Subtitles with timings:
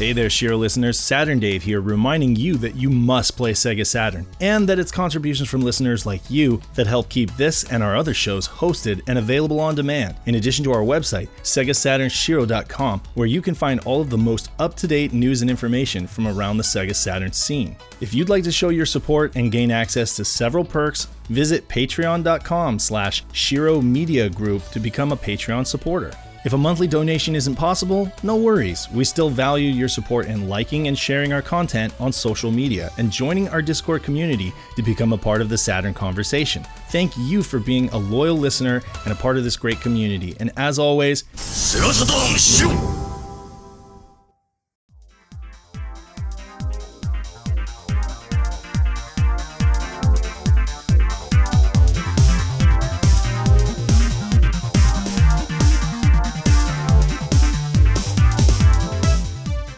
[0.00, 0.98] Hey there, Shiro listeners.
[0.98, 5.50] Saturn Dave here, reminding you that you must play Sega Saturn, and that it's contributions
[5.50, 9.60] from listeners like you that help keep this and our other shows hosted and available
[9.60, 10.16] on demand.
[10.24, 14.74] In addition to our website, SegaSaturnShiro.com, where you can find all of the most up
[14.76, 17.76] to date news and information from around the Sega Saturn scene.
[18.00, 22.78] If you'd like to show your support and gain access to several perks, visit patreon.com
[22.78, 26.14] slash Shiro Media Group to become a Patreon supporter.
[26.42, 28.90] If a monthly donation isn't possible, no worries.
[28.90, 33.12] We still value your support in liking and sharing our content on social media and
[33.12, 36.64] joining our Discord community to become a part of the Saturn conversation.
[36.88, 40.34] Thank you for being a loyal listener and a part of this great community.
[40.40, 41.24] And as always,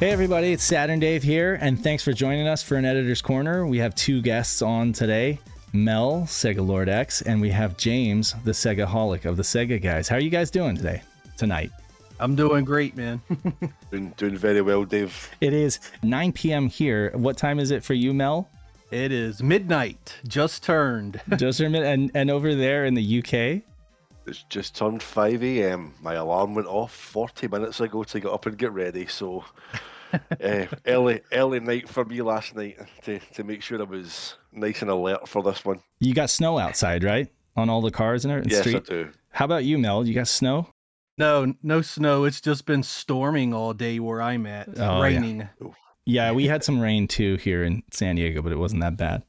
[0.03, 3.65] Hey everybody, it's Saturn Dave here, and thanks for joining us for an Editor's Corner.
[3.69, 5.39] We have two guests on today
[5.73, 10.09] Mel, Sega Lord X, and we have James, the SegaHolic of the Sega guys.
[10.09, 11.03] How are you guys doing today?
[11.37, 11.71] Tonight.
[12.19, 13.23] I'm doing great, man.
[13.93, 15.31] Doing, doing very well, Dave.
[15.41, 16.67] It is 9 p.m.
[16.67, 17.13] here.
[17.15, 18.51] What time is it for you, Mel?
[18.91, 21.21] it is midnight, just turned.
[21.37, 21.87] Just a minute.
[21.87, 23.63] And, and over there in the UK?
[24.27, 25.95] It's just turned 5 a.m.
[26.01, 29.07] My alarm went off 40 minutes ago to get up and get ready.
[29.07, 29.45] So,
[30.13, 34.83] uh, early early night for me last night to, to make sure I was nice
[34.83, 35.81] and alert for this one.
[36.01, 37.33] You got snow outside, right?
[37.57, 38.77] On all the cars and yes, street.
[38.77, 39.11] I do.
[39.31, 40.07] How about you, Mel?
[40.07, 40.69] You got snow?
[41.19, 42.25] No, no snow.
[42.25, 44.69] It's just been storming all day where I'm at.
[44.77, 45.03] Oh, yeah.
[45.03, 45.49] raining.
[46.05, 49.23] Yeah, we had some rain too here in San Diego, but it wasn't that bad.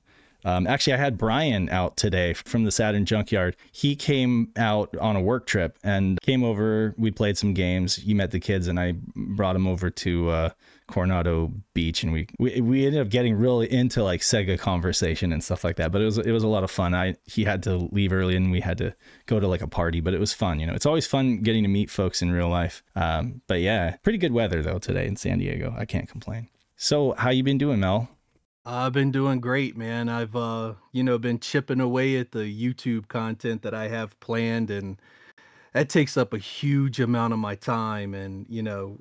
[0.45, 3.55] Um, actually, I had Brian out today from the Saturn Junkyard.
[3.71, 6.93] He came out on a work trip and came over.
[6.97, 7.95] We played some games.
[7.95, 10.49] He met the kids, and I brought him over to uh,
[10.93, 15.43] Coronado Beach, and we, we we ended up getting really into like Sega conversation and
[15.43, 15.91] stuff like that.
[15.91, 16.93] But it was it was a lot of fun.
[16.93, 18.95] I he had to leave early, and we had to
[19.25, 20.59] go to like a party, but it was fun.
[20.59, 22.83] You know, it's always fun getting to meet folks in real life.
[22.95, 25.73] Um, but yeah, pretty good weather though today in San Diego.
[25.75, 26.49] I can't complain.
[26.75, 28.09] So, how you been doing, Mel?
[28.63, 30.09] I've been doing great, man.
[30.09, 34.69] I've uh, you know, been chipping away at the YouTube content that I have planned
[34.69, 35.01] and
[35.73, 38.99] that takes up a huge amount of my time and you know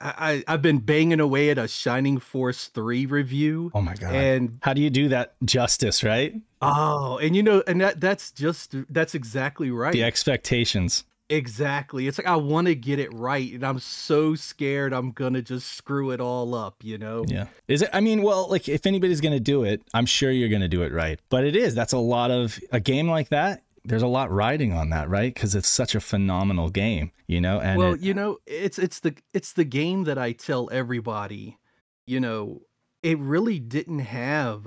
[0.00, 3.70] I, I I've been banging away at a Shining Force 3 review.
[3.74, 4.14] Oh my god!
[4.14, 6.34] And how do you do that justice, right?
[6.62, 9.92] oh, and you know, and that that's just that's exactly right.
[9.92, 11.04] The expectations.
[11.30, 12.06] Exactly.
[12.06, 15.72] It's like I want to get it right, and I'm so scared I'm gonna just
[15.72, 16.76] screw it all up.
[16.82, 17.24] You know?
[17.26, 17.46] Yeah.
[17.66, 17.90] Is it?
[17.92, 20.92] I mean, well, like if anybody's gonna do it, I'm sure you're gonna do it
[20.92, 21.20] right.
[21.28, 21.74] But it is.
[21.74, 23.62] That's a lot of a game like that.
[23.88, 25.32] There's a lot riding on that, right?
[25.32, 27.60] Because it's such a phenomenal game, you know.
[27.60, 31.58] And well, it- you know, it's it's the it's the game that I tell everybody.
[32.06, 32.62] You know,
[33.02, 34.66] it really didn't have,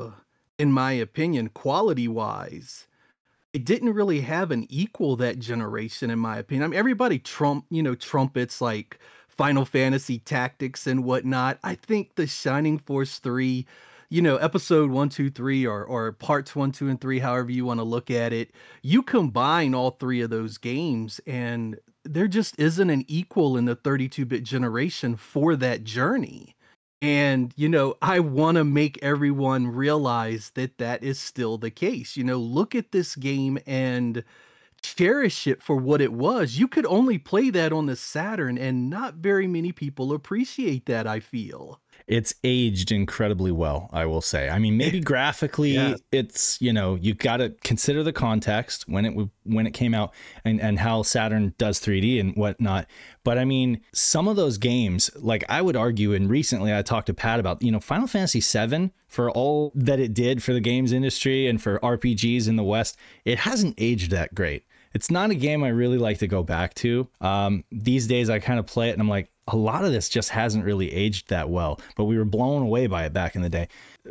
[0.59, 2.87] in my opinion, quality wise.
[3.53, 6.63] It didn't really have an equal that generation, in my opinion.
[6.63, 11.59] I mean, everybody trump, you know, trumpets like Final Fantasy Tactics and whatnot.
[11.63, 13.65] I think the Shining Force 3,
[14.11, 17.65] you know, episode one, two, three, or or parts one, two, and three, however you
[17.65, 18.51] want to look at it,
[18.83, 23.75] you combine all three of those games and there just isn't an equal in the
[23.75, 26.55] 32-bit generation for that journey.
[27.01, 32.17] And, you know, I want to make everyone realize that that is still the case.
[32.17, 34.23] You know, look at this game and
[34.83, 36.57] cherish it for what it was.
[36.57, 41.07] You could only play that on the Saturn, and not very many people appreciate that,
[41.07, 41.79] I feel.
[42.11, 44.49] It's aged incredibly well, I will say.
[44.49, 45.95] I mean, maybe graphically, Yeah.
[46.11, 50.13] it's you know you got to consider the context when it when it came out
[50.43, 52.85] and and how Saturn does 3D and whatnot.
[53.23, 57.07] But I mean, some of those games, like I would argue, and recently I talked
[57.07, 60.59] to Pat about, you know, Final Fantasy VII for all that it did for the
[60.59, 64.63] games industry and for RPGs in the West, it hasn't aged that great.
[64.93, 67.07] It's not a game I really like to go back to.
[67.21, 70.09] Um, these days, I kind of play it and I'm like, a lot of this
[70.09, 73.41] just hasn't really aged that well, but we were blown away by it back in
[73.41, 73.67] the day.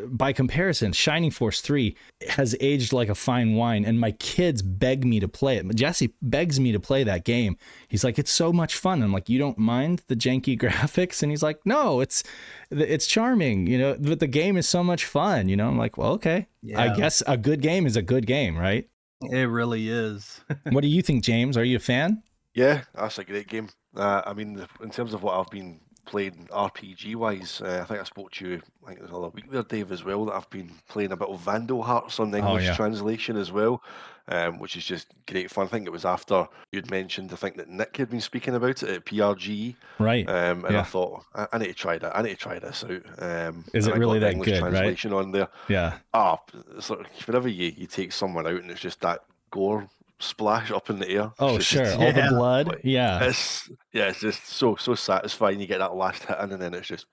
[0.07, 1.97] By comparison, Shining Force 3
[2.29, 5.75] has aged like a fine wine, and my kids beg me to play it.
[5.75, 7.57] Jesse begs me to play that game.
[7.89, 9.03] He's like, it's so much fun.
[9.03, 11.23] I'm like, you don't mind the janky graphics?
[11.23, 12.23] And he's like, no, it's
[12.71, 15.69] it's charming, you know, but the game is so much fun, you know.
[15.69, 16.47] I'm like, well, okay.
[16.77, 18.89] I guess a good game is a good game, right?
[19.23, 20.41] It really is.
[20.71, 21.57] what do you think, James?
[21.57, 22.23] Are you a fan?
[22.55, 23.69] Yeah, that's a great game.
[23.97, 27.63] Uh, I mean, in terms of what I've been playing RPG wise.
[27.65, 29.93] Uh, I think I spoke to you, I think it was another week there, Dave,
[29.93, 30.25] as well.
[30.27, 32.75] That I've been playing a bit of Vandal Hearts on the English yeah.
[32.75, 33.83] translation as well,
[34.29, 35.67] um, which is just great fun.
[35.67, 38.83] I think it was after you'd mentioned, I think that Nick had been speaking about
[38.83, 40.29] it at PRG, Right.
[40.29, 42.17] um, and I thought I, I need to try that.
[42.17, 43.03] I need to try this out.
[43.19, 44.71] Um, Is it I really that English good, right?
[44.71, 45.49] translation on there.
[45.69, 45.99] Yeah.
[46.13, 46.39] Ah,
[46.77, 49.21] it's like whenever you, you take someone out and it's just that
[49.53, 49.89] gore
[50.21, 51.33] splash up in the air.
[51.41, 51.85] Oh, it's sure.
[51.85, 52.69] just- All the blood.
[52.69, 53.25] Like, Yeah.
[53.25, 55.59] It's yeah, it's just so so satisfying.
[55.61, 57.07] You get that last hit in, and then it's just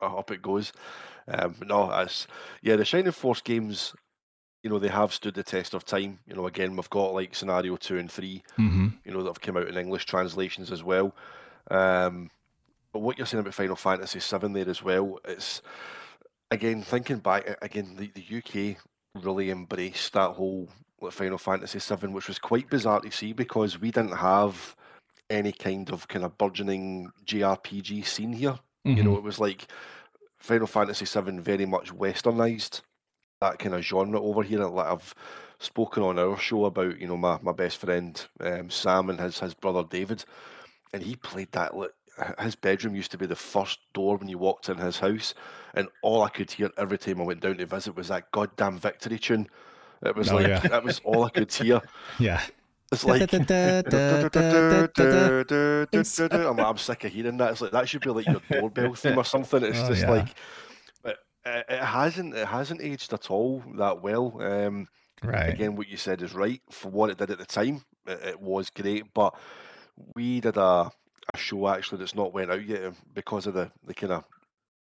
[0.00, 0.72] up it goes.
[1.28, 2.26] Um, but no, it's
[2.62, 2.76] yeah.
[2.76, 3.94] The Shining Force games,
[4.62, 6.18] you know, they have stood the test of time.
[6.26, 8.42] You know, again, we've got like scenario two and three.
[8.56, 11.14] hmm You know, that have come out in English translations as well.
[11.70, 12.30] Um,
[12.92, 15.62] but what you're saying about Final Fantasy VII there as well, it's
[16.50, 18.38] again thinking back again the, the
[18.74, 18.76] UK
[19.22, 20.68] really embraced that whole
[21.00, 24.76] like, Final Fantasy VII, which was quite bizarre to see because we didn't have
[25.28, 28.58] any kind of kind of burgeoning JRPG scene here.
[28.94, 29.04] You Mm-hmm.
[29.04, 29.66] know, it was like
[30.38, 32.82] Final Fantasy VII very much westernized
[33.40, 34.64] that kind of genre over here.
[34.64, 35.14] Like I've
[35.58, 39.38] spoken on our show about, you know, my, my best friend um, Sam and his
[39.40, 40.24] his brother David,
[40.92, 41.76] and he played that.
[41.76, 41.90] Like,
[42.38, 45.32] his bedroom used to be the first door when you walked in his house,
[45.74, 48.78] and all I could hear every time I went down to visit was that goddamn
[48.78, 49.48] victory tune.
[50.04, 50.60] It was Oh, like yeah.
[50.60, 51.80] that was all I could hear.
[52.18, 52.42] Yeah.
[52.92, 53.32] It's like
[56.32, 57.52] I'm, I'm sick of hearing that.
[57.52, 59.62] It's like that should be like your doorbell theme or something.
[59.62, 60.10] It's Oh, just yeah.
[60.10, 60.28] like,
[61.02, 64.40] but it, it hasn't it hasn't aged at all that well.
[64.42, 64.88] Um,
[65.22, 65.50] Right.
[65.52, 67.82] again, what you said is right for what it did at the time.
[68.06, 69.34] It, it was great, but
[70.16, 70.90] we did a,
[71.34, 74.24] a show actually that's not went out yet because of the the kind of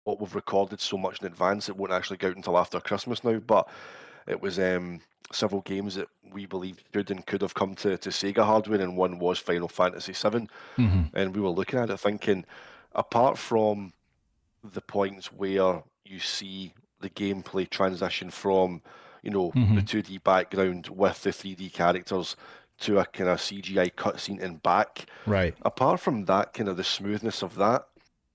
[0.04, 1.68] what we've recorded so much in advance.
[1.68, 3.68] It won't actually go out until after Christmas now, but
[4.28, 5.00] it was um,
[5.32, 8.96] several games that we believed should and could have come to, to Sega hardware, and
[8.96, 10.48] one was Final Fantasy VII.
[10.76, 12.44] hmm And we were looking at it thinking,
[12.94, 13.92] apart from
[14.62, 18.82] the points where you see the gameplay transition from,
[19.22, 19.86] you know, the Mhm.
[19.86, 22.36] 2D background with the 3D characters
[22.80, 25.54] to a kind of CGI cutscene and back, Right.
[25.62, 27.86] apart from that, kind of the smoothness of that,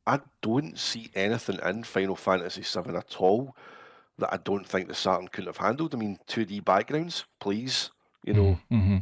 [0.06, 3.56] I don't see anything in Final Fantasy VII at all
[4.19, 5.94] that I don't think the Saturn couldn't have handled.
[5.94, 7.89] I mean, 2D backgrounds, please,
[8.24, 8.98] you know, hmm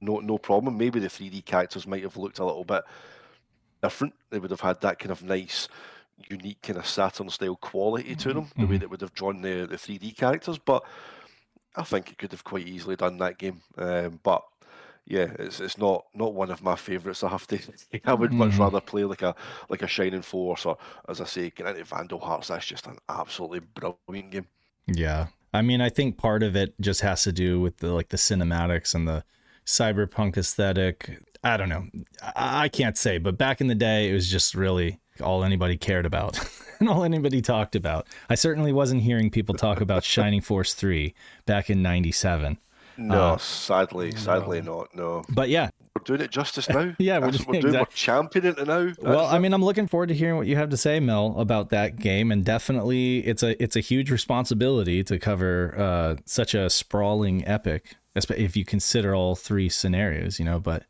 [0.00, 0.78] no no problem.
[0.78, 2.82] Maybe the 3D characters might have looked a little bit
[3.82, 4.14] different.
[4.30, 5.68] They would have had that kind of nice,
[6.28, 8.80] unique kind of Saturn style quality to them, the way Mhm.
[8.80, 10.58] that would have drawn the, the 3D characters.
[10.58, 10.84] But
[11.76, 13.60] I think it could have quite easily done that game.
[13.76, 14.42] Um, but
[15.08, 17.24] yeah, it's it's not not one of my favourites.
[17.24, 17.58] I have to.
[18.04, 18.58] I would much Mhm.
[18.58, 19.34] rather play like a
[19.68, 20.76] like a Shining Force or,
[21.08, 22.48] as I say, get into Vandal Hearts.
[22.48, 24.46] That's just an absolutely brilliant game.
[24.86, 25.28] Yeah.
[25.54, 28.16] I mean, I think part of it just has to do with the like the
[28.18, 29.24] cinematics and the
[29.66, 31.18] cyberpunk aesthetic.
[31.44, 31.86] I don't know.
[32.36, 35.76] I, I can't say, but back in the day, it was just really all anybody
[35.76, 36.38] cared about
[36.80, 38.06] and all anybody talked about.
[38.28, 41.14] I certainly wasn't hearing people talk about Shining Force 3
[41.46, 42.58] back in 97.
[42.98, 44.94] No, Uh, sadly, sadly not.
[44.94, 46.94] No, But yeah, we're doing it justice now.
[46.98, 47.74] Yeah, we're That's doing- what we're doing.
[47.80, 48.92] We're championing it now.
[49.00, 51.34] Well, That's I mean, I'm looking forward to hearing what you have to say, Mel,
[51.38, 56.54] about that game, and definitely it's a it's a huge responsibility to cover uh, such
[56.54, 60.58] a sprawling epic, if you consider all three scenarios, you know.
[60.58, 60.84] But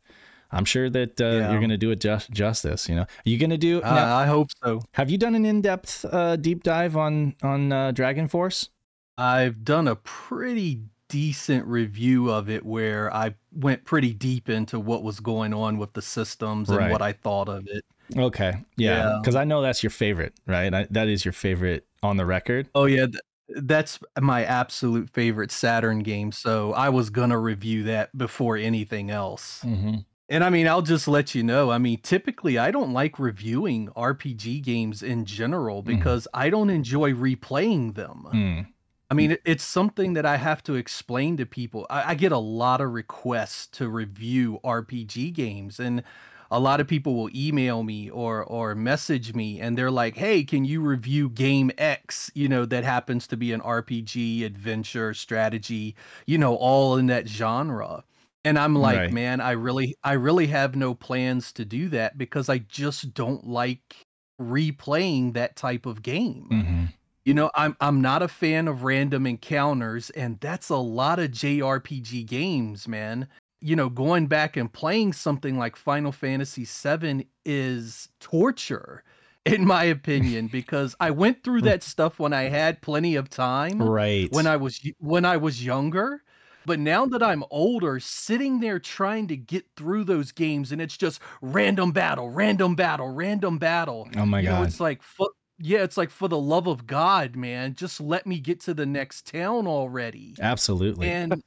[0.51, 1.51] I'm sure that uh, Yeah.
[1.51, 3.03] you're going to do it just justice, you know.
[3.03, 3.83] Are you going to do?
[3.83, 4.81] Uh, now, I hope so.
[4.93, 8.69] have you done an in-depth uh, deep dive on on uh, Dragon Force?
[9.15, 15.03] I've done a pretty decent review of it where I went pretty deep into what
[15.03, 17.83] was going on with the systems and what I thought of it.
[18.15, 19.19] Okay, yeah, Yeah.
[19.21, 20.73] because I know that's your favorite, right?
[20.73, 22.69] I, that is your favorite on the record.
[22.73, 23.19] Oh yeah, th-
[23.63, 26.31] that's my absolute favorite Saturn game.
[26.31, 29.61] So I was gonna review that before anything else.
[29.65, 29.97] Mm-hmm.
[30.31, 31.71] And I mean, I'll just let you know.
[31.71, 37.13] I mean, typically I don't like reviewing RPG games in general because I don't enjoy
[37.13, 38.25] replaying them.
[38.31, 38.67] Mm.
[39.11, 41.87] I mean, it's something that I have to explain to people.
[41.89, 46.03] I, I get a lot of requests to review RPG games, and
[46.51, 50.43] a lot of people will email me or or message me, and they're like, "Hey,
[50.43, 52.29] can you review game X?
[52.35, 55.95] You know, that happens to be an RPG, adventure, strategy,
[56.27, 58.03] you know, all in that genre."
[58.45, 59.11] And I'm like, Right.
[59.11, 63.45] man, I really, I really have no plans to do that because I just don't
[63.45, 64.05] like
[64.41, 66.51] replaying that type of game.
[66.51, 71.19] hmm You know, I'm I'm not a fan of random encounters, and that's a lot
[71.19, 73.27] of JRPG games, man.
[73.61, 79.03] You know, going back and playing something like Final Fantasy VII is torture,
[79.45, 83.91] in my opinion, because I went through that stuff when I had plenty of time
[83.91, 84.29] Right.
[84.29, 86.23] when I was when I was younger.
[86.65, 90.97] But now that I'm older, sitting there trying to get through those games and it's
[90.97, 94.09] just random battle, random battle, random battle.
[94.15, 94.61] Oh my You know, god.
[94.61, 98.39] it's like fu- yeah, it's like for the love of God, man, just let me
[98.39, 100.35] get to the next town already.
[100.39, 101.09] Absolutely.
[101.09, 101.43] And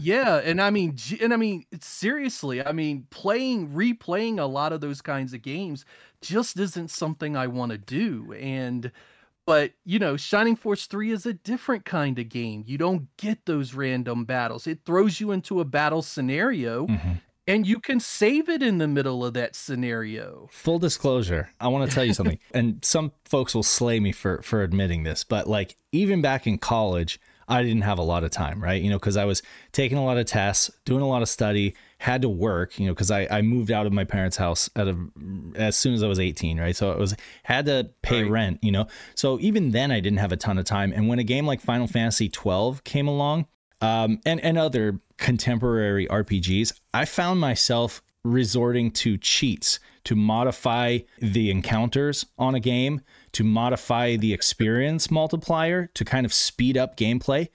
[0.00, 4.80] yeah, and I mean, and I mean, seriously, I mean, playing, replaying a lot of
[4.80, 5.84] those kinds of games
[6.20, 8.32] just isn't something I want to do.
[8.32, 8.90] And,
[9.46, 12.64] but you know, Shining Force 3 is a different kind of game.
[12.66, 16.86] You don't get those random battles, it throws you into a battle scenario.
[16.88, 17.20] Mhm.
[17.46, 20.48] And you can save it in the middle of that scenario.
[20.52, 22.38] Full disclosure, I want to tell you something.
[22.54, 26.58] and some folks will slay me for for admitting this, but like even back in
[26.58, 27.18] college,
[27.48, 28.80] I didn't have a lot of time, right?
[28.80, 31.74] You know, because I was taking a lot of tests, doing a lot of study,
[31.98, 34.86] had to work, you know, because I, I moved out of my parents' house at
[34.86, 34.96] a,
[35.56, 36.74] as soon as I was 18, right?
[36.76, 38.30] So it was had to pay Right.
[38.30, 38.86] rent, you know.
[39.16, 40.92] So even then I didn't have a ton of time.
[40.94, 43.46] And when a game like Final Fantasy 12 came along,
[43.80, 51.50] um, and and other contemporary RPGs, I found myself resorting to cheats to modify the
[51.50, 53.00] encounters on a game,
[53.32, 57.48] to modify the experience multiplier, to kind of speed up gameplay.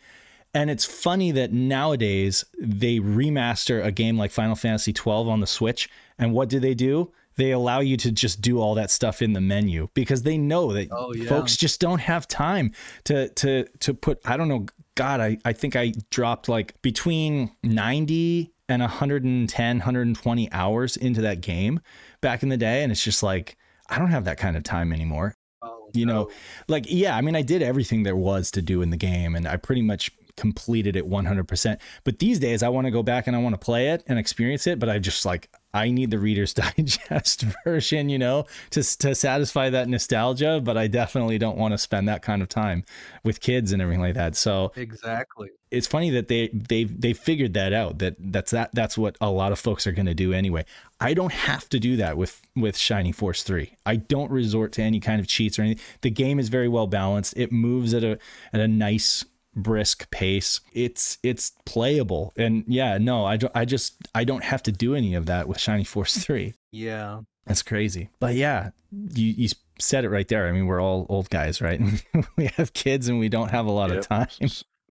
[0.53, 5.47] And it's funny that nowadays they remaster a game like Final Fantasy 12 on the
[5.47, 7.11] Switch, and what do they do?
[7.35, 10.73] They allow you to just do all that stuff in the menu because they know
[10.73, 11.29] that Oh, yeah.
[11.29, 12.71] folks just don't have time
[13.03, 14.65] to to to put I don't know
[14.97, 21.39] god I I think I dropped like between 90 and 110 120 hours into that
[21.39, 21.79] game
[22.19, 23.57] back in the day and it's just like
[23.89, 25.33] I don't have that kind of time anymore.
[25.61, 26.29] Oh, you know
[26.67, 29.47] like yeah i mean i did everything there was to do in the game and
[29.47, 33.35] i pretty much completed it 100% but these days i want to go back and
[33.35, 36.19] i want to play it and experience it but i just like i need the
[36.19, 41.73] reader's digest version you know to, to satisfy that nostalgia but i definitely don't want
[41.73, 42.83] to spend that kind of time
[43.23, 44.35] with kids and everything like that.
[44.35, 45.49] So exactly.
[45.71, 49.29] it's funny that they they they figured that out that that's that that's what a
[49.29, 50.65] lot of folks are going to do anyway.
[50.99, 54.81] I don't have to do that with with shining force 3 i don't resort to
[54.81, 57.35] any kind of cheats or anything the game is very well balanced.
[57.37, 58.17] It moves at a
[58.51, 59.25] at a nice
[59.57, 60.61] brisk pace.
[60.73, 62.33] It's it's playable.
[62.37, 65.47] And yeah no i don't i just i don't have to do any of that
[65.47, 67.21] with Shiny force 3 Yeah.
[67.45, 68.09] that's crazy.
[68.19, 69.49] But yeah you you
[69.79, 70.47] said it right there.
[70.47, 71.81] I mean we're all old guys right?
[72.37, 73.99] We have kids and we don't have a lot Yep.
[73.99, 74.27] of time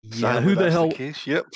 [0.03, 0.15] Yeah.
[0.35, 1.25] sadly, Who the hell case.
[1.27, 1.45] Yep.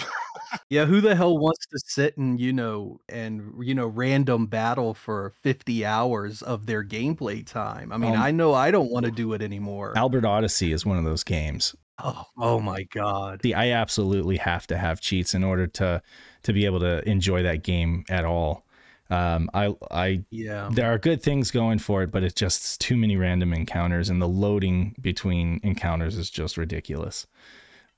[0.69, 4.93] Yeah, who the hell wants to sit and you know and you know random battle
[4.93, 7.91] for 50 hours of their gameplay time?
[7.91, 9.93] I mean, Um, I know I don't want to do it anymore.
[9.97, 11.75] Albert Odyssey is one of those games.
[12.01, 13.41] Oh, oh my god.
[13.41, 16.01] The I absolutely have to have cheats in order to
[16.43, 18.65] to be able to enjoy that game at all.
[19.09, 20.69] Um, I I Yeah.
[20.71, 24.21] there are good things going for it, but it's just too many random encounters, and
[24.21, 27.27] the loading between encounters is just ridiculous.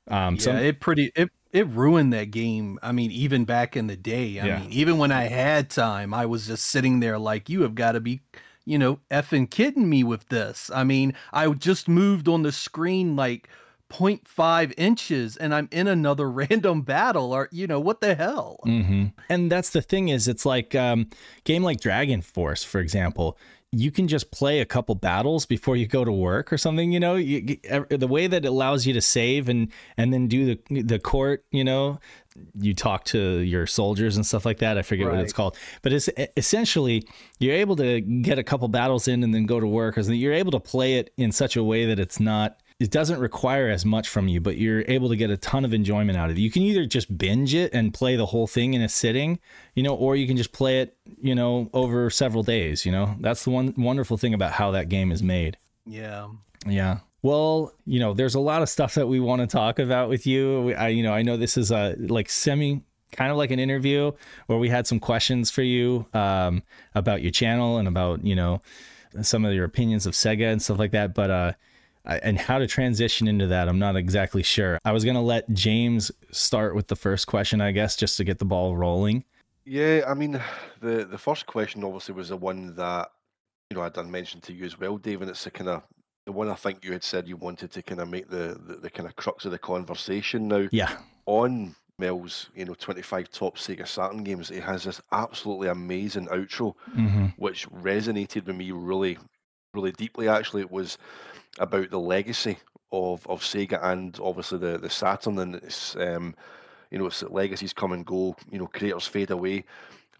[0.08, 2.78] Um, Yeah, some, it pretty it it ruined that game.
[2.84, 4.40] I mean, even back in the day.
[4.40, 4.60] I Yeah.
[4.60, 7.94] mean, even when I had time, I was just sitting there like, you have got
[7.94, 8.22] to be,
[8.66, 10.70] you know, effing kidding me with this.
[10.74, 13.48] I mean, I just moved on the screen like
[13.90, 18.60] 0.5 inches and I'm in another random battle or you know, what the hell?
[18.66, 19.14] Mhm.
[19.30, 21.10] And that's the thing is, it's like um,
[21.46, 23.38] game like Dragon Force, for example.
[23.72, 26.92] You can just play a couple battles before you go to work or something.
[26.92, 27.58] You know, you,
[27.90, 31.44] the way that it allows you to save and and then do the the court.
[31.52, 32.00] You know,
[32.60, 34.78] you talk to your soldiers and stuff like that.
[34.78, 37.04] I forget what it's called, but it's essentially
[37.40, 39.98] you're able to get a couple battles in and then go to work.
[39.98, 40.20] Or something.
[40.20, 43.70] you're able to play it in such a way that it's not it doesn't require
[43.70, 46.38] as much from you, but you're able to get a ton of enjoyment out of
[46.38, 46.42] it.
[46.42, 49.40] You can either just binge it and play the whole thing in a sitting,
[49.74, 53.16] you know, or you can just play it, you know, over several days, you know.
[53.20, 55.58] That's the one wonderful thing about how that game is made.
[55.88, 56.28] Yeah.
[56.68, 57.00] Yeah.
[57.24, 60.28] Well, you know, there's a lot of stuff that we want to talk about with
[60.28, 60.74] you.
[60.76, 64.12] I, you know, I know this is a like semi kind of like an interview
[64.46, 66.62] where we had some questions for you um,
[66.94, 68.62] about your channel and about, you know,
[69.22, 71.16] some of your opinions of Sega and stuff like that.
[71.16, 71.54] But, uh,
[72.08, 74.80] and how to transition into that, I'm not exactly sure.
[74.86, 78.24] I was going to let James start with the first question, I guess, just to
[78.24, 79.24] get the ball rolling.
[79.66, 80.42] Yeah, I mean,
[80.80, 83.10] the the first question obviously was the one that
[83.70, 85.84] you know I done mention to you as well, Dave, and it's the kind of
[86.26, 88.76] the one I think you had said you wanted to kind of make the, the
[88.76, 90.48] the kind of crux of the conversation.
[90.48, 90.98] Now, Yeah.
[91.26, 96.76] on Mel's, you know, 25 top Sega Saturn games, he has this absolutely amazing outro,
[96.94, 99.18] hmm which resonated with me really,
[99.74, 100.30] really deeply.
[100.30, 100.98] Actually, it was
[101.60, 102.58] about the legacy
[102.92, 106.36] of of Sega and obviously the the Saturn, and it's um,
[106.92, 108.36] you know, it's legacies come and go.
[108.52, 109.66] You know, creators fade away,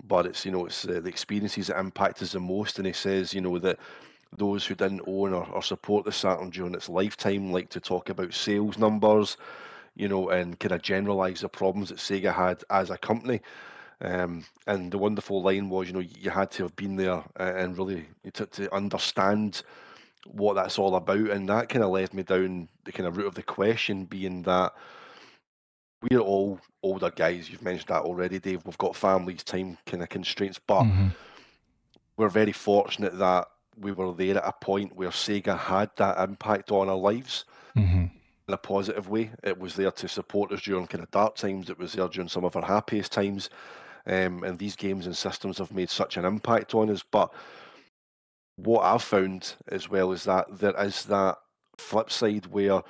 [0.06, 2.78] but it's you know, it's uh, the experiences that impact us the most.
[2.78, 3.80] And he says, you know, that
[4.36, 8.10] those who didn't own or, or support the Saturn during its lifetime like to talk
[8.10, 9.38] about sales numbers.
[9.98, 13.42] you know, and kind of generalize the problems that Sega had as a company.
[14.00, 17.76] Um, and the wonderful line was, you know, you had to have been there and
[17.78, 19.64] really to, to understand
[20.32, 21.30] what that's all about.
[21.30, 24.44] And that kind of led me down the kind of route of the question being
[24.44, 24.74] that
[26.02, 27.50] we're all older guys.
[27.50, 28.66] You've mentioned that already, Dave.
[28.66, 31.16] We've got families, time kind of constraints, but Mhm.
[32.18, 36.72] we're very fortunate that we were there at a point where Sega had that impact
[36.72, 38.12] on our lives Mhm.
[38.48, 39.32] in a positive way.
[39.44, 41.70] It was there to support us during kind of dark times.
[41.70, 43.50] It was there during some of our happiest times.
[44.06, 47.04] Um, and these games and systems have made such an impact on us.
[47.04, 47.34] But
[48.58, 51.38] what I've found as well is that there is that
[51.78, 52.82] flip side where,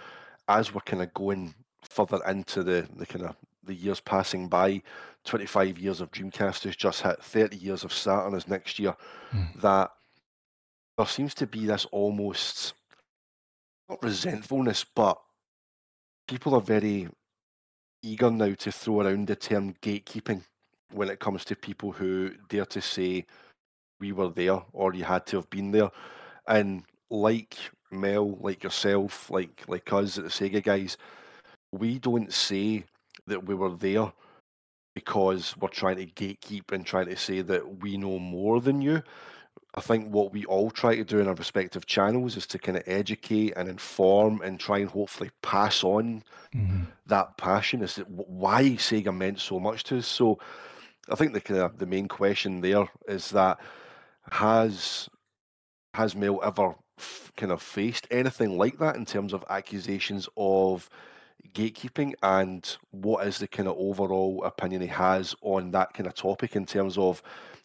[0.47, 1.53] as we're kind of going
[1.89, 4.81] further into the, the kind of the years passing by,
[5.25, 8.95] 25 years of Dreamcast has just hit, 30 years of Saturn is next year,
[9.33, 9.59] Mm.
[9.62, 9.91] that
[10.97, 12.74] there seems to be this almost
[13.89, 15.17] not resentfulness, but
[16.29, 17.09] people are very
[18.01, 20.43] eager now to throw around the term gatekeeping
[20.91, 23.25] when it comes to people who dare to say
[23.99, 25.91] we were there or you had to have been there.
[26.47, 27.57] And like
[27.91, 30.97] Mel, like yourself, like like us at the Sega guys,
[31.71, 32.83] we don't say
[33.27, 34.11] that we were there
[34.95, 39.03] because we're trying to gatekeep and trying to say that we know more than you.
[39.75, 42.77] I think what we all try to do in our respective channels is to kind
[42.77, 46.23] of educate and inform and try and hopefully pass on
[46.55, 46.87] Mhm.
[47.05, 50.07] that passion is that why Sega meant so much to us.
[50.07, 50.39] So
[51.09, 53.59] I think the kind of the main question there is that
[54.31, 55.10] has
[55.93, 60.89] has Mel ever f- kind of faced anything like that in terms of accusations of
[61.53, 66.13] gatekeeping and what is the kind of overall opinion he has on that kind of
[66.13, 67.24] topic in terms of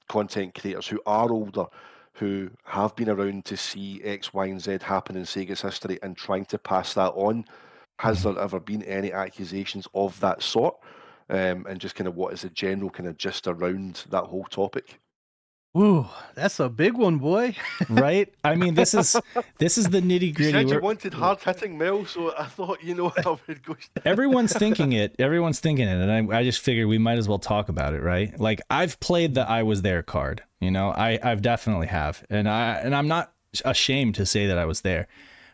[0.09, 1.67] content creators who are older
[2.15, 6.17] who have been around to see X, Y, and Z happen in Sega's history and
[6.17, 7.45] trying to pass that on.
[7.99, 10.77] Has there ever been any accusations of that sort?
[11.31, 14.45] Um, and just kind of what is the general kind of gist around that whole
[14.45, 14.99] topic?
[15.75, 17.57] Ooh, that's a big one, boy.
[17.89, 18.33] Right?
[18.45, 19.17] I mean, this is
[19.59, 20.53] this is the nitty You gritty.
[20.53, 23.77] said you wanted hard hitting Mel, so I thought you know I would go.
[24.05, 25.17] Everyone's thinking it.
[25.19, 28.03] Everyone's thinking it, and I, I just figured we might as well talk about it,
[28.03, 28.39] right?
[28.39, 30.43] Like I've played the "I was there" card.
[30.61, 33.33] You know, I I've definitely have, and I and I'm not
[33.65, 35.09] ashamed to say that I was there.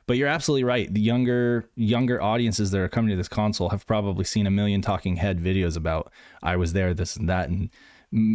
[0.08, 0.92] But you're absolutely right.
[0.92, 4.80] The younger younger audiences that are coming to this console have probably seen a million
[4.80, 6.10] talking head videos about
[6.42, 7.70] I was there, this and that, and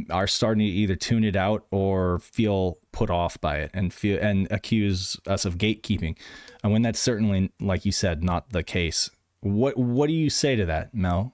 [0.09, 4.19] are starting to either tune it out or feel put off by it and feel
[4.19, 6.17] and accuse us of gatekeeping.
[6.63, 9.09] And when that's certainly, like you said, not the case.
[9.39, 11.33] What what do you say to that, Mel?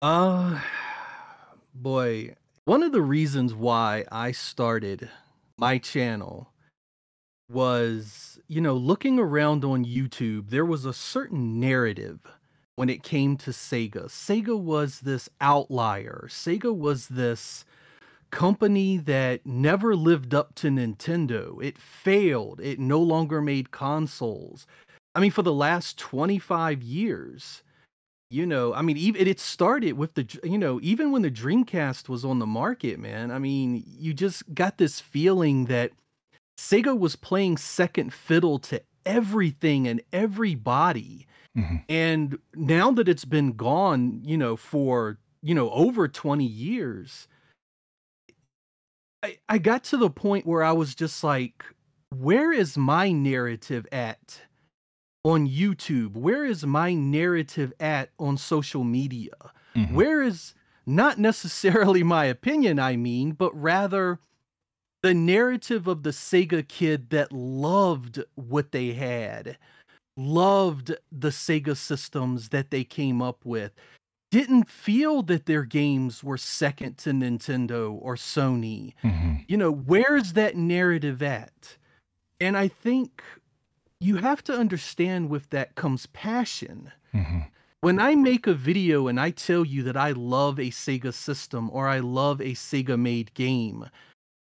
[0.00, 0.60] Uh,
[1.74, 5.08] boy, one of the reasons why I started
[5.56, 6.52] my channel
[7.50, 12.20] was, you know, looking around on YouTube, there was a certain narrative
[12.78, 14.04] when it came to Sega.
[14.04, 16.26] Sega was this outlier.
[16.28, 17.64] Sega was this
[18.30, 21.60] company that never lived up to Nintendo.
[21.60, 22.60] It failed.
[22.62, 24.64] It no longer made consoles.
[25.16, 27.64] I mean, for the last 25 years,
[28.30, 32.08] you know, I mean, even it started with the, you know, even when the Dreamcast
[32.08, 33.32] was on the market, man.
[33.32, 35.90] I mean, you just got this feeling that
[36.56, 41.26] Sega was playing second fiddle to everything and everybody.
[41.58, 41.84] Mhm.
[41.88, 47.26] And now that it's been gone, you know, for, you know, over 20 years,
[49.22, 51.64] I, I got to the point where I was just like,
[52.14, 54.42] where is my narrative at
[55.24, 56.12] on YouTube?
[56.12, 59.32] Where is my narrative at on social media?
[59.74, 59.92] Mhm.
[59.92, 60.54] Where is
[60.86, 64.20] not necessarily my opinion, I mean, but rather
[65.02, 69.58] the narrative of the Sega kid that loved what they had,
[70.18, 73.72] loved the Sega systems that they came up with,
[74.30, 78.92] didn't feel that their games were second to Nintendo or Sony.
[79.02, 79.44] Mhm.
[79.48, 81.78] You know, where's that narrative at?
[82.40, 83.22] And I think
[84.00, 87.46] you have to understand with that comes passion Mhm.
[87.80, 91.70] when I make a video and I tell you that I love a Sega system
[91.72, 93.86] or I love a Sega made game,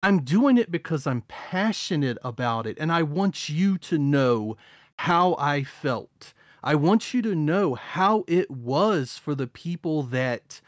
[0.02, 4.56] I'm doing it because I'm passionate about it and I want you to know
[4.98, 6.32] how I felt.
[6.62, 10.60] I want you to know how it was for the people that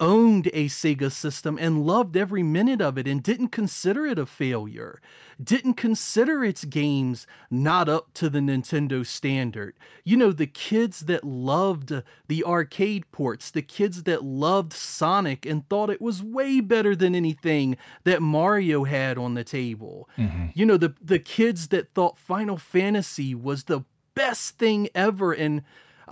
[0.00, 4.26] owned a Sega system and loved every minute of it and didn't consider it a
[4.26, 5.00] failure,
[5.42, 9.78] didn't consider its games not up to the Nintendo standard.
[10.04, 11.92] You know, the kids that loved
[12.28, 17.14] the arcade ports, the kids that loved Sonic and thought it was way better than
[17.14, 20.08] anything that Mario had on the table.
[20.18, 20.52] Mhm.
[20.54, 23.82] You know, the the kids that thought Final Fantasy was the
[24.14, 25.62] best thing ever and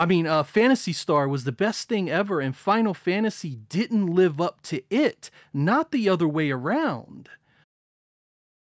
[0.01, 4.41] I mean, uh, Phantasy Star was the best thing ever, and Final Fantasy didn't live
[4.41, 7.29] up to it, not the other way around.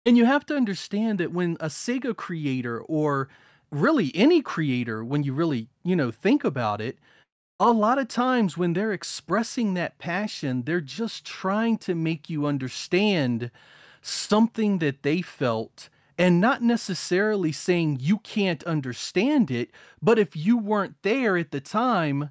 [0.06, 3.30] And you have to understand that when a Sega creator or
[3.72, 7.00] really any creator, when you really, you know, think about it,
[7.60, 12.46] a lot of times when they're expressing that passion, they're just trying to make you
[12.46, 13.50] understand
[14.04, 19.72] something that they felt and not necessarily saying you can't understand it,
[20.02, 22.30] but if you weren't there at the time,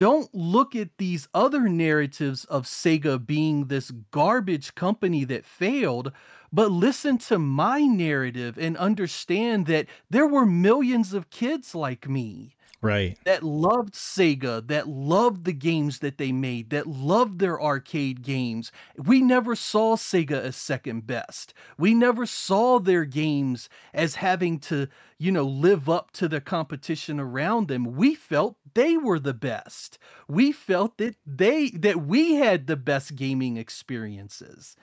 [0.00, 6.12] don't look at these other narratives of Sega being this garbage company that failed,
[6.52, 12.54] but listen to my narrative and understand that there were millions of kids like me
[12.80, 13.18] Right.
[13.24, 18.70] that loved Sega, that loved the games that they made, that loved their arcade games.
[18.96, 21.54] We never saw Sega as second best.
[21.76, 24.86] We never saw their games as having to,
[25.18, 27.96] you know, live up to the competition around them.
[27.96, 29.98] We felt they were the best.
[30.28, 34.76] We felt that they that we had the best gaming experiences.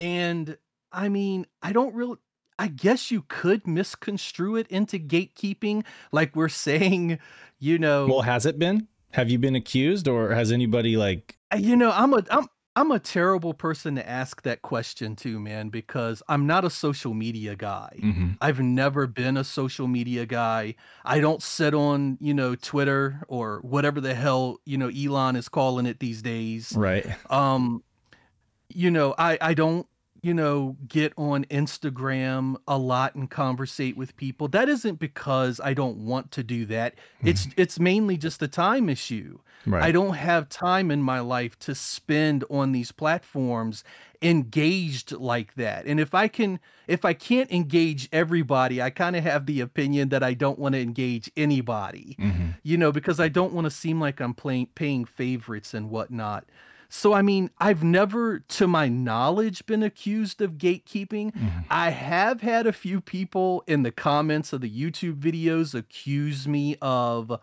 [0.00, 0.58] And
[0.92, 2.18] I mean, I don't really
[2.58, 7.18] I guess you could misconstrue it into gatekeeping, like we're saying,
[7.58, 8.06] you know.
[8.06, 8.88] Well, has it been?
[9.12, 11.36] Have you been accused, or has anybody like?
[11.52, 15.40] Uh, you know, I'm a I'm I'm a terrible person to ask that question to,
[15.40, 17.96] man, because I'm not a social media guy.
[18.02, 18.36] Mhm.
[18.42, 20.74] I've never been a social media guy.
[21.04, 25.48] I don't sit on, you know, Twitter or whatever the hell, you know, Elon is
[25.48, 26.74] calling it these days.
[26.76, 27.06] Right.
[27.30, 27.82] um
[28.68, 29.86] you know i i don't
[30.26, 35.72] you know get on instagram a lot and conversate with people that isn't because i
[35.72, 39.82] don't want to do that it's it's mainly just a time issue Right.
[39.84, 43.82] i don't have time in my life to spend on these platforms
[44.22, 46.58] engaged like that and if i can
[46.88, 50.74] if i can't engage everybody i kind of have the opinion that i don't want
[50.74, 52.54] to engage anybody Mhm.
[52.62, 56.44] you know, because I don't want to seem like I'm playing paying favorites and whatnot.
[56.88, 61.32] So I mean, I've never, to my knowledge, been accused of gatekeeping.
[61.34, 61.64] Mhm.
[61.70, 66.76] I have had a few people in the comments of the YouTube videos accuse me
[66.80, 67.40] of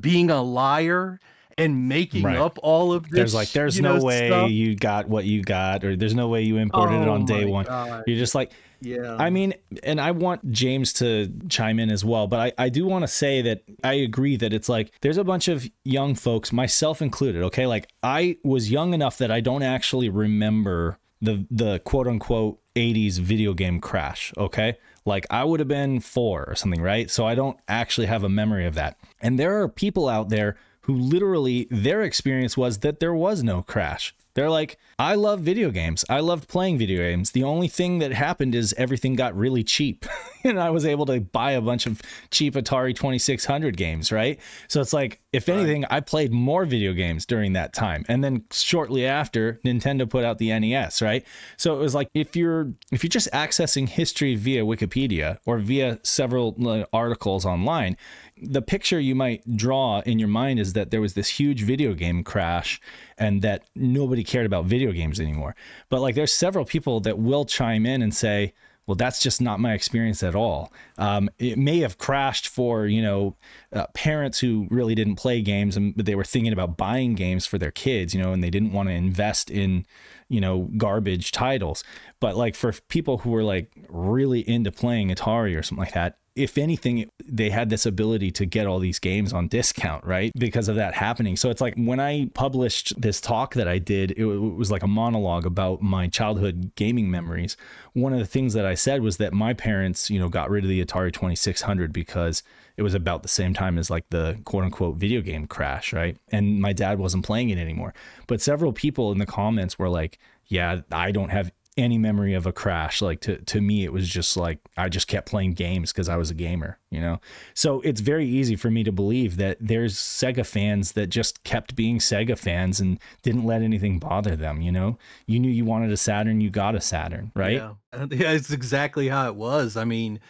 [0.00, 1.20] being a liar
[1.58, 2.38] and making Right.
[2.38, 3.12] up all of this.
[3.12, 4.50] There's like, there's no know, way stuff.
[4.50, 7.44] you got what you got, or there's no way you imported it Oh on day
[7.44, 7.66] one.
[7.66, 8.04] God.
[8.06, 9.16] You're just like, Yeah.
[9.18, 12.86] I mean, and I want James to chime in as well, but I, I do
[12.86, 16.52] want to say that I agree that it's like there's a bunch of young folks,
[16.52, 17.66] myself included, okay?
[17.66, 23.18] Like I was young enough that I don't actually remember the the quote unquote 80s
[23.18, 24.78] video game crash, okay?
[25.04, 27.10] Like I would have been 4 or something, right?
[27.10, 28.96] So I don't actually have a memory of that.
[29.20, 33.62] And there are people out there who literally their experience was that there was no
[33.62, 34.14] crash.
[34.34, 36.04] They're like, I love video games.
[36.08, 37.32] I loved playing video games.
[37.32, 40.04] The only thing that happened is everything got really cheap.
[40.44, 44.38] and I was able to buy a bunch of cheap Atari 2600 games, right?
[44.68, 48.04] So it's like, if anything, I played more video games during that time.
[48.08, 51.24] And then shortly after, Nintendo put out the NES, right?
[51.56, 56.00] So it was like if you're if you're just accessing history via Wikipedia or via
[56.02, 57.96] several uh, articles online,
[58.42, 61.94] the picture you might draw in your mind is that there was this huge video
[61.94, 62.80] game crash
[63.18, 65.54] and that nobody cared about video games anymore.
[65.88, 68.54] But like there's several people that will chime in and say,
[68.86, 70.72] well, that's just not my experience at all.
[70.98, 73.36] Um, it may have crashed for you know
[73.72, 77.46] uh, parents who really didn't play games, and but they were thinking about buying games
[77.46, 79.86] for their kids, you know, and they didn't want to invest in
[80.28, 81.84] you know garbage titles.
[82.18, 86.18] But like for people who were like really into playing Atari or something like that,
[86.42, 90.32] if anything, they had this ability to get all these games on discount, right?
[90.36, 91.36] Because of that happening.
[91.36, 94.88] So it's like when I published this talk that I did, it, was like a
[94.88, 97.56] monologue about my childhood gaming memories.
[97.92, 100.64] One of the things that I said was that my parents, you know, got rid
[100.64, 102.42] of the Atari 2600 because
[102.76, 106.16] it was about the same time as like the quote unquote video game crash, right?
[106.32, 107.92] And my dad wasn't playing it anymore.
[108.26, 112.46] But several people in the comments were like, yeah, I don't have any memory of
[112.46, 115.92] a crash like to to me it was just like I just kept playing games
[115.92, 117.20] because I was a gamer you know
[117.54, 121.76] so it's very easy for me to believe that there's Sega fans that just kept
[121.76, 125.92] being Sega fans and didn't let anything bother them you know you knew you wanted
[125.92, 127.74] a Saturn you got a Saturn right Yeah.
[127.92, 129.76] Yeah, it's exactly how it was.
[129.76, 130.20] I mean,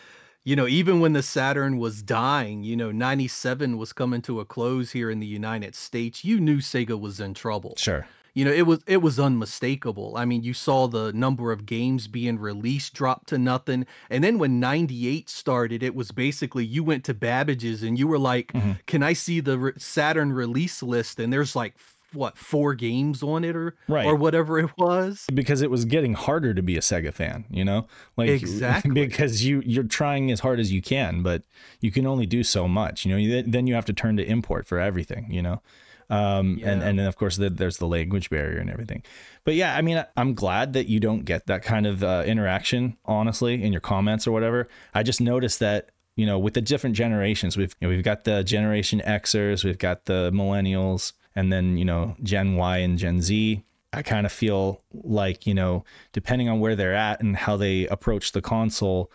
[0.45, 4.45] you know, even when the Saturn was dying, you know, 97 was coming to a
[4.45, 7.75] close here in the United States, you knew Sega was in trouble.
[7.77, 10.15] sure You know, it was it was unmistakable.
[10.17, 13.87] I mean, you saw the number of games being released drop to nothing.
[14.09, 18.19] And then when 98 started, it was basically you went to Babbage's and you were
[18.19, 18.79] like, Mhm.
[18.87, 21.75] "Can I see the re- Saturn release list?" And there's like
[22.13, 24.05] what four games on it or Right.
[24.05, 25.27] or whatever it was.
[25.33, 27.87] because it was getting harder to be a Sega fan, you know?
[28.17, 28.91] Like Exactly.
[28.93, 31.43] because you you're trying as hard as you can, but
[31.81, 33.43] you can only do so much, you know.
[33.47, 35.63] Then you have to turn to import for everything, you know.
[36.11, 36.89] Um, and Yeah.
[36.89, 39.03] and then of course the, there's the language barrier and everything.
[39.45, 42.97] But yeah, I mean, I'm glad that you don't get that kind of uh, interaction,
[43.05, 44.69] honestly, in your comments or whatever.
[44.93, 48.25] I just noticed that you know with the different generations, we've you know, we've got
[48.25, 53.23] the Generation Xers, we've got the Millennials, and then you know Gen Y and Gen
[53.23, 53.65] Z.
[53.93, 57.89] I kind of feel like, you know, depending on where they're at and how they
[57.89, 59.11] approach the console,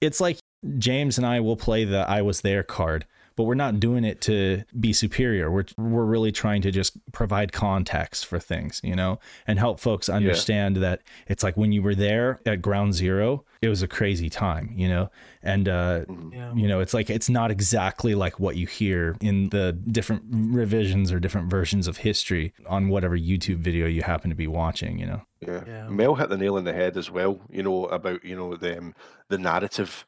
[0.00, 0.38] it's like
[0.78, 3.06] James and I will play the I was there card,
[3.40, 5.50] but we're not doing it to be superior.
[5.50, 10.10] We're we're really trying to just provide context for things, you know, and help folks
[10.10, 14.28] understand that it's like when you were there at ground zero, it was a crazy
[14.28, 15.10] time, you know.
[15.42, 16.52] And uh Yeah.
[16.54, 21.10] you know, it's like it's not exactly like what you hear in the different revisions
[21.10, 25.06] or different versions of history on whatever YouTube video you happen to be watching, you
[25.06, 25.22] know.
[25.40, 25.64] Yeah.
[25.66, 25.88] Yeah.
[25.88, 28.76] Mel hit the nail on the head as well, you know, about, you know, the,
[28.76, 28.94] um,
[29.30, 30.04] the narrative.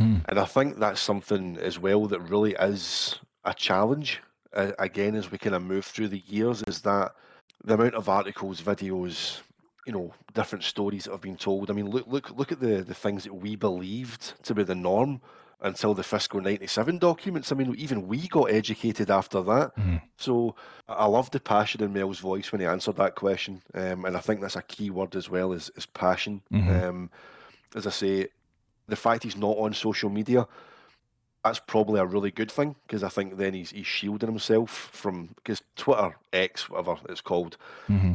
[0.00, 0.24] Mm.
[0.28, 4.20] And I think that's something as well that really is a challenge,
[4.54, 7.12] uh, again, as we kind of move through the years, is that
[7.64, 9.40] the amount of articles, videos,
[9.86, 11.70] you know, different stories that have been told.
[11.70, 14.74] I mean, look, look, look at the, the things that we believed to be the
[14.74, 15.20] norm
[15.62, 17.52] until the fiscal 97 documents.
[17.52, 19.76] I mean, even we got educated after that.
[19.76, 20.00] Mhm.
[20.16, 20.54] So
[20.88, 23.60] I love the passion in Mel's voice when he answered that question.
[23.74, 26.40] Um, and I think that's a key word as well is, is passion.
[26.50, 26.82] Mhm.
[26.82, 27.10] Um,
[27.74, 28.28] as I say,
[28.90, 30.46] the fact he's not on social media,
[31.44, 35.28] that's probably a really good thing because I think then he's, he's shielding himself from,
[35.36, 38.14] because Twitter, X, whatever it's called, hmm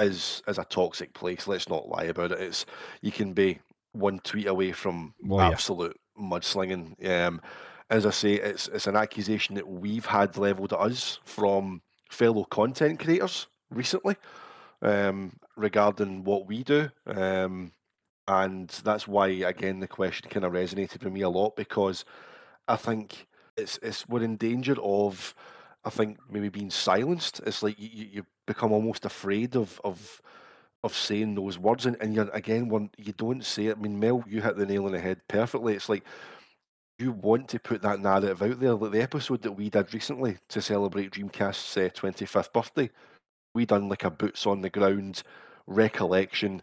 [0.00, 1.46] is is a toxic place.
[1.46, 2.40] Let's not lie about it.
[2.40, 2.66] It's
[3.02, 3.58] you can be
[3.92, 5.52] one tweet away from Well, yeah.
[5.52, 7.06] absolute mudslinging.
[7.08, 7.40] Um,
[7.90, 12.44] as I say, it's it's an accusation that we've had leveled at us from fellow
[12.44, 14.16] content creators recently
[14.82, 16.90] um, regarding what we do.
[17.06, 17.72] Um,
[18.30, 22.04] and that's why again the question kind of resonated with me a lot because
[22.68, 25.34] I think it's it's we're in danger of
[25.84, 27.40] I think maybe being silenced.
[27.44, 30.22] It's like you, you become almost afraid of of
[30.82, 33.76] of saying those words, and, and you're again when you don't say it.
[33.78, 35.74] I mean, Mel, you hit the nail on the head perfectly.
[35.74, 36.04] It's like
[37.00, 38.74] you want to put that narrative out there.
[38.74, 42.90] Like the episode that we did recently to celebrate Dreamcast's uh, 25th birthday,
[43.54, 45.22] we done like a boots on the ground
[45.66, 46.62] recollection,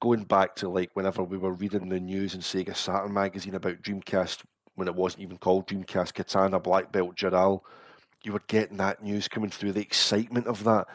[0.00, 3.82] going back to like whenever we were reading the news in Sega Saturn magazine about
[3.82, 4.42] Dreamcast
[4.74, 7.60] when it wasn't even called Dreamcast Katana, Black Belt, Dural.
[8.22, 10.86] You were getting that news coming through, the excitement of that,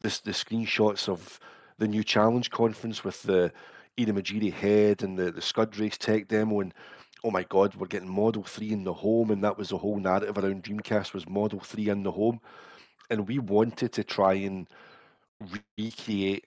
[0.00, 1.38] this the screenshots of
[1.78, 3.52] the new challenge conference with the
[3.96, 6.74] Irimajiri head and the, the Scud Race tech demo and
[7.22, 9.98] oh my god, we're getting Model 3 in the home and that was the whole
[9.98, 12.40] narrative around Dreamcast was Model 3 in the home.
[13.10, 14.68] And we wanted to try and
[15.76, 16.46] recreate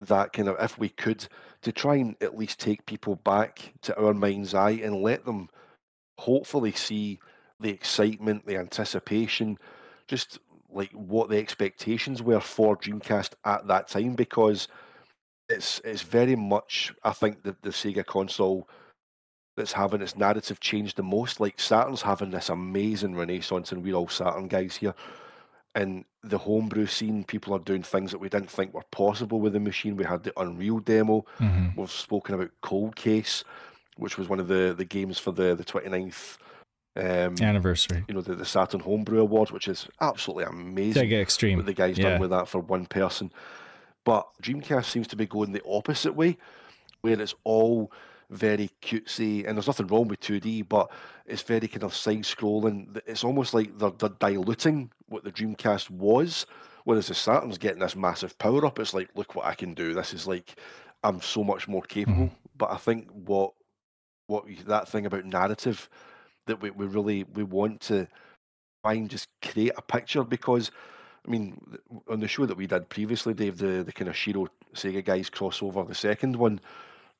[0.00, 1.26] that kind of if we could
[1.62, 5.48] to try and at least take people back to our mind's eye and let them
[6.18, 7.18] hopefully see
[7.60, 9.58] the excitement, the anticipation,
[10.08, 10.38] just
[10.70, 14.68] like what the expectations were for Dreamcast at that time because
[15.48, 18.68] it's it's very much I think the, the Sega console
[19.56, 21.40] that's having its narrative changed the most.
[21.40, 24.94] Like Saturn's having this amazing renaissance and we're all Saturn guys here.
[25.74, 29.54] And the homebrew scene, people are doing things that we didn't think were possible with
[29.54, 29.96] the machine.
[29.96, 31.24] We had the Unreal demo.
[31.38, 33.44] hmm We've spoken about Cold Case,
[33.96, 36.36] which was one of the, the games for the, the 29th
[36.96, 38.04] um, Anniversary.
[38.08, 41.56] you know, the, the Saturn Homebrew Award, which is absolutely amazing SegaXtreme.
[41.56, 42.10] what the guy's yeah.
[42.10, 43.32] done with that for one person.
[44.04, 46.36] But Dreamcast seems to be going the opposite way,
[47.00, 47.92] where it's all
[48.30, 50.90] very cutesy, and there's nothing wrong with 2D, but
[51.26, 53.00] it's very kind of side scrolling.
[53.06, 56.46] It's almost like they're, they're diluting what the Dreamcast was,
[56.84, 58.78] whereas the Saturn's getting this massive power up.
[58.78, 59.92] It's like, look what I can do.
[59.92, 60.58] This is like,
[61.02, 62.30] I'm so much more capable.
[62.56, 63.52] But I think what
[64.26, 65.90] what that thing about narrative
[66.46, 68.06] that we, we really we want to
[68.84, 70.70] try and just create a picture because
[71.26, 71.60] I mean
[72.08, 75.28] on the show that we did previously, Dave, the, the kind of Shiro Sega guys
[75.28, 76.60] crossover, the second one,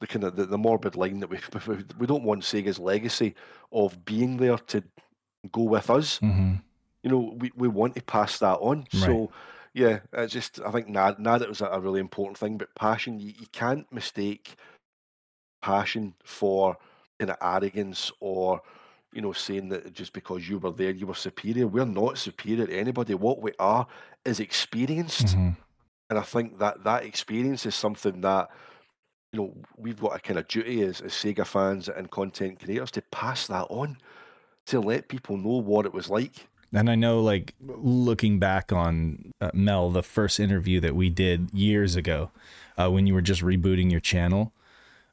[0.01, 1.39] the kind of the, the morbid line that we
[1.99, 3.35] we don't want Sega's legacy
[3.73, 4.83] of being there to
[5.53, 6.19] go with us.
[6.19, 6.55] hmm
[7.03, 8.87] You know, we, we want to pass that on.
[8.93, 9.07] Right.
[9.07, 9.31] So
[9.73, 13.21] yeah, it's just I think nar- narrative is a, a really important thing, but passion
[13.21, 14.57] you, you can't mistake
[15.63, 16.77] passion for
[17.19, 18.63] kind of arrogance or
[19.13, 21.67] you know saying that just because you were there you were superior.
[21.67, 23.15] We're not superior to anybody.
[23.15, 23.87] What we are
[24.25, 25.51] is experienced, hmm
[26.11, 28.51] and I think that that experience is something that
[29.33, 32.91] you know we've got a kind of duty as, as Sega fans and content creators
[32.93, 33.97] to pass that on
[34.67, 39.33] to let people know what it was like And I know, like, looking back on
[39.41, 42.31] uh, Mel, the first interview that we did years ago
[42.79, 44.53] uh, when you were just rebooting your channel,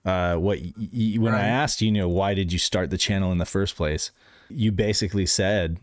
[0.06, 2.98] uh, what y- y- when I asked you, you know, why did you start the
[2.98, 4.12] channel in the first place?
[4.50, 5.80] You basically said,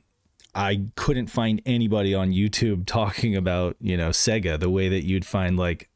[0.54, 5.26] I couldn't find anybody on YouTube talking about, you know, Sega the way that you'd
[5.26, 5.88] find like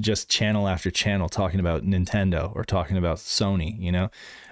[0.00, 4.06] just channel after channel talking about Nintendo or talking about Sony, you know?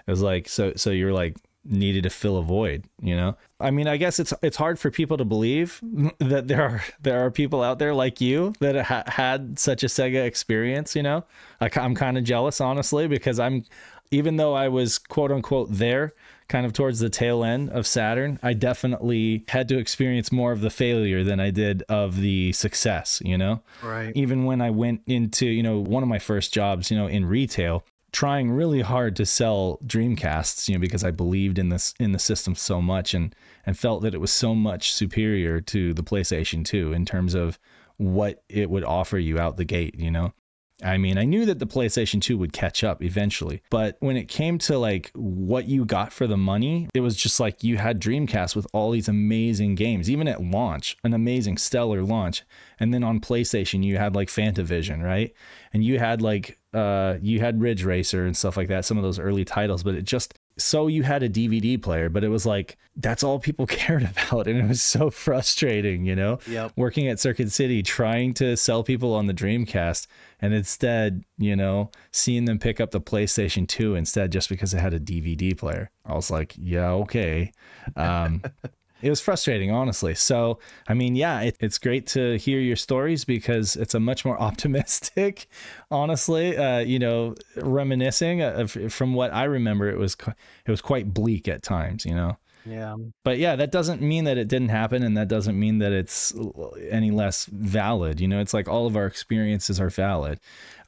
[0.07, 3.37] It was like so so you're like needed to fill a void, you know?
[3.61, 5.81] I mean, I guess it's it's hard for people to believe
[6.19, 9.87] that there are there are people out there like you that ha- had such a
[9.87, 11.25] Sega experience, you know?
[11.61, 13.65] I, I'm kind of jealous honestly because I'm
[14.11, 16.13] even though I was quote unquote there
[16.49, 20.61] kind of towards the tail end of Saturn, I definitely had to experience more of
[20.61, 23.63] the failure than I did of the success, you know?
[23.83, 24.13] Right.
[24.15, 27.25] Even when I went into, you know, one of my first jobs, you know, in
[27.25, 32.13] retail, trying really hard to sell Dreamcasts, you know, because I believed in this in
[32.13, 33.35] the system so much and
[33.67, 37.59] and felt that it was so much superior to the PlayStation 2 in terms of
[37.97, 40.33] what it would offer you out the gate, you know?
[40.85, 44.29] I mean, I knew that the PlayStation 2 would catch up eventually, but when it
[44.29, 48.01] came to like what you got for the money, it was just like you had
[48.01, 52.43] Dreamcast with all these amazing games, even at launch, an amazing stellar launch.
[52.79, 55.33] And then on PlayStation, you had like Fantavision, right?
[55.73, 59.03] And you had like uh you had Ridge Racer and stuff like that, some of
[59.03, 62.47] those early titles, but it just so you had a DVD player, but it was
[62.47, 66.39] like that's all people cared about and it was so frustrating, you know?
[66.47, 66.73] Yep.
[66.77, 70.07] working at Circuit City trying to sell people on the Dreamcast
[70.41, 74.79] and instead, you know, seeing them pick up the PlayStation 2 instead just because it
[74.79, 75.91] had a DVD player.
[76.05, 77.53] I was like, yeah, okay.
[77.97, 78.43] Um,
[79.05, 80.15] it was frustrating, honestly.
[80.15, 84.25] So, I mean, yeah, it, it's great to hear your stories because it's a much
[84.25, 85.47] more optimistic,
[85.91, 86.57] honestly.
[86.57, 90.17] Uh, you know, reminiscing of, from what I remember, it was
[90.65, 92.07] it was quite bleak at times.
[92.07, 92.97] You know, Yeah.
[93.25, 96.35] but yeah, that doesn't mean that it didn't happen, and that doesn't mean that it's
[96.91, 98.21] any less valid.
[98.21, 100.41] You know, it's like all of our experiences are valid.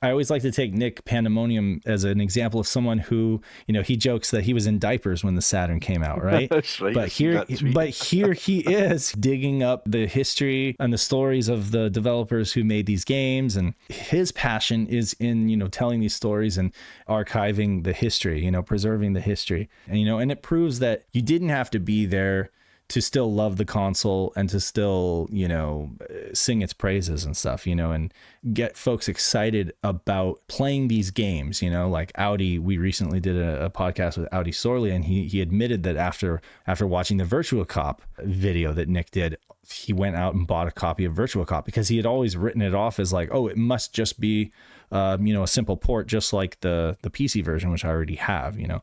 [0.03, 3.83] I always like to take Nick Pandemonium as an example of someone who, you know,
[3.83, 6.51] he jokes that he was in diapers when the Saturn came out, right?
[6.81, 6.95] Right.
[6.95, 11.89] But here, but here he is digging up the history and the stories of the
[11.89, 16.59] developers who made these games, and his passion is in you know telling these stories
[16.59, 16.73] and
[17.09, 21.05] archiving the history, you know, preserving the history, and you know, and it proves that
[21.12, 22.50] you didn't have to be there
[22.88, 25.90] to still love the console and to still you know
[26.33, 28.14] sing its praises and stuff you know and
[28.52, 33.64] get folks excited about playing these games you know like audi we recently did a,
[33.64, 37.66] a podcast with audi sorley and he he admitted that after after watching the Virtua
[37.66, 39.37] Cop video that nick did
[39.68, 42.62] he went out and bought a copy of Virtua Cop because he had always written
[42.62, 44.52] it off as like oh it must just be
[44.92, 48.14] um, you know a simple port just like the the pc version which i already
[48.14, 48.83] have you know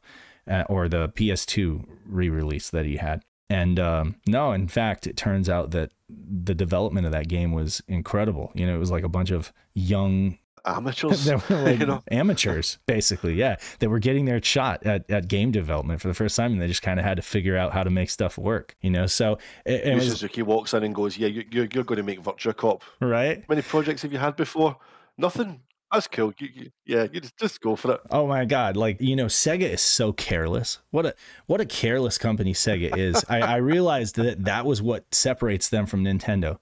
[0.49, 5.47] uh, or the ps2 re-release that he had and um, no, in fact, it turns
[5.47, 8.51] out that the development of that game was incredible.
[8.55, 12.01] You know, it was like a bunch of young Amateurs, like you know.
[12.09, 13.33] amateurs, basically.
[13.33, 16.61] Yeah, they were getting their shot at, at game development for the first time, and
[16.61, 18.75] they just kind of had to figure out how to make stuff work.
[18.81, 21.83] You know, so it, it was Suzuki walks in and goes, "Yeah, you, you're, you're
[21.83, 22.83] going to make Virtua Cop.
[23.01, 23.39] right.
[23.39, 24.77] How many projects have you had before?
[25.17, 25.61] Nothing.
[25.93, 26.33] That's cool.
[26.39, 28.01] You, you, yeah, you just, just go for it.
[28.09, 28.75] Oh my god!
[28.75, 30.79] Like you know, Sega is so careless.
[30.89, 31.13] What a
[31.45, 33.23] what a careless company Sega is.
[33.29, 36.57] I, I realized that that was what separates them from Nintendo.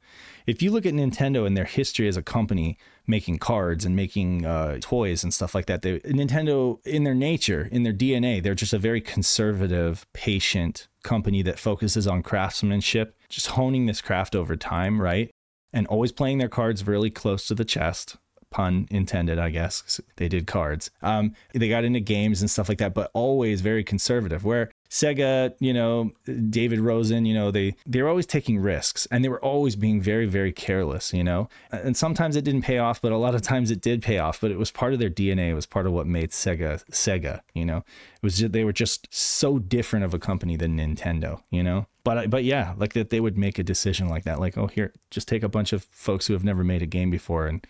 [0.46, 4.46] If you look at Nintendo and their history as a company making cards and making
[4.46, 8.54] uh, toys and stuff like that, they, Nintendo in their nature, in their DNA, they're
[8.54, 14.58] just a very conservative, patient company that focuses on craftsmanship, just honing this craft over
[14.58, 15.32] time, right?
[15.72, 18.18] And always playing their cards really close to the chest
[18.52, 20.00] pun intended, I guess.
[20.18, 20.92] They did cards.
[21.02, 24.46] Um, they got into games and stuff like that, but always very conservative.
[24.46, 26.12] Where Sega, you know,
[26.50, 30.02] David Rosen, you know, they they were always taking risks and they were always being
[30.02, 31.48] very very careless, you know.
[31.72, 34.42] And sometimes it didn't pay off, but a lot of times it did pay off.
[34.42, 35.50] But it was part of their DNA.
[35.50, 37.78] It was part of what made Sega Sega, you know.
[37.78, 41.88] It was just, they were just so different of a company than Nintendo, you know.
[42.04, 44.92] But but yeah, like that they would make a decision like that, like oh here,
[45.10, 47.66] just take a bunch of folks who have never made a game before and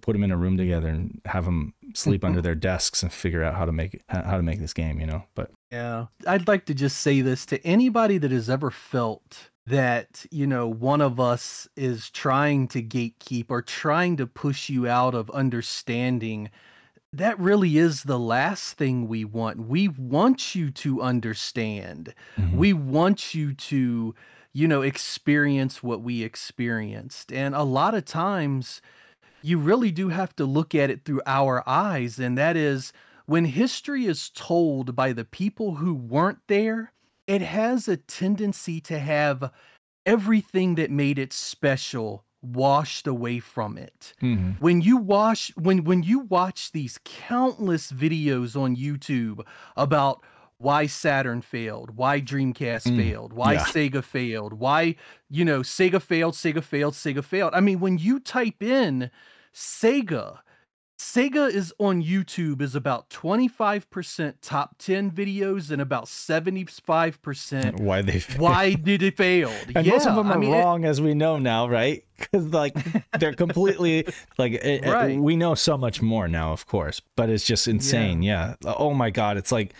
[0.00, 3.42] put them in a room together and have them sleep under their desks and figure
[3.42, 5.24] out how to make how to make this game, you know.
[5.34, 6.06] But Yeah.
[6.26, 10.66] I'd like to just say this to anybody that has ever felt that, you know,
[10.66, 16.50] one of us is trying to gatekeep or trying to push you out of understanding.
[17.12, 19.60] That really is the last thing we want.
[19.68, 22.14] We want you to understand.
[22.38, 22.56] Mm-hmm.
[22.56, 24.14] We want you to,
[24.52, 27.32] you know, experience what we experienced.
[27.32, 28.80] And a lot of times,
[29.42, 32.18] you really do have to look at it through our eyes.
[32.18, 32.92] And that is
[33.26, 36.92] when history is told by the people who weren't there,
[37.26, 39.52] it has a tendency to have
[40.06, 44.14] everything that made it special washed away from it.
[44.22, 44.60] Mhm.
[44.60, 49.44] When you watch when when you watch these countless videos on YouTube
[49.76, 50.22] about
[50.58, 53.64] why Saturn failed, why Dreamcast Mm, failed, why yeah.
[53.64, 54.96] Sega failed, why
[55.30, 57.54] you know Sega failed, Sega failed, Sega failed.
[57.54, 59.10] I mean, when you type in
[59.54, 60.38] Sega,
[60.98, 68.18] Sega is on YouTube is about 25% top 10 videos and about 75% Why they
[68.18, 68.40] failed.
[68.40, 69.52] why did it fail?
[69.76, 72.04] And most of them I are mean, it- wrong, as we know now, right?
[72.18, 72.74] Because like
[73.20, 74.04] they're completely
[74.38, 78.22] like it- it- we know so much more now, of course, but it's just insane.
[78.22, 78.54] Yeah.
[78.64, 79.74] Oh my god, it's like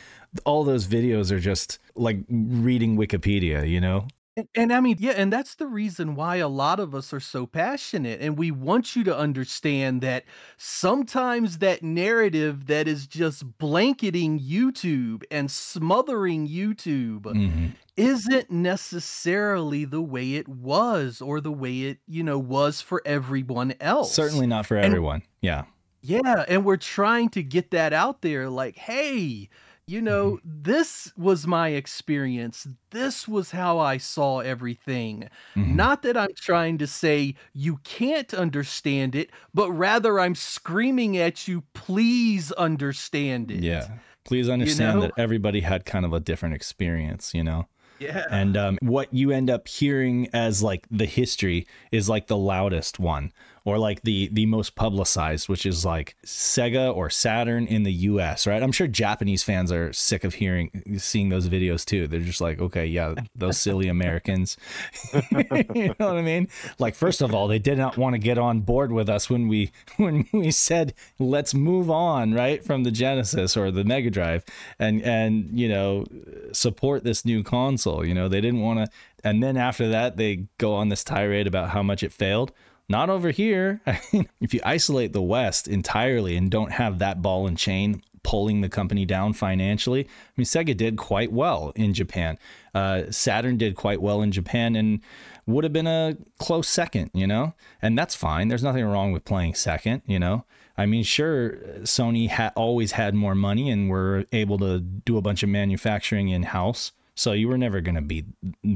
[0.44, 4.06] all those videos are just like reading Wikipedia, you know?
[4.36, 7.18] And, and I mean, yeah, and that's the reason why a lot of us are
[7.20, 8.20] so passionate.
[8.20, 10.24] And we want you to understand that
[10.56, 17.72] sometimes that narrative that is just blanketing YouTube and smothering YouTube Mhm.
[17.96, 23.74] isn't necessarily the way it was or the way it, you know, was for everyone
[23.80, 24.14] else.
[24.14, 25.22] Certainly not for everyone.
[25.42, 25.64] Yeah.
[26.00, 29.48] Yeah, and we're trying to get that out there like, hey,
[29.88, 30.62] you know, Mm-hmm.
[30.62, 32.68] this was my experience.
[32.90, 35.28] This was how I saw everything.
[35.56, 35.74] Mhm.
[35.74, 41.48] Not that I'm trying to say you can't understand it, but rather I'm screaming at
[41.48, 43.62] you, please understand it.
[43.62, 43.88] Yeah.
[44.24, 45.06] Please understand know?
[45.06, 47.66] that everybody had kind of a different experience, you know?
[48.00, 48.26] Yeah.
[48.30, 53.00] and um, what you end up hearing as like the history is like the loudest
[53.00, 53.32] one
[53.68, 58.46] or like the the most publicized which is like sega or saturn in the us
[58.46, 58.62] right?
[58.62, 62.08] I'm sure japanese fans are sick of hearing seeing those videos too.
[62.08, 64.56] They're just like okay yeah those silly americans.
[65.74, 66.48] You know what i mean?
[66.78, 69.48] Like first of all they did not want to get on board with us when
[69.48, 74.44] we when we said let's move on right from the genesis or the mega drive
[74.78, 76.06] and and you know
[76.52, 78.28] support this new console you know?
[78.28, 78.90] They didn't want to
[79.22, 82.52] and then after that they go on this tirade about how much it failed
[82.88, 83.80] not over here.
[84.40, 88.68] If you isolate the west entirely and don't have that ball and chain pulling the
[88.68, 92.36] company down financially i mean sega did quite well in japan.
[92.74, 95.00] Uh, saturn did quite well in japan and
[95.46, 97.54] would have been a close second you know?
[97.80, 98.48] And that's fine.
[98.48, 100.44] There's nothing wrong with playing second you know?
[100.78, 105.20] I mean, sure, Sony ha- always had more money and were able to do a
[105.20, 108.26] bunch of manufacturing in house, so you were never gonna beat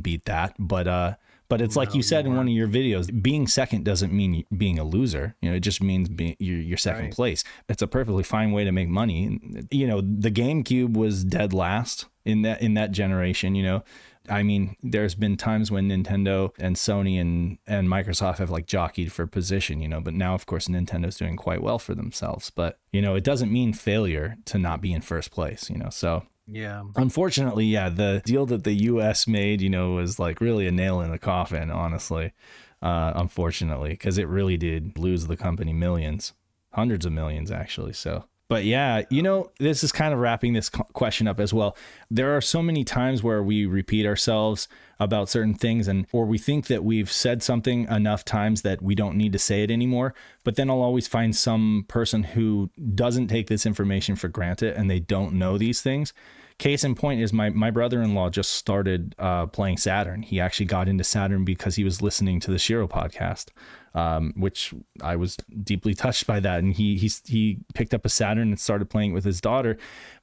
[0.03, 0.57] beat that.
[0.59, 1.15] But uh,
[1.53, 4.79] but it's like you said in one of your videos, being second doesn't mean being
[4.79, 5.37] a loser.
[5.43, 7.13] You know, it just means being you're, you're second Right.
[7.13, 7.45] place.
[7.69, 9.39] It's a perfectly fine way to make money.
[9.71, 13.55] You know, the GameCube was dead last in that in that generation.
[13.55, 13.85] You know.
[14.31, 19.11] I mean, there's been times when Nintendo and Sony and, and Microsoft have like jockeyed
[19.13, 22.49] for position, you know, but now, of course, Nintendo's doing quite well for themselves.
[22.49, 25.91] But, you know, it doesn't mean failure to not be in first place, you know.
[25.91, 26.83] So, yeah.
[26.97, 31.01] unfortunately, yeah, the deal that the US made, you know, was like really a nail
[31.01, 32.33] in the coffin, honestly,
[32.81, 36.33] uh, unfortunately, because it really did lose the company millions,
[36.73, 37.93] hundreds of millions, actually.
[37.93, 41.75] So, but yeah, you know, this is kind of wrapping this question up as well.
[42.11, 44.69] There are so many times where we repeat ourselves
[45.01, 48.95] about certain things and or we think that we've said something enough times that we
[48.95, 50.13] don't need to say it anymore,
[50.45, 54.91] but then I'll always find some person who doesn't take this information for granted and
[54.91, 56.13] they don't know these things.
[56.59, 60.23] Case in point is my my brother-in-law just started uh, playing Saturn.
[60.23, 63.47] He actually got into Saturn because he was listening to the Shiro podcast,
[63.95, 66.61] um, which I was deeply touched by that.
[66.61, 69.79] And he he he picked up a Saturn and started playing it with his daughter,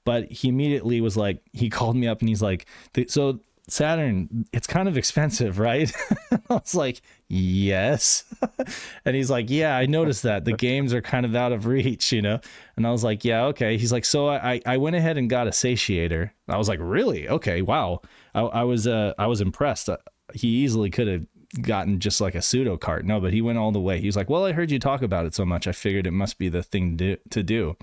[0.05, 2.65] but he immediately was like, he called me up and he's like,
[3.07, 3.39] so.
[3.71, 5.91] Saturn, it's kind of expensive, right?
[6.31, 8.23] I was like, yes.
[9.05, 12.11] and he's like, yeah, I noticed that the games are kind of out of reach,
[12.11, 12.39] you know?
[12.75, 13.77] And I was like, yeah, okay.
[13.77, 16.31] He's like, so I, I went ahead and got a satiator.
[16.47, 17.29] I was like, really?
[17.29, 17.61] Okay.
[17.61, 18.01] Wow.
[18.33, 19.87] I, I was, uh, I was impressed.
[19.87, 19.97] Uh,
[20.33, 21.25] he easily could have
[21.61, 23.05] gotten just like a pseudo cart.
[23.05, 23.99] No, but he went all the way.
[23.99, 25.67] He was like, well, I heard you talk about it so much.
[25.67, 27.75] I figured it must be the thing to, to do.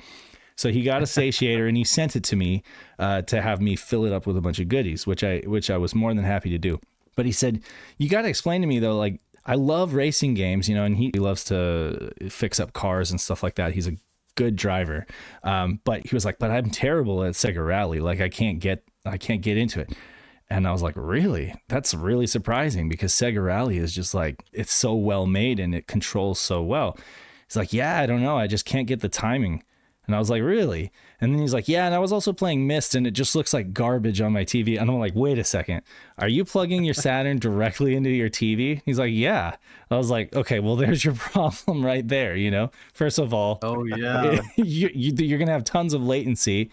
[0.57, 2.63] So he got a satiator and he sent it to me
[2.99, 5.71] uh, to have me fill it up with a bunch of goodies, which I which
[5.71, 6.81] I was more than happy to do.
[7.15, 7.63] But he said,
[7.99, 10.97] "You got to explain to me though, like I love racing games, you know, and
[10.97, 13.75] he, he loves to fix up cars and stuff like that.
[13.75, 13.97] He's a
[14.35, 15.07] good driver,
[15.43, 18.01] um, but he was like, but I'm terrible at Sega Rally.
[18.01, 19.93] Like I can't get I can't get into it."
[20.49, 21.55] And I was like, really?
[21.69, 25.87] That's really surprising because Sega Rally is just like, it's so well made and it
[25.89, 26.97] controls so well.
[27.49, 28.37] He's like, yeah, I don't know.
[28.37, 29.65] I just can't get the timing.
[30.07, 30.93] And I was like, really?
[31.21, 33.53] And then he's like, yeah, and I was also playing Myst and it just looks
[33.53, 34.81] like garbage on my TV.
[34.81, 35.83] And I'm like, wait a second.
[36.19, 38.83] Are you plugging your Saturn directly into your TV?
[38.85, 39.57] He's like, yeah.
[39.91, 42.37] I was like, okay, well, there's your problem right there.
[42.37, 44.41] You know, first of all, Oh yeah.
[44.57, 46.71] you, you, you're going to have tons of latency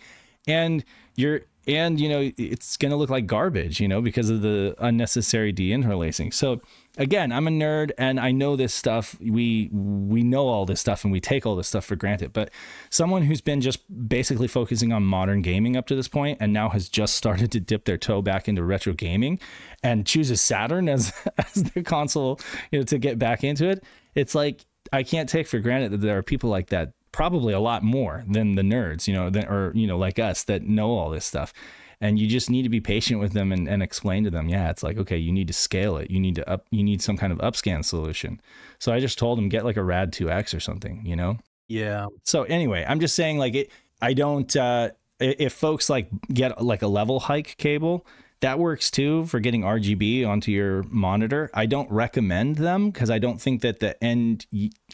[0.47, 0.83] and
[1.15, 4.75] you're and you know it's going to look like garbage you know because of the
[4.79, 6.33] unnecessary deinterlacing.
[6.33, 6.61] So
[6.97, 9.17] again i'm a nerd and i know this stuff.
[9.19, 12.33] We we know all this stuff and we take all this stuff for granted.
[12.33, 12.51] But
[12.89, 16.69] someone who's been just basically focusing on modern gaming up to this point and now
[16.69, 19.39] has just started to dip their toe back into retro gaming
[19.81, 22.39] and chooses saturn as as the console
[22.71, 23.83] you know to get back into it
[24.15, 27.59] it's like i can't take for granted that there are people like that probably a
[27.61, 30.91] lot more than the nerds, you know, that, or, you know, like us that know
[30.91, 31.53] all this stuff.
[32.01, 34.69] And you just need to be patient with them and, and explain to them, yeah,
[34.69, 36.11] it's like, okay, you need to scale it.
[36.11, 38.41] You need to up, you need some kind of upscan solution.
[38.79, 41.37] So I just told them, get like a RAD 2X or something, you know?
[41.69, 42.07] Yeah.
[42.23, 44.89] So anyway, I'm just saying, like, it, I don't, uh,
[45.19, 48.05] if folks like get like a level hike cable,
[48.43, 51.49] that works too for getting RGB onto your monitor.
[51.53, 54.45] I don't recommend them because I don't think that the end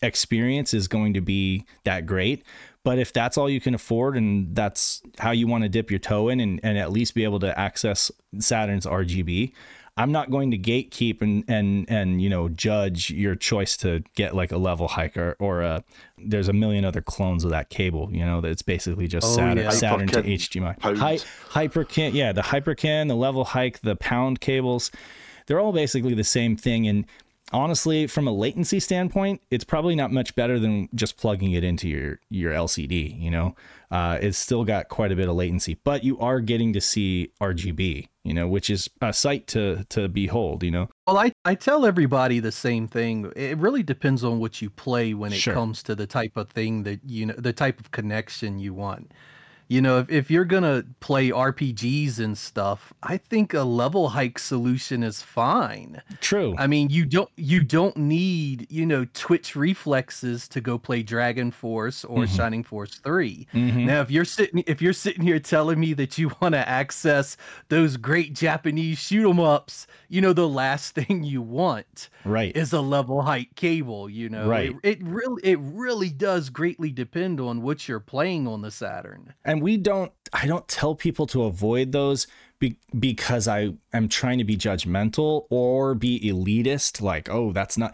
[0.03, 2.43] experience is going to be that great.
[2.83, 5.99] But if that's all you can afford and that's how you want to dip your
[5.99, 9.53] toe in and, and at least be able to access Saturn's RGB,
[9.99, 14.33] I'm not going to gatekeep and and and you know judge your choice to get
[14.33, 15.83] like a level hiker or a
[16.17, 18.09] there's a million other clones of that cable.
[18.09, 19.69] You know that's basically just oh, Saturn, yeah.
[19.71, 20.97] Saturn to HDMI.
[20.97, 21.17] Hi,
[21.49, 24.89] Hyperkin, yeah, the Hyperkin, the level hike, the pound cables,
[25.47, 26.87] they're all basically the same thing.
[26.87, 27.05] And
[27.51, 31.89] honestly, from a latency standpoint, it's probably not much better than just plugging it into
[31.89, 33.21] your your LCD.
[33.21, 33.55] You know,
[33.91, 37.33] uh, it's still got quite a bit of latency, but you are getting to see
[37.41, 38.07] RGB.
[38.29, 40.61] You know, which is a sight to to behold.
[40.61, 40.89] You know.
[41.07, 43.33] Well, I I tell everybody the same thing.
[43.35, 45.55] It really depends on what you play when it sure.
[45.55, 49.11] comes to the type of thing that you know, the type of connection you want
[49.69, 54.39] you know, if, if you're gonna play RPGs and stuff, I think a level hike
[54.39, 56.01] solution is fine.
[56.21, 56.55] True.
[56.57, 61.51] I mean, you don't you don't need you know Twitch reflexes to go play Dragon
[61.51, 62.35] Force or mm-hmm.
[62.35, 63.85] Shining Force 3 mm-hmm.
[63.85, 67.37] Now, if you're sitting if you're sitting here telling me that you want to access
[67.69, 72.73] those great Japanese shoot 'em ups, you know, the last thing you want right is
[72.73, 74.09] a level hike cable.
[74.09, 74.71] You know, right?
[74.81, 79.35] It, it really it really does greatly depend on what you're playing on the Saturn.
[79.45, 82.27] And and we don't i don't tell people to avoid those
[82.59, 87.93] be, because i am trying to be judgmental or be elitist like oh that's not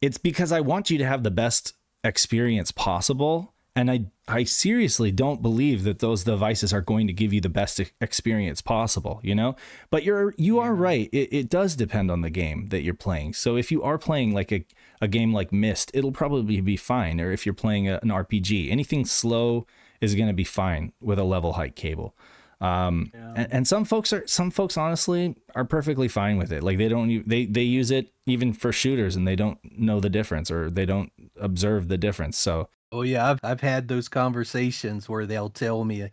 [0.00, 3.52] it's because i want you to have the best experience possible.
[3.74, 7.50] And i i seriously don't believe that those devices are going to give you the
[7.50, 9.54] best experience possible you know?
[9.90, 11.10] But you're you are right.
[11.12, 13.34] It, it does depend on the game that you're playing.
[13.34, 14.64] So if you are playing like a,
[15.00, 17.20] a game like Myst it'll probably be fine.
[17.20, 19.66] Or if you're playing a, an rpg anything slow
[20.00, 22.14] is going to be fine with a level hike cable.
[22.60, 23.32] Um, yeah.
[23.36, 26.62] and, and, some folks are, some folks honestly are perfectly fine with it.
[26.62, 30.08] Like they don't, they, they use it even for shooters and they don't know the
[30.08, 32.38] difference or they don't observe the difference.
[32.38, 36.08] So, oh yeah, I've, I've had those conversations where they'll tell me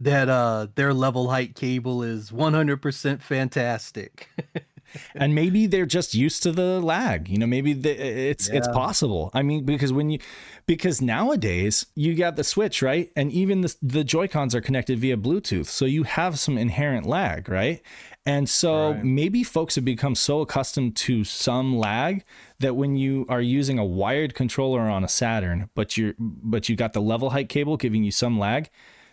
[0.00, 4.28] that, uh, their level hike cable is 100% fantastic.
[5.14, 7.28] and maybe they're just used to the lag.
[7.28, 8.56] You know, maybe the, it's yeah.
[8.56, 9.30] it's possible.
[9.34, 10.18] I mean, because when you
[10.66, 14.98] because nowadays you got the Switch right, and even the the Joy Cons are connected
[14.98, 17.82] via Bluetooth, so you have some inherent lag, right?
[18.26, 19.04] And so right.
[19.04, 22.22] maybe folks have become so accustomed to some lag
[22.58, 26.76] that when you are using a wired controller on a Saturn, but you're but you
[26.76, 28.68] got the level hike cable giving you some lag,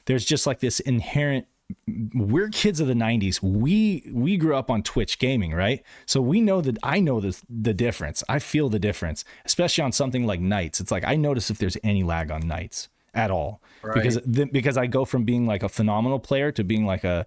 [0.05, 1.47] there's just like this inherent
[2.13, 5.84] we're kids of the 90s we we grew up on twitch gaming right?
[6.05, 8.24] So we know that i know the, the difference.
[8.30, 10.82] I feel the difference especially on something like NiGHTS.
[10.82, 13.61] It's like i notice if there's any lag on NiGHTS at all.
[13.82, 13.95] Right.
[13.95, 17.26] because the, because i go from being like a phenomenal player to being like a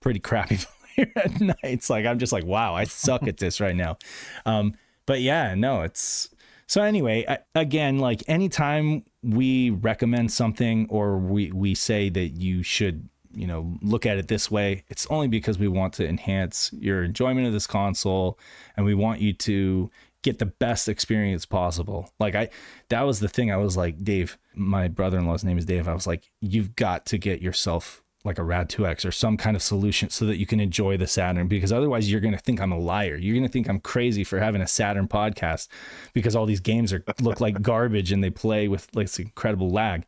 [0.00, 0.58] pretty crappy
[0.94, 1.90] player at NiGHTS.
[1.90, 3.98] Like i'm just like wow i suck at this right now.
[4.46, 4.74] Um
[5.06, 6.30] but yeah no it's
[6.66, 12.62] so anyway I, again like anytime we recommend something or we we say that you
[12.62, 14.84] should you know look at it this way.
[14.88, 18.38] It's only because we want to enhance your enjoyment of this console
[18.76, 19.90] and we want you to
[20.22, 22.10] get the best experience possible.
[22.18, 22.48] Like i
[22.88, 23.52] that was the thing.
[23.52, 25.88] I was like dave my brother-in-law's name is dave.
[25.88, 29.54] I was like you've got to get yourself like a rad 2x or some kind
[29.54, 32.58] of solution so that you can enjoy the saturn because otherwise you're going to think
[32.60, 33.16] i'm a liar.
[33.16, 35.68] You're going to think i'm crazy for having a saturn podcast
[36.14, 39.70] because all these games are look like garbage and they play with like this incredible
[39.70, 40.06] lag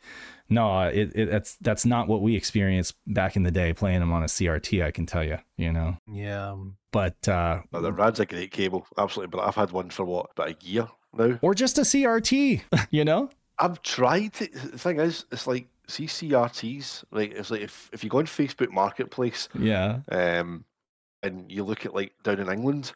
[0.48, 4.12] no, it, it, that's that's not what we experienced back in the day playing them
[4.12, 4.84] on a CRT.
[4.84, 5.96] I can tell you, you know.
[6.10, 6.56] Yeah.
[6.92, 9.36] But uh, no, the Rad's a great cable, absolutely.
[9.36, 13.04] But I've had one for what about a year now, or just a CRT, you
[13.04, 13.28] know.
[13.58, 14.34] I've tried.
[14.34, 17.04] To, the thing is, it's like see CRTs.
[17.10, 20.64] Like it's like if if you go on Facebook Marketplace, yeah, um,
[21.22, 22.92] and you look at like down in England,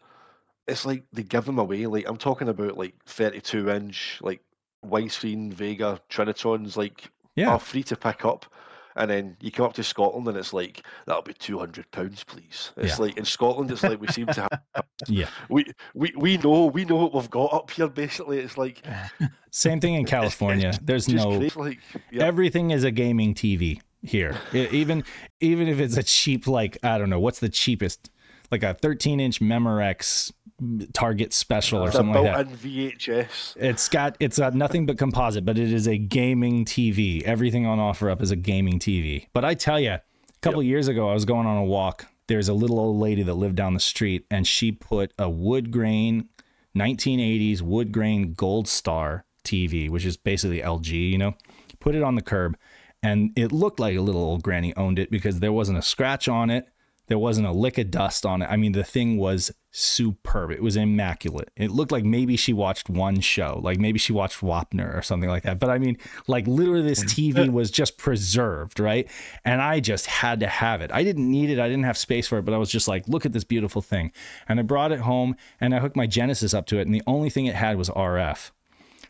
[0.69, 1.87] it's like they give them away.
[1.87, 4.41] Like I'm talking about like 32 inch, like
[4.85, 7.51] widescreen WEGA Trinitrons, like yeah.
[7.51, 8.47] are free to pick up.
[8.97, 12.24] And then you come up to Scotland and it's like that'll be two hundred pounds,
[12.24, 12.72] please.
[12.76, 13.05] It's Yeah.
[13.05, 15.28] like in Scotland, it's like we seem to have Yeah.
[15.49, 15.64] we,
[15.95, 17.89] we we know we know what we've got up here.
[17.89, 18.85] Basically, it's like
[19.53, 20.72] Same thing in California.
[20.83, 21.78] There's no like
[22.11, 22.24] yeah.
[22.24, 24.37] everything is a gaming TV here.
[24.53, 25.05] Even
[25.41, 28.11] even if it's a cheap like I don't know what's the cheapest
[28.51, 30.33] like a 13 inch Memorex
[30.93, 32.49] Target Special or It's something like that.
[32.49, 33.57] VHS.
[33.57, 37.23] It's got it's got nothing but composite, but it is a gaming TV.
[37.23, 39.27] Everything on OfferUp is a gaming TV.
[39.33, 40.03] But I tell you, a
[40.43, 42.07] couple years ago, I was going on a walk.
[42.27, 45.71] There's a little old lady that lived down the street, and she put a wood
[45.71, 46.29] grain,
[46.77, 51.35] 1980s wood grain Gold Star TV, which is basically LG, you know,
[51.81, 52.57] put it on the curb,
[53.03, 56.29] and it looked like a little old granny owned it because there wasn't a scratch
[56.29, 56.69] on it.
[57.11, 58.47] There wasn't a lick of dust on it.
[58.47, 60.53] I mean, the thing was superb.
[60.53, 61.51] It was immaculate.
[61.57, 65.29] It looked like maybe she watched one show, like maybe she watched Wapner or something
[65.29, 65.59] like that.
[65.59, 65.99] But I mean,
[66.29, 67.41] like literally, this mm-hmm.
[67.41, 69.11] TV was just preserved, right?
[69.45, 70.93] And I just had to have it.
[70.95, 71.59] I didn't need it.
[71.59, 73.83] I didn't have space for it, but I was just like, look at this beautiful
[73.83, 74.13] thing.
[74.49, 76.87] And I brought it home and I hooked my Genesis up to it.
[76.87, 78.53] And the only thing it had was RF.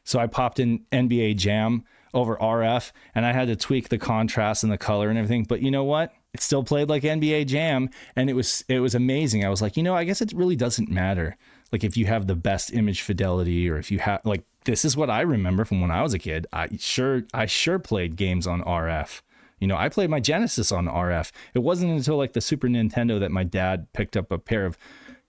[0.05, 1.85] So I popped in NBA Jam
[2.15, 5.45] over RF and I had to tweak the contrast and the color and everything.
[5.45, 6.15] But you know what?
[6.33, 9.45] It still played like NBA Jam and it was it was amazing.
[9.45, 11.37] I was like, you know, I guess it really doesn't matter.
[11.73, 14.97] Like if you have the best image fidelity or if you have like this is
[14.97, 16.47] what I remember from when I was a kid.
[16.53, 19.23] I sure I sure played games on RF.
[19.59, 21.33] You know, I played my Genesis on RF.
[21.55, 24.79] It wasn't until like the Super Nintendo that my dad picked up a pair of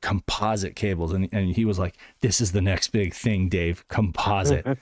[0.01, 1.13] composite cables.
[1.13, 4.65] And, and he was like this is the next big thing dave composite.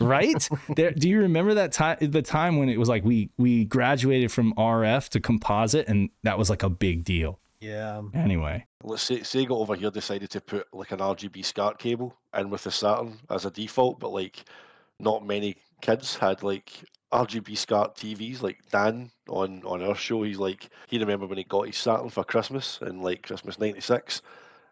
[0.00, 0.48] Right?
[0.76, 4.32] There do you remember that time the time when it was like we we graduated
[4.32, 7.38] from rf to composite and that was like a big deal?
[7.60, 8.02] Yeah.
[8.14, 8.66] anyway.
[8.82, 12.64] Let's say Sega over here decided to put like an RGB SCART cable in with
[12.64, 14.44] the Saturn as a default, but like
[14.98, 16.72] not many kids had like
[17.12, 18.42] RGB SCART TVs.
[18.42, 22.10] Like Dan on on our show, he's like he remember when he got his Saturn
[22.10, 24.22] for Christmas in like Christmas '96,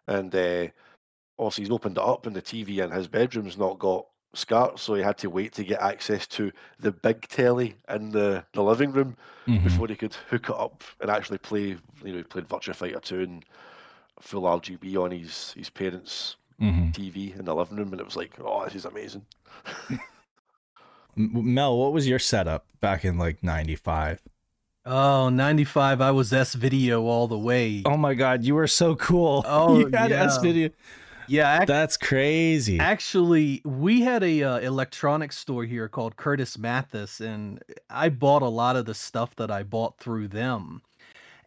[0.07, 0.67] and uh,
[1.37, 4.93] obviously he's opened it up, and the TV in his bedroom's not got SCART, so
[4.93, 8.91] he had to wait to get access to the big telly in the the living
[8.91, 9.17] room
[9.47, 9.63] Mhm.
[9.63, 11.77] before he could hook it up and actually play.
[12.03, 13.45] You know, he played Virtua Fighter 2 and
[14.21, 16.93] full RGB on his his parents' Mhm.
[16.93, 19.25] TV in the living room, and it was like, oh, this is amazing.
[21.19, 24.21] Mel what was your setup back in like 95
[24.85, 27.83] Oh, 95, I was S video all the way.
[27.85, 30.41] oh my god you were so cool Oh, you had s yeah.
[30.41, 30.69] video
[31.27, 37.61] yeah, that's crazy actually, we had a uh, electronics store here called Curtis Mathes, and
[37.87, 40.81] I bought a lot of the stuff that I bought through them.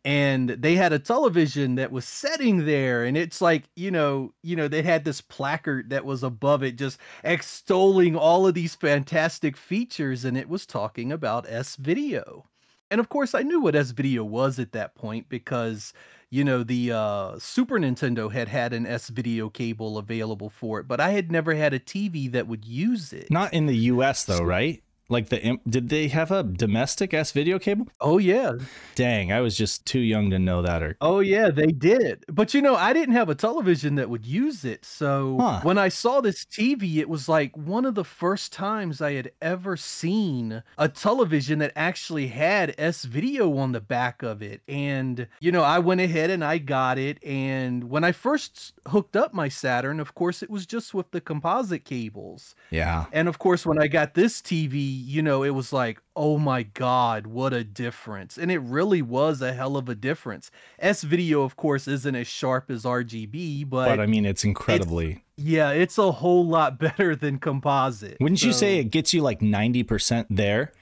[0.05, 4.57] And they had a television that was setting there, and it's like, you know, you
[4.57, 9.57] know, they had this placard that was above it, just extolling all of these fantastic
[9.57, 12.47] features, and it was talking about S video.
[12.91, 15.95] And of course, I knew what S video was at that point because
[16.31, 20.89] you know the uh, Super Nintendo had had an S video cable available for it,
[20.89, 23.31] but I had never had a TV that would use it.
[23.31, 24.83] not in the us though right
[25.13, 28.53] like the did they have a domestic s video cable Oh yeah,
[28.95, 32.25] dang i was just too young to know that or oh yeah, they did.
[32.29, 34.85] But you know, I didn't have a television that would use it.
[34.85, 35.61] So Huh.
[35.63, 39.31] when I saw this TV, it was like one of the first times I had
[39.41, 44.63] ever seen a television that actually had S video on the back of it.
[44.69, 47.23] And you know, I went ahead and I got it.
[47.25, 51.21] And when I first hooked up my Saturn, of course, it was just with the
[51.21, 52.55] composite cables.
[52.71, 56.39] yeah And of course, when I got this TV, you know, it was like, oh
[56.39, 58.39] my God, what a difference.
[58.39, 60.51] And it really was a hell of a difference.
[60.79, 65.23] S video, of course, isn't as sharp as RGB, but, but i mean it's incredibly
[65.37, 68.19] yeah, it's a whole lot better than composite.
[68.21, 70.73] Wouldn't you say it gets you like 90% there?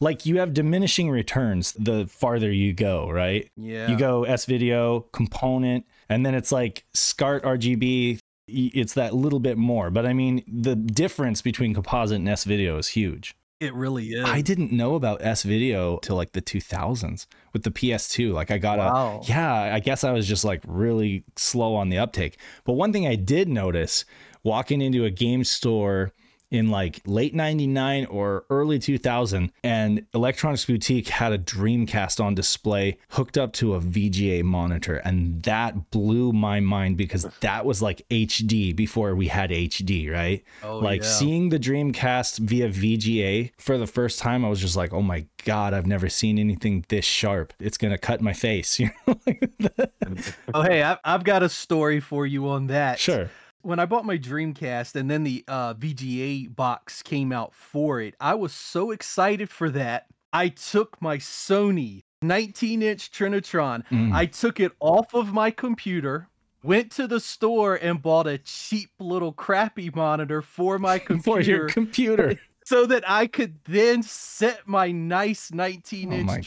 [0.00, 3.50] Like you have diminishing returns the farther you go, right?
[3.56, 3.88] Yeah.
[3.88, 8.18] You go S video, component, and then it's like SCART RGB,
[8.48, 9.90] it's that little bit more.
[9.90, 13.36] But I mean, the difference between composite and S video is huge.
[13.60, 14.24] It really is.
[14.26, 18.32] I didn't know about S video till like the 2000s with the PS2.
[18.32, 19.20] Like I got Wow.
[19.22, 22.38] a, yeah, I guess I was just like really slow on the uptake.
[22.64, 24.06] But one thing I did notice
[24.42, 26.12] walking into a game store
[26.50, 32.98] in like late 99 or early 2000 and electronics boutique had a dreamcast on display
[33.10, 38.02] hooked up to a vga monitor and that blew my mind because that was like
[38.10, 41.08] hd before we had hd right Oh, like yeah.
[41.08, 45.26] seeing the dreamcast via vga for the first time i was just like oh my
[45.44, 49.16] god i've never seen anything this sharp it's gonna cut my face you know
[50.54, 52.98] oh, hey, I've got a story for you on that.
[52.98, 53.30] sure
[53.62, 58.14] when I bought my Dreamcast and then the uh, VGA box came out for it,
[58.20, 64.12] I was so excited for that I took my Sony 19 inch Trinitron, Mm.
[64.14, 66.28] I took it off of my computer,
[66.62, 71.22] went to the store and bought a cheap little crappy monitor for my computer.
[71.32, 72.38] for your computer.
[72.66, 76.40] so that I could then set my nice 19 Oh inch my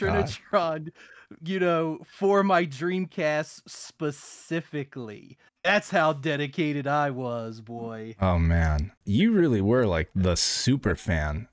[0.51, 0.91] God.
[1.33, 5.37] Trinitron, you know, for my Dreamcast specifically.
[5.63, 8.15] That's how dedicated I was, boy.
[8.19, 11.47] Oh man, you really were like the super fan.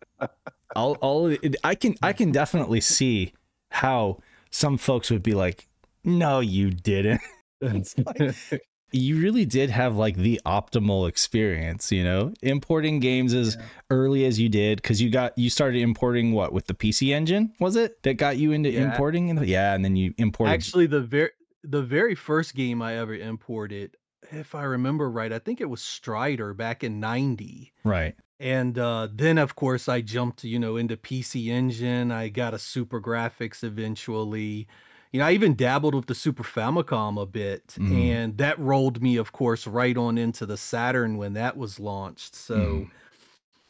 [0.77, 3.33] I'll, I'll, I can, I can definitely see
[3.71, 4.19] how
[4.51, 5.69] some folks would be like,
[6.05, 7.21] "No, you didn't."
[7.63, 8.63] Like-
[8.93, 13.57] you really did have like the optimal experience, you know, importing games as
[13.91, 17.53] early as you did because you got you started importing what with the PC Engine
[17.61, 18.91] was it that got you into Yeah.
[18.91, 19.29] importing?
[19.45, 20.53] Yeah, and then you imported.
[20.53, 21.31] Actually, the very
[21.63, 23.97] the very first game I ever imported,
[24.33, 27.73] if I remember right, I think it was Strider back in 90.
[27.85, 28.15] right.
[28.43, 32.11] And uh, then, of course, I jumped, you know, into PC Engine.
[32.11, 34.67] I got a SuperGrafx eventually.
[35.13, 38.21] You know, I even dabbled with the Super Famicom a bit, Mhm.
[38.25, 42.35] and that rolled me, of course, right on into the Saturn when that was launched.
[42.37, 42.91] So, Mhm.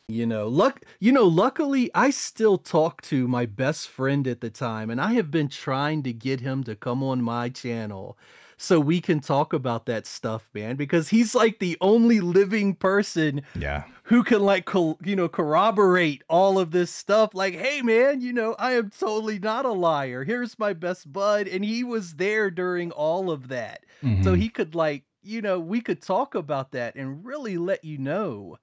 [0.09, 4.51] you know, luck, you know, luckily, I still talk to my best friend at the
[4.51, 8.19] time, and I have been trying to get him to come on my channel
[8.63, 13.41] so we can talk about that stuff, man, because he's like the only living person
[13.59, 13.85] Yeah.
[14.05, 17.35] who can like col- you know corroborate all of this stuff.
[17.35, 20.25] Like hey man you know i am totally not a liar.
[20.25, 21.49] Here's my best bud.
[21.49, 23.85] And he was there during all of that.
[24.03, 24.39] So Mhm.
[24.39, 28.59] he could like you know we could talk about that and really let you know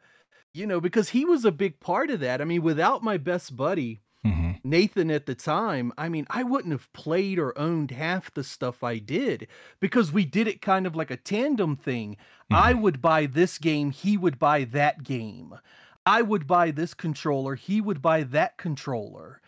[0.54, 2.40] you know because he was a big part of that.
[2.42, 4.60] I mean without my best buddy Mhm.
[4.64, 8.84] Nathan at the time, I mean, I wouldn't have played or owned half the stuff
[8.84, 9.48] I did
[9.80, 12.18] because we did it kind of like a tandem thing.
[12.52, 15.56] I would buy this game, he would buy that game.
[16.06, 19.42] I would buy this controller, he would buy that controller.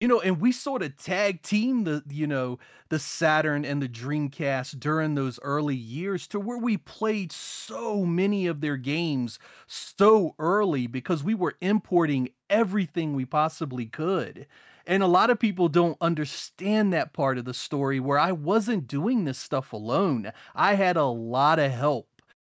[0.00, 2.58] You know, and we sort of tag team the, you know,
[2.90, 8.46] the Saturn and the Dreamcast during those early years to where we played so many
[8.46, 14.46] of their games so early because we were importing everything we possibly could.
[14.86, 18.86] And a lot of people don't understand that part of the story where I wasn't
[18.86, 20.30] doing this stuff alone.
[20.54, 22.08] I had a lot of help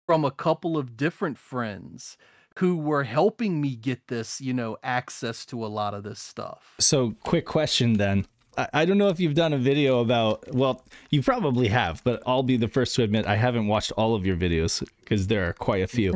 [0.06, 2.18] from a couple of different friends
[2.60, 6.74] who were helping me get this, you know, access to a lot of this stuff.
[6.78, 8.26] So, quick question then.
[8.56, 12.42] I, don't know if you've done a video about, well, you probably have, but I'll
[12.42, 15.52] be the first to admit I haven't watched all of your videos because there are
[15.52, 16.14] quite a few.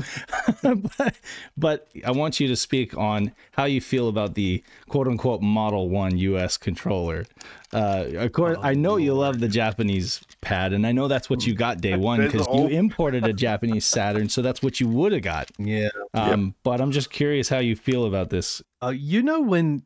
[0.62, 1.16] but,
[1.56, 5.88] but I want you to speak on how you feel about the quote unquote Model
[5.88, 7.24] 1 US controller.
[7.72, 11.44] Uh, of course, I know you love the Japanese pad, and I know that's what
[11.44, 15.10] you got day one because you imported a Japanese Saturn, so that's what you would
[15.10, 15.50] have got.
[15.58, 15.88] Yeah.
[16.12, 18.62] Um, But I'm just curious how you feel about this.
[18.80, 19.82] Uh, you know when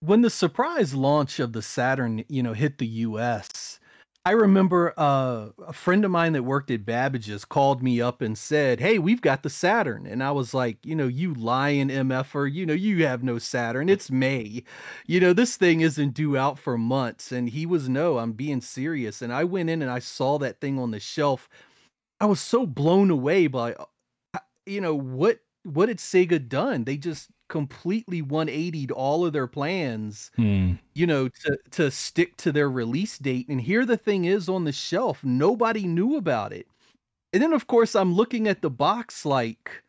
[0.00, 3.78] when the surprise launch of the Saturn, you know, hit the U.S.
[4.24, 8.36] I remember uh, a friend of mine that worked at Babbage's called me up and
[8.36, 12.50] said, "Hey, we've got the Saturn," and I was like, "You know, you lying mf'er,
[12.52, 13.88] you know, you have no Saturn.
[13.88, 14.62] It's May,
[15.06, 18.60] you know, this thing isn't due out for months." And he was, "No, I'm being
[18.60, 21.48] serious." And I went in and I saw that thing on the shelf.
[22.20, 23.86] I was so blown away by, uh,
[24.66, 26.84] you know, what what had Sega done?
[26.84, 30.74] They just completely 180'd all of their plans, Hmm.
[30.94, 33.48] you know, to to stick to their release date.
[33.50, 35.22] And here the thing is on the shelf.
[35.22, 36.66] Nobody knew about it.
[37.34, 39.82] And then of course I'm looking at the box like,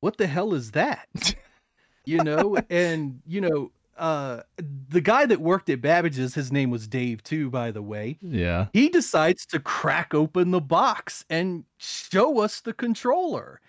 [0.00, 1.08] what the hell is that?
[2.06, 4.40] you know, and you know, uh
[4.88, 8.68] the guy that worked at Babbage's, his name was Dave too, by the way Yeah.
[8.72, 13.60] he decides to crack open the box and show us the controller.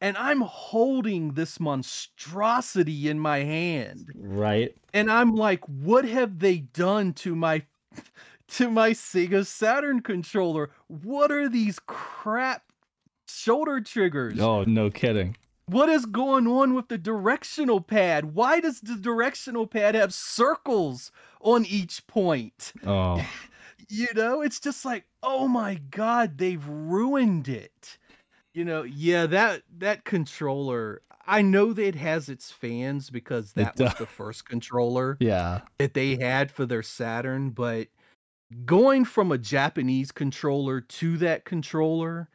[0.00, 4.12] And I'm holding this monstrosity in my hand.
[4.14, 4.74] Right.
[4.94, 7.62] And I'm like, what have they done to my
[8.48, 10.70] to my Sega Saturn controller?
[10.86, 12.62] What are these crap
[13.26, 14.38] shoulder triggers?
[14.38, 15.36] Oh, no kidding.
[15.66, 18.34] What is going on with the directional pad?
[18.34, 21.10] Why does the directional pad have circles
[21.42, 22.72] on each point?
[22.86, 23.22] Oh,
[23.88, 27.98] you know it's just like oh my god they've ruined it
[28.54, 33.78] you know yeah that that controller i know that it has its fans because that
[33.78, 35.60] was the first controller yeah.
[35.78, 37.88] that they had for their saturn but
[38.64, 42.28] going from a japanese controller to that controller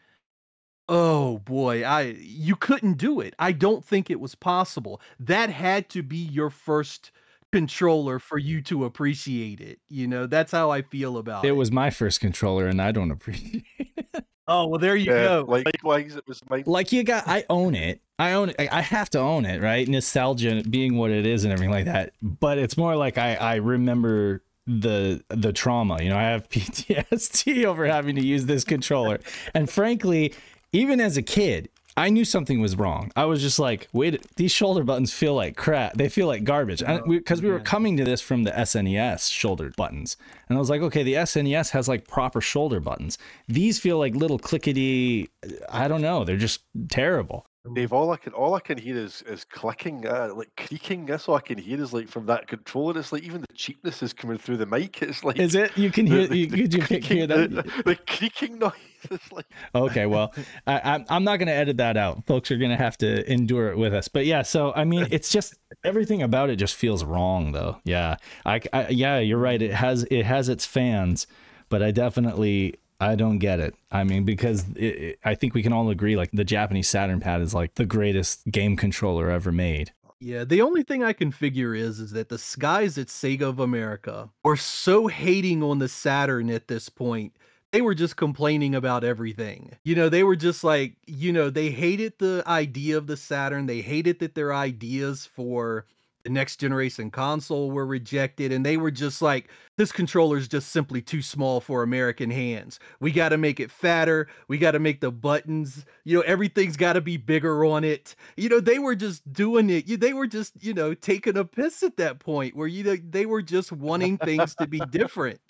[0.88, 3.34] oh boy i you couldn't do it.
[3.40, 5.00] I don't think it was possible.
[5.20, 7.12] That had to be your first
[7.54, 10.26] controller for you to appreciate it you know?
[10.26, 11.52] That's how i feel about it It.
[11.52, 14.23] was my first controller, and I don't appreciate it.
[14.48, 15.46] Oh well, there you Yeah, go.
[15.48, 16.64] likewise, it was mine.
[16.66, 18.02] like you got i own it.
[18.20, 18.56] I own it.
[18.60, 19.88] I I have to own it right?
[19.88, 22.14] Nostalgia being what it is and everything like that.
[22.22, 26.18] But it's more like i i remember the the trauma you know?
[26.18, 29.20] I have ptsd over having to use this controller.
[29.54, 30.34] And frankly
[30.72, 33.12] even as a kid I knew something was wrong.
[33.16, 35.94] I was just like, wait, these shoulder buttons feel like crap.
[35.94, 36.80] They feel like garbage.
[36.80, 40.18] Because we, 'cause we were coming to this from the SNES shoulder buttons.
[40.50, 43.18] And I was like, okay, the SNES has like proper shoulder buttons.
[43.48, 45.30] These feel like little clickety,
[45.70, 46.24] I don't know.
[46.24, 47.46] They're just terrible.
[47.74, 51.06] Dave, all I can all I can hear is is clicking, uh, like creaking.
[51.06, 53.00] That's all I can hear is like from that controller.
[53.00, 55.02] It's like even the cheapness is coming through the mic.
[55.02, 55.78] It's like Is it?
[55.78, 57.52] You can hear, you, could you pick- hear that?
[57.52, 58.74] The, the creaking noise.
[59.12, 59.46] It's like
[59.76, 60.34] Okay, well,
[60.68, 62.26] I, I'm I'm not going to edit that out.
[62.26, 64.08] Folks are going to have to endure it with us.
[64.08, 67.78] But yeah, so I mean, it's just everything about it just feels wrong, though.
[67.84, 69.62] Yeah, I, I yeah, you're right.
[69.62, 71.28] It has it has its fans,
[71.70, 73.76] but I definitely I don't get it.
[73.92, 77.20] I mean, because it, it, I think we can all agree, like the Japanese Saturn
[77.20, 79.92] pad is like the greatest game controller ever made.
[80.20, 83.60] Yeah, the only thing I can figure is is that the guys at Sega of
[83.60, 87.34] America were so hating on the Saturn at this point.
[87.74, 89.78] They were just complaining about everything.
[89.84, 93.66] You know, they were just like, you know, they hated the idea of the Saturn.
[93.66, 95.88] They hated that their ideas for
[96.24, 100.70] the next generation console were rejected and they were just like this controller is just
[100.70, 104.80] simply too small for american hands we got to make it fatter we got to
[104.80, 108.80] make the buttons you know everything's got to be bigger on it you know they
[108.80, 112.20] were just doing it you- they were just you know taking a piss at that
[112.20, 115.42] point where you know they were just wanting things to be different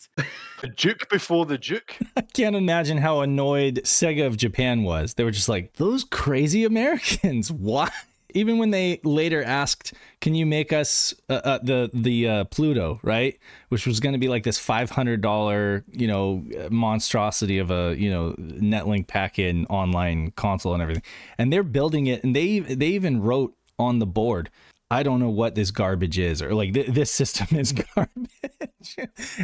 [0.61, 1.97] the Duke before the Duke.
[2.17, 5.15] I can't imagine how annoyed Sega of Japan was.
[5.15, 7.51] They were just like, those crazy Americans.
[7.51, 7.91] Why?
[8.33, 12.99] Even when they later asked, "Can you make us uh, uh, the the uh, Pluto,
[13.03, 13.37] right?"
[13.69, 17.95] Which was going to be like this five hundred dollar, you know, monstrosity of a
[17.97, 21.03] you know NetLink pack-in online console and everything,
[21.37, 24.49] and they're building it, and they they even wrote on the board,
[24.93, 28.95] I don't know what this garbage is, or like th- this system is garbage.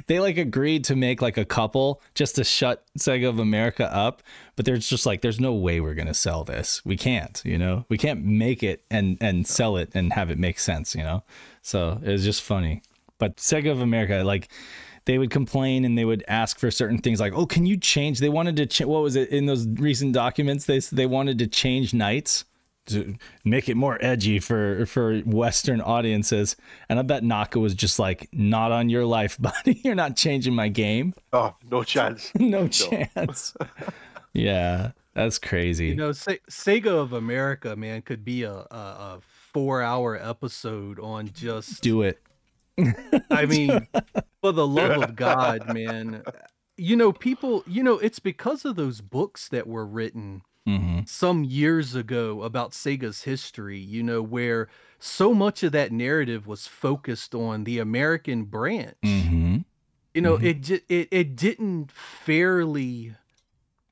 [0.05, 4.21] they like agreed to make like a couple just to shut Sega of America up,
[4.59, 6.81] but there's just like there's no way we're gonna sell this.
[6.83, 10.37] We can't, you know, we can't make it and and sell it and have it
[10.37, 11.23] make sense, you know.
[11.61, 12.81] So it was just funny.
[13.19, 14.49] But Sega of America, like
[15.05, 18.19] they would complain and they would ask for certain things like, "Oh, can you change?"
[18.19, 20.65] They wanted to ch- what was it in those recent documents?
[20.65, 22.43] They they wanted to change NiGHTS
[22.87, 26.57] to make it more edgy for for Western audiences.
[26.89, 29.79] And I bet Naka was just like, "Not on your life, buddy.
[29.85, 31.13] You're not changing my game.
[31.31, 32.29] Oh, no chance.
[32.35, 33.55] no chance."
[34.33, 35.87] yeah, that's crazy.
[35.89, 39.19] you know Se- sega of america man could be a, a, a
[39.53, 42.21] four hour episode on just Do it.
[43.31, 43.87] I mean,
[44.41, 46.23] for the love of God, man.
[46.77, 51.43] You know, people, you know, it's because of those books that were written hmm some
[51.43, 54.69] years ago about Sega's history, you know, where
[54.99, 58.95] so much of that narrative was focused on the American branch.
[59.03, 59.57] hmm
[60.13, 60.43] You know, Mhm.
[60.71, 63.15] it it it didn't fairly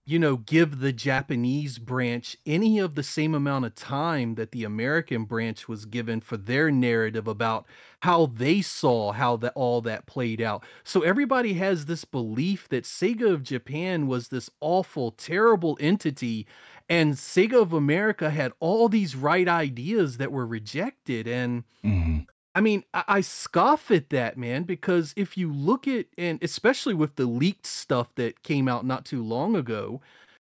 [0.07, 4.63] you know, give the Japanese branch any of the same amount of time that the
[4.63, 7.65] American branch was given for their narrative about
[8.03, 10.63] how they saw how that all that played out.
[10.85, 16.47] So everybody has this belief that Sega of Japan was this awful, terrible entity,
[16.87, 21.27] and Sega of America had all these right ideas that were rejected.
[21.27, 22.27] And hmm
[22.57, 26.95] I mean, I, I scoff at that, man, because if you look at, and especially
[26.95, 30.01] with the leaked stuff that came out not too long ago,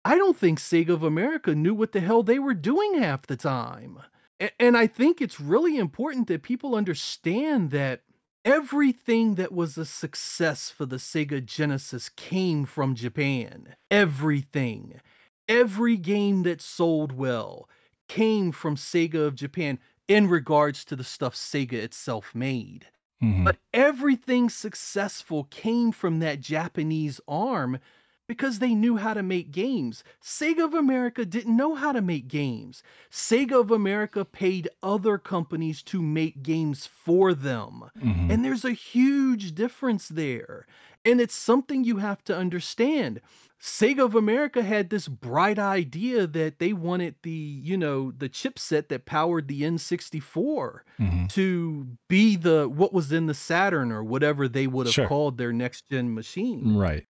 [0.03, 3.35] I don't think Sega of America knew what the hell they were doing half the
[3.37, 3.99] time.
[4.41, 8.01] A- And I think it's really important that people understand that
[8.43, 13.75] everything that was a success for the Sega Genesis came from Japan.
[13.91, 14.99] Everything.
[15.47, 17.69] Every game that sold well
[18.07, 19.77] came from Sega of Japan
[20.09, 22.87] in regards to the stuff Sega itself made.
[23.21, 27.79] hmm But everything successful came from that Japanese arm
[28.27, 30.03] because they knew how to make games.
[30.23, 32.83] Sega of America didn't know how to make games.
[33.11, 37.89] Sega of America paid other companies to make games for them.
[38.01, 40.67] hmm And there's a huge difference there.
[41.05, 43.21] And it's something you have to understand.
[43.61, 48.87] Sega of America had this bright idea that they wanted the, you know, the chipset
[48.87, 54.47] that powered the N64 hmm to be the what was in the Saturn or whatever
[54.47, 55.07] they would have Sure.
[55.07, 56.75] called their next gen machine.
[56.75, 57.05] Right.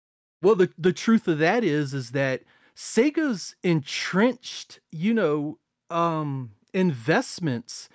[0.42, 2.44] Well, the the truth of that is is that
[2.76, 7.90] Sega's entrenched, you know, um investments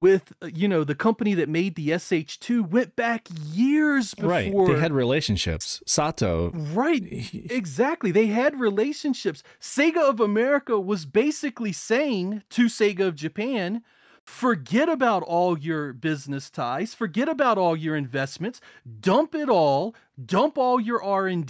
[0.00, 4.52] with uh, you know the company that made the SH2 went back years before right.
[4.52, 5.82] They had relationships.
[5.86, 6.50] Sato.
[6.54, 7.02] Right.
[7.50, 8.10] Exactly.
[8.10, 9.42] They had relationships.
[9.60, 13.82] Sega of America was basically saying to Sega of Japan,
[14.24, 18.60] forget about all your business ties, forget about all your investments,
[19.00, 19.94] dump it all,
[20.24, 21.46] dump all your R&D and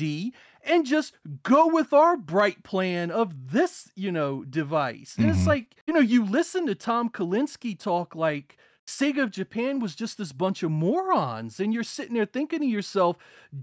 [0.85, 5.15] just go with our bright plan of this, you know, device.
[5.17, 5.39] And Mm-hmm.
[5.39, 8.57] it's like, you know, you listen to Tom Kalinske talk like
[8.87, 11.61] Sega of Japan was just this bunch of morons.
[11.61, 13.17] And you're sitting there thinking to yourself,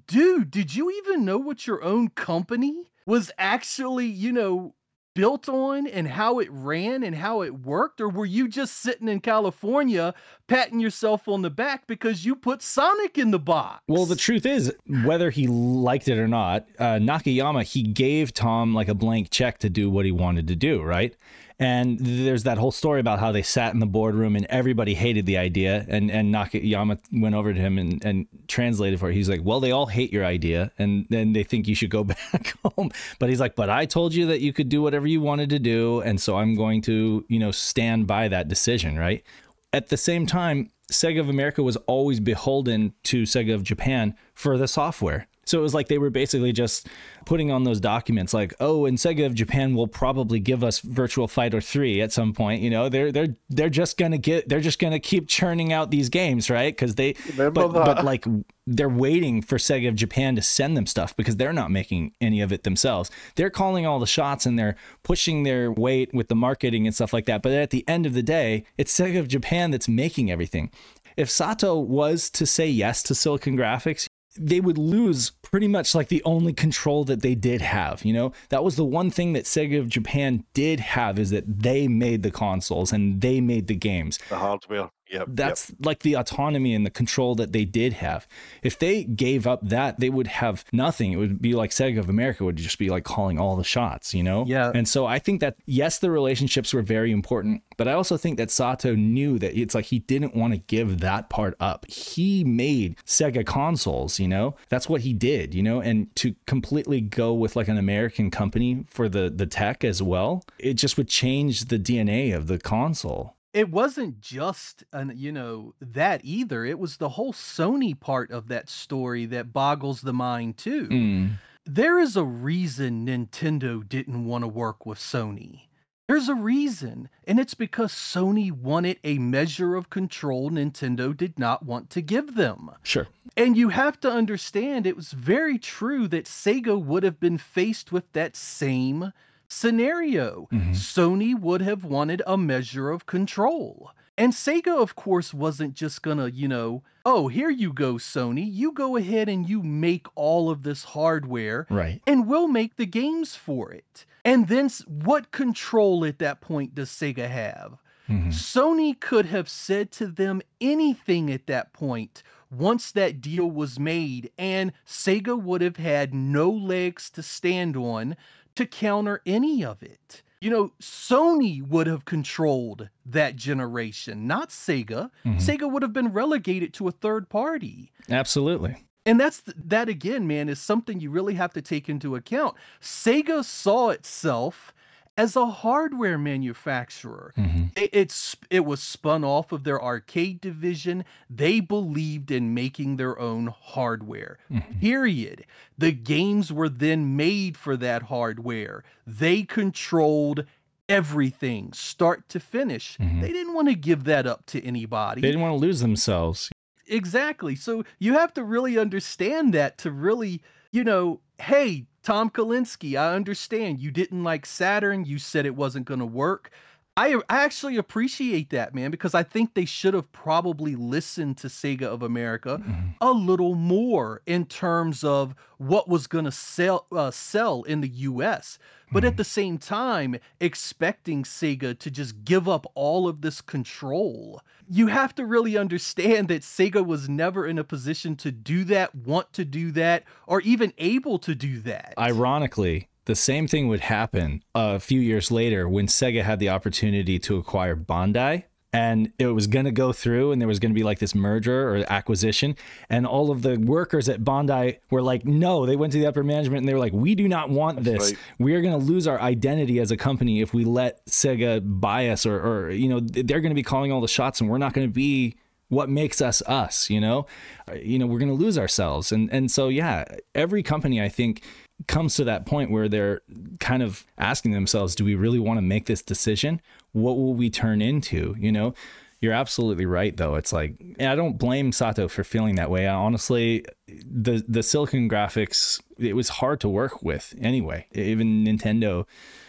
[0.07, 4.75] dude, did you even know what your own company was actually, you know,
[5.15, 7.99] built on and how it ran and how it worked?
[7.99, 10.13] Or were you just sitting in California
[10.47, 13.81] patting yourself on the back because you put Sonic in the box?
[13.87, 14.71] Well, the truth is,
[15.03, 19.57] whether he liked it or not, uh, Nakayama he gave Tom like a blank check
[19.59, 21.15] to do what he wanted to do, right?
[21.57, 25.25] And there's that whole story about how they sat in the boardroom and everybody hated
[25.25, 29.13] the idea, and and Nakayama went over to him and, and translated for it.
[29.13, 32.03] He's like, "Well, they all hate your idea, and then they think you should go
[32.03, 35.21] back home." But he's like, "But I told you that you could do whatever you
[35.21, 39.23] wanted to do, and so I'm going to, you know, stand by that decision, right?"
[39.71, 44.57] At the same time, Sega of America was always beholden to Sega of Japan for
[44.57, 45.27] the software.
[45.45, 46.87] So it was like they were basically just
[47.25, 51.29] putting on those documents like, oh, and Sega of Japan will probably give us Virtua
[51.29, 52.61] Fighter 3 at some point.
[52.61, 56.09] You know, they're they're they're just gonna get they're just gonna keep churning out these
[56.09, 56.75] games, right?
[56.75, 57.95] Because they Remember but, that?
[57.97, 58.25] but like
[58.67, 62.41] they're waiting for Sega of Japan to send them stuff because they're not making any
[62.41, 63.11] of it themselves.
[63.35, 67.13] They're calling all the shots and they're pushing their weight with the marketing and stuff
[67.13, 67.43] like that.
[67.43, 70.71] But at the end of the day, it's Sega of Japan that's making everything.
[71.15, 74.07] If Sato was to say yes to Silicon Graphics,
[74.37, 78.03] they would lose pretty much like the only control that they did have.
[78.03, 81.61] You know, that was the one thing that Sega of Japan did have is that
[81.63, 84.19] they made the consoles and they made the games.
[84.29, 84.89] The hardware.
[85.15, 85.27] Yep.
[85.29, 88.27] That's like the autonomy and the control that they did have.
[88.61, 91.13] If they gave up that, they would have nothing.
[91.13, 94.13] It would be like Sega of America would just be like calling all the shots,
[94.13, 94.45] you know?
[94.45, 94.71] Yeah.
[94.73, 98.37] And so I think that, yes, the relationships were very important, but I also think
[98.37, 101.85] that Sato knew that it's like he didn't want to give that part up.
[101.89, 104.55] He made Sega consoles, you know?
[104.69, 105.79] That's what he did, you know?
[105.79, 110.43] And to completely go with like an American company for the, the tech as well,
[110.59, 113.34] it just would change the DNA of the console.
[113.55, 118.49] It wasn't just an you know that either it was the whole sony part of
[118.49, 121.29] that story that boggles the mind too Mm.
[121.65, 125.61] there is a reason nintendo didn't want to work with sony
[126.07, 131.65] there's a reason and it's because sony wanted a measure of control nintendo did not
[131.65, 133.07] want to give them Sure.
[133.37, 137.91] and you have to understand it was very true that Sega would have been faced
[137.91, 139.11] with that same
[139.55, 140.47] scenario.
[140.51, 140.71] Mm-hmm.
[140.71, 143.91] Sony would have wanted a measure of control.
[144.17, 148.47] And Sega, of course, wasn't just gonna, you know, oh, here you go, Sony.
[148.49, 152.01] You go ahead and you make all of this hardware Right.
[152.07, 154.05] and we'll make the games for it.
[154.23, 157.77] And then what control at that point does Sega have?
[158.09, 158.29] Mm-hmm.
[158.29, 164.29] Sony could have said to them anything at that point once that deal was made,
[164.37, 168.15] and Sega would have had no legs to stand on
[168.55, 170.21] to counter any of it.
[170.41, 175.09] You know, Sony would have controlled that generation, not Sega.
[175.25, 175.37] Mm-hmm.
[175.37, 177.91] Sega would have been relegated to a third party.
[178.09, 178.85] Absolutely.
[179.05, 182.55] And that's that again, man, is something you really have to take into account.
[182.81, 184.73] Sega saw itself
[185.17, 187.33] as a hardware manufacturer.
[187.37, 187.65] Mm-hmm.
[187.75, 191.05] It, it's it was spun off of their arcade division.
[191.29, 194.37] They believed in making their own hardware.
[194.51, 194.79] Mm-hmm.
[194.79, 195.45] Period.
[195.77, 198.83] The games were then made for that hardware.
[199.07, 200.45] They controlled
[200.87, 202.97] everything, start to finish.
[202.97, 203.21] Mm-hmm.
[203.21, 205.21] They didn't want to give that up to anybody.
[205.21, 206.51] They didn't want to lose themselves.
[206.87, 207.55] Exactly.
[207.55, 210.41] So you have to really understand that to really,
[210.71, 215.05] you know, hey, Tom Kalinske, I understand you didn't like Saturn.
[215.05, 216.51] You said it wasn't going to work.
[216.97, 221.47] I, I actually appreciate that, man, because I think they should have probably listened to
[221.47, 222.61] Sega of America
[223.01, 227.89] a little more in terms of what was going to sell uh, sell in the
[227.89, 228.57] U.S.
[228.91, 234.41] But at the same time, expecting Sega to just give up all of this control,
[234.69, 238.95] you have to really understand that Sega was never in a position to do that,
[238.95, 241.93] want to do that, or even able to do that.
[241.97, 247.19] Ironically, the same thing would happen a few years later when Sega had the opportunity
[247.19, 248.43] to acquire Bandai
[248.73, 251.15] and it was going to go through and there was going to be like this
[251.15, 252.57] merger or acquisition
[252.89, 256.23] and all of the workers at Bandai were like no they went to the upper
[256.23, 258.19] management and they were like we do not want That's this right.
[258.37, 262.09] we are going to lose our identity as a company if we let Sega buy
[262.09, 264.57] us or or you know they're going to be calling all the shots and we're
[264.57, 265.35] not going to be
[265.69, 267.25] what makes us us you know
[267.69, 270.03] Uh, you know we're going to lose ourselves and and so yeah
[270.33, 271.41] every company i think
[271.87, 273.21] comes to that point where they're
[273.59, 276.61] kind of asking themselves do we really want to make this decision?
[276.93, 278.35] What will we turn into?
[278.39, 278.73] You know
[279.21, 280.35] you're absolutely right though.
[280.35, 282.87] It's like and i don't blame sato for feeling that way.
[282.87, 287.87] Honestly the the silicon graphics it was hard to work with anyway.
[287.93, 289.05] Even nintendo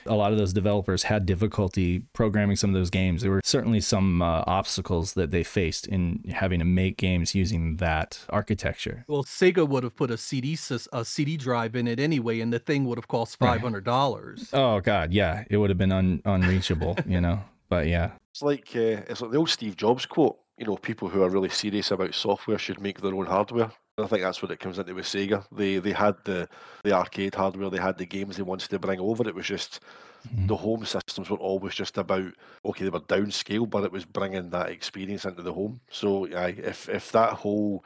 [0.07, 3.23] a lot of those developers had difficulty programming some of those games.
[3.23, 7.77] There were certainly some uh, obstacles that they faced in having to make games using
[7.77, 9.05] that architecture.
[9.09, 10.57] Well, Sega would have put a CD
[10.93, 14.51] a CD drive in it anyway, and the thing would have cost five hundred dollars.
[14.53, 17.41] Oh God, yeah, it would have been un- unreachable, you know.
[17.69, 20.39] But yeah, It's like uh, it's like the old Steve Jobs quote.
[20.59, 23.73] You know, people who are really serious about software should make their own hardware.
[23.99, 25.45] I think that's what it comes into with Sega.
[25.51, 26.49] They they had the
[26.85, 29.27] the arcade hardware, they had the games they wanted to bring over.
[29.27, 29.81] It was just
[30.29, 30.49] Mhm.
[30.49, 32.33] the home systems were always just about
[32.65, 35.81] okay, they were downscale, but it was bringing that experience into the home.
[35.91, 37.85] So yeah, if if that whole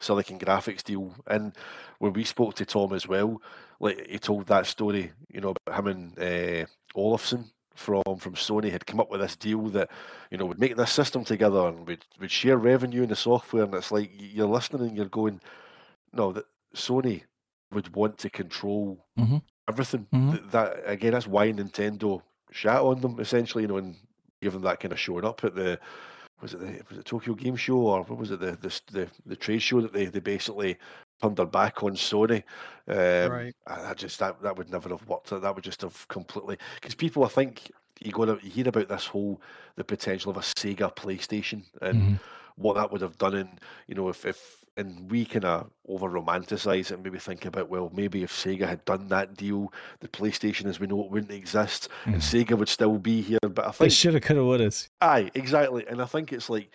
[0.00, 1.54] Silicon Graphics deal, and
[1.98, 3.42] when we spoke to Tom as well,
[3.80, 8.70] like he told that story, you know, about him and uh, Olafsson from from Sony
[8.72, 9.88] had come up with this deal that
[10.30, 13.62] you know would make this system together and would would share revenue in the software.
[13.64, 15.40] And it's like you're listening and you're going,
[16.12, 17.22] no, that Sony
[17.72, 19.42] would want to control Mhm.
[19.68, 20.06] everything.
[20.12, 20.30] Mhm.
[20.32, 22.20] Th- That again, that's why Nintendo
[22.50, 23.94] shat on them essentially, you know, and
[24.42, 25.78] give them that kind of showing up at the
[26.40, 29.08] was it the was it Tokyo Game Show or what was it the the the,
[29.26, 30.78] the trade show that they they basically
[31.20, 32.42] turned their back on Sony.
[32.88, 33.56] Um, Right.
[33.66, 35.30] I, I just that that would never have worked.
[35.30, 38.88] That would just have completely because people I think you go to you hear about
[38.88, 39.40] this whole
[39.76, 42.20] the potential of a Sega PlayStation and Mhm.
[42.56, 46.08] what that would have done and you know if if and we kind of over
[46.08, 50.06] romanticize it and maybe think about well maybe if Sega had done that deal the
[50.08, 53.70] PlayStation as we know it wouldn't exist and Sega would still be here but I
[53.70, 54.76] they think should have, could have, would have.
[55.00, 55.84] Aye, exactly.
[55.88, 56.70] And I think it's like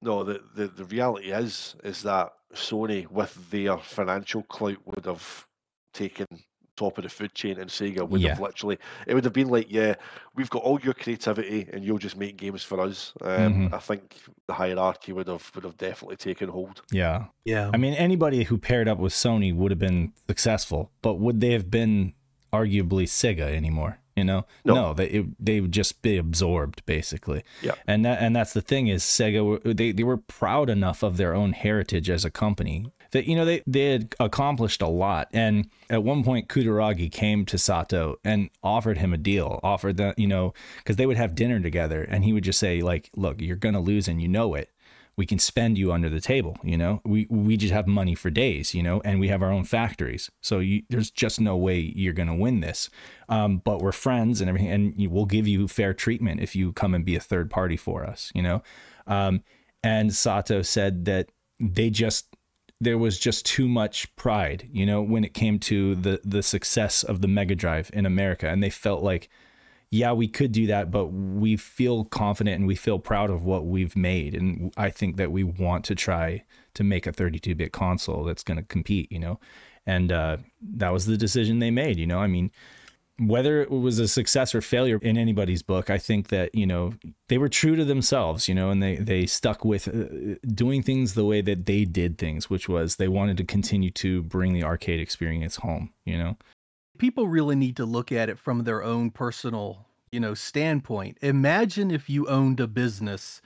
[0.00, 5.46] no, the, the, the reality is is that Sony with their financial clout would have
[5.94, 6.26] taken
[6.74, 9.70] top of the food chain and Sega would have literally it would have been like,
[9.70, 9.94] Yeah,
[10.34, 13.12] we've got all your creativity and you'll just make games for us.
[13.20, 13.74] Um, Mhm.
[13.74, 16.80] I think the hierarchy would have would have definitely taken hold.
[16.90, 17.70] Yeah, Yeah.
[17.74, 21.52] I mean, anybody who paired up with Sony would have been successful, but would they
[21.52, 22.14] have been
[22.52, 23.98] arguably Sega anymore?
[24.16, 24.92] You know, No.
[24.94, 27.42] they it, they would just be absorbed basically.
[27.62, 27.74] Yeah.
[27.86, 31.34] and that and that's the thing is Sega they they were proud enough of their
[31.34, 35.28] own heritage as a company that you know they they had accomplished a lot.
[35.32, 40.18] And at one point, Kutaragi came to Sato and offered him a deal, offered that
[40.18, 43.40] you know because they would have dinner together, and he would just say like, "Look,
[43.40, 44.70] you're gonna lose, and you know it."
[45.16, 47.00] We can spend you under the table you know?
[47.04, 49.00] We we just have money for days you know?
[49.04, 50.30] And we have our own factories.
[50.40, 52.90] So you, there's just no way you're going to win this.
[53.28, 56.94] Um, but we're friends and everything and we'll give you fair treatment if you come
[56.94, 58.62] and be a third party for us you know?
[59.06, 59.42] Um,
[59.82, 62.36] and sato said that they just
[62.80, 67.04] there was just too much pride you know when it came to the the success
[67.04, 68.48] of the mega drive in america.
[68.48, 69.28] And they felt like
[69.92, 73.66] yeah, we could do that, but we feel confident and we feel proud of what
[73.66, 74.34] we've made.
[74.34, 78.42] And I think that we want to try to make a 32 bit console that's
[78.42, 79.38] going to compete, you know?
[79.84, 82.20] And uh, that was the decision they made, you know?
[82.20, 82.50] I mean,
[83.18, 86.94] whether it was a success or failure in anybody's book, I think that, you know,
[87.28, 91.12] they were true to themselves, you know, and they, they stuck with uh, doing things
[91.12, 94.64] the way that they did things, which was they wanted to continue to bring the
[94.64, 96.38] arcade experience home, you know?
[96.98, 101.18] People really need to look at it from their own personal, you know, standpoint.
[101.22, 103.40] Imagine if you owned a business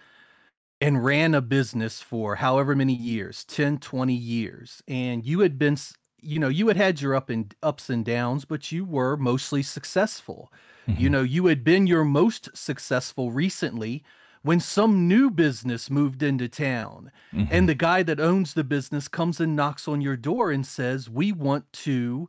[0.80, 5.74] and ran a business for however many years, 10, 20 years, and you had been,
[5.74, 9.16] s- you know, you had had your up and ups and downs, but you were
[9.16, 10.52] mostly successful.
[10.96, 11.10] You Mhm.
[11.10, 14.04] know, you had been your most successful recently
[14.42, 17.10] when some new business moved into town
[17.48, 21.08] and the guy that owns the business comes and knocks on your door and says,
[21.10, 22.28] "We want to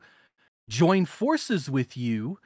[0.69, 2.39] join forces with you,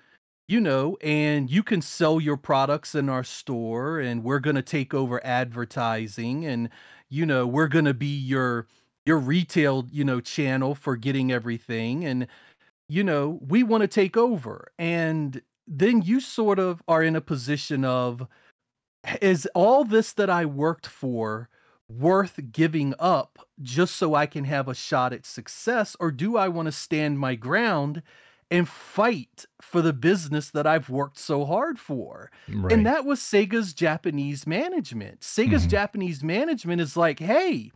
[0.47, 4.61] you know, and you can sell your products in our store and we're going to
[4.63, 6.69] take over advertising and
[7.09, 8.67] you know, we're going to be your
[9.05, 12.27] your retail, you know, channel for getting everything and
[12.89, 17.21] you know, we want to take over." And then you sort of are in a
[17.21, 18.27] position of
[19.21, 21.49] is all this that I worked for
[21.99, 25.95] worth giving up just so I can have a shot at success?
[25.99, 28.01] Or do I want to stand my ground
[28.49, 32.29] and fight for the business that I've worked so hard for.
[32.49, 32.73] Right.
[32.73, 35.21] And that was Sega's Japanese management.
[35.21, 35.69] Sega's Mhm.
[35.69, 37.71] Japanese management is like, hey,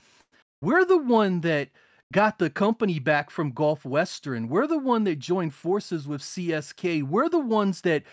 [0.61, 1.69] we're the one that
[2.11, 4.49] got the company back from Gulf Western.
[4.49, 7.01] We're the one that joined forces with CSK.
[7.01, 8.03] We're the ones that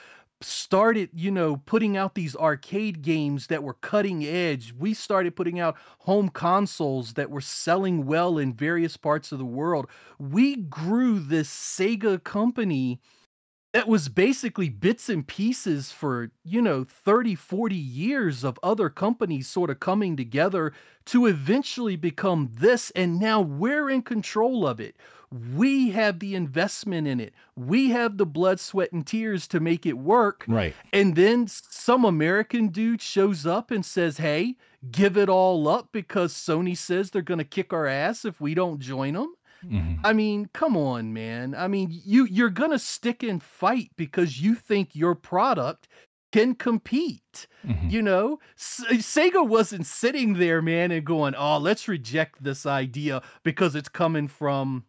[0.45, 4.73] started, you know, putting out these arcade games that were cutting edge.
[4.79, 9.45] We started putting out home consoles that were selling well in various parts of the
[9.45, 9.87] world.
[10.19, 13.01] We grew this Sega company
[13.73, 19.49] that was basically bits and pieces for, you know, 30, 40 years of other companies
[19.49, 20.75] sort of coming together
[21.07, 22.91] to eventually become this.
[22.91, 24.97] And now we're in control of it.
[25.57, 27.33] We have the investment in it.
[27.57, 30.45] We have the blood, sweat, and tears to make it work.
[30.47, 30.75] Right.
[30.93, 34.57] And then some American dude shows up and says, Hey,
[34.91, 38.55] give it all up because Sony says they're going to kick our ass if we
[38.55, 39.35] don't join them.
[39.65, 40.01] Mhm.
[40.05, 41.55] I mean, come on, man.
[41.55, 45.87] I mean, you you're gonna stick and fight because you think your product
[46.33, 47.47] can compete.
[47.65, 47.89] Mhm.
[47.89, 53.23] You know, S- Sega wasn't sitting there, man, and going, "Oh, let's reject this idea
[53.45, 54.85] because it's coming from,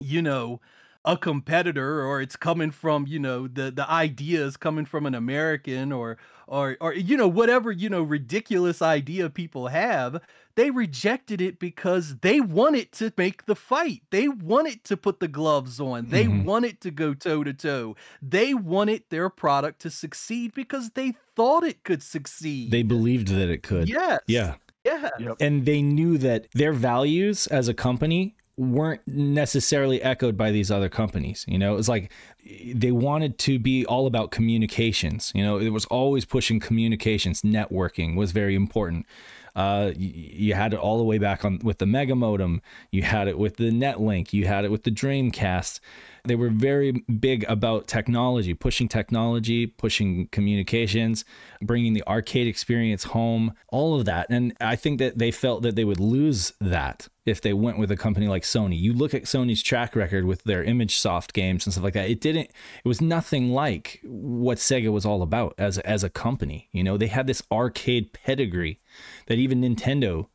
[0.00, 0.60] you know,
[1.04, 5.14] a competitor, or it's coming from, you know, the the idea is coming from an
[5.14, 6.18] American, or
[6.48, 10.20] or or you know, whatever you know, ridiculous idea people have."
[10.56, 14.00] They rejected it because they wanted to make the fight.
[14.10, 16.08] They wanted to put the gloves on.
[16.08, 16.44] They Mhm.
[16.44, 17.94] wanted to go toe to toe.
[18.22, 22.70] They wanted their product to succeed because they thought it could succeed.
[22.70, 23.88] They believed that it could.
[23.90, 24.20] yes.
[24.26, 24.54] Yeah.
[24.84, 25.10] Yeah.
[25.18, 25.36] Yep.
[25.40, 30.88] and they knew that their values as a company weren't necessarily echoed by these other
[30.88, 31.74] companies you know?
[31.74, 32.12] It was like
[32.74, 35.58] they wanted to be all about communications you know?
[35.58, 37.42] It was always pushing communications.
[37.42, 39.06] Networking was very important.
[39.56, 42.60] Uh, you, you had it all the way back on with the mega modem.
[42.90, 44.34] You had it with the netlink.
[44.34, 45.80] You had it with the dreamcast.
[46.24, 51.24] They were very big about technology pushing technology pushing communications
[51.62, 54.26] bringing the arcade experience home all of that.
[54.28, 57.90] And i think that they felt that they would lose that if they went with
[57.90, 58.78] a company like sony.
[58.78, 62.20] You look at sony's track record with their Imagesoft games and stuff like that it
[62.20, 62.50] didn't
[62.84, 66.96] it was nothing like what sega was all about as as a company you know?
[66.96, 68.80] They had this arcade pedigree
[69.26, 70.28] that even nintendo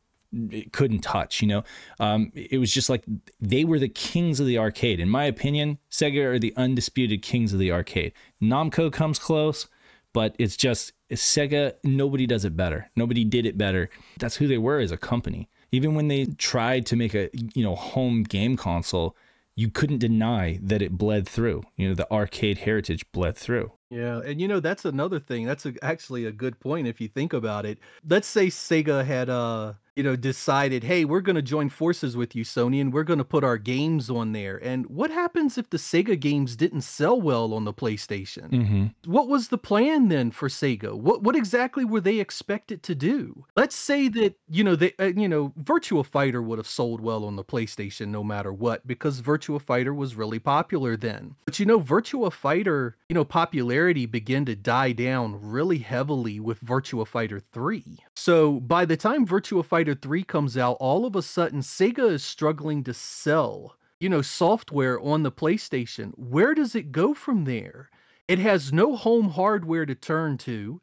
[0.72, 1.64] couldn't touch you know?
[1.98, 3.04] Um, it was just like
[3.40, 5.00] they were the kings of the arcade.
[5.00, 8.12] In my opinion sega are the undisputed kings of the arcade.
[8.40, 9.66] Namco comes close
[10.12, 12.90] but it's just sega nobody does it better.
[12.94, 13.88] Nobody did it better.
[14.18, 17.64] That's who they were as a company even when they tried to make a you
[17.64, 19.16] know home game console
[19.54, 24.20] you couldn't deny that it bled through you know the arcade heritage bled through Yeah,
[24.24, 25.44] and you know that's another thing.
[25.44, 27.78] That's a, actually a good point if you think about it.
[28.08, 32.34] Let's say Sega had uh you know decided, "Hey, we're going to join forces with
[32.34, 35.70] you Sony and we're going to put our games on there." And what happens if
[35.70, 38.50] the Sega games didn't sell well on the PlayStation?
[38.50, 38.86] mm-hmm.
[39.10, 40.94] What was the plan then for Sega?
[40.94, 43.44] What what exactly were they expected to do?
[43.56, 47.24] Let's say that you know they uh, you know Virtua Fighter would have sold well
[47.24, 51.34] on the PlayStation no matter what because Virtua Fighter was really popular then.
[51.44, 56.62] But you know Virtua Fighter, you know popularity began to die down really heavily with
[56.64, 57.98] Virtua Fighter 3.
[58.14, 62.24] So by the time Virtua Fighter 3 comes out, all of a sudden Sega is
[62.24, 66.12] struggling to sell you know software on the PlayStation.
[66.16, 67.90] Where does it go from there?
[68.28, 70.80] It has no home hardware to turn to.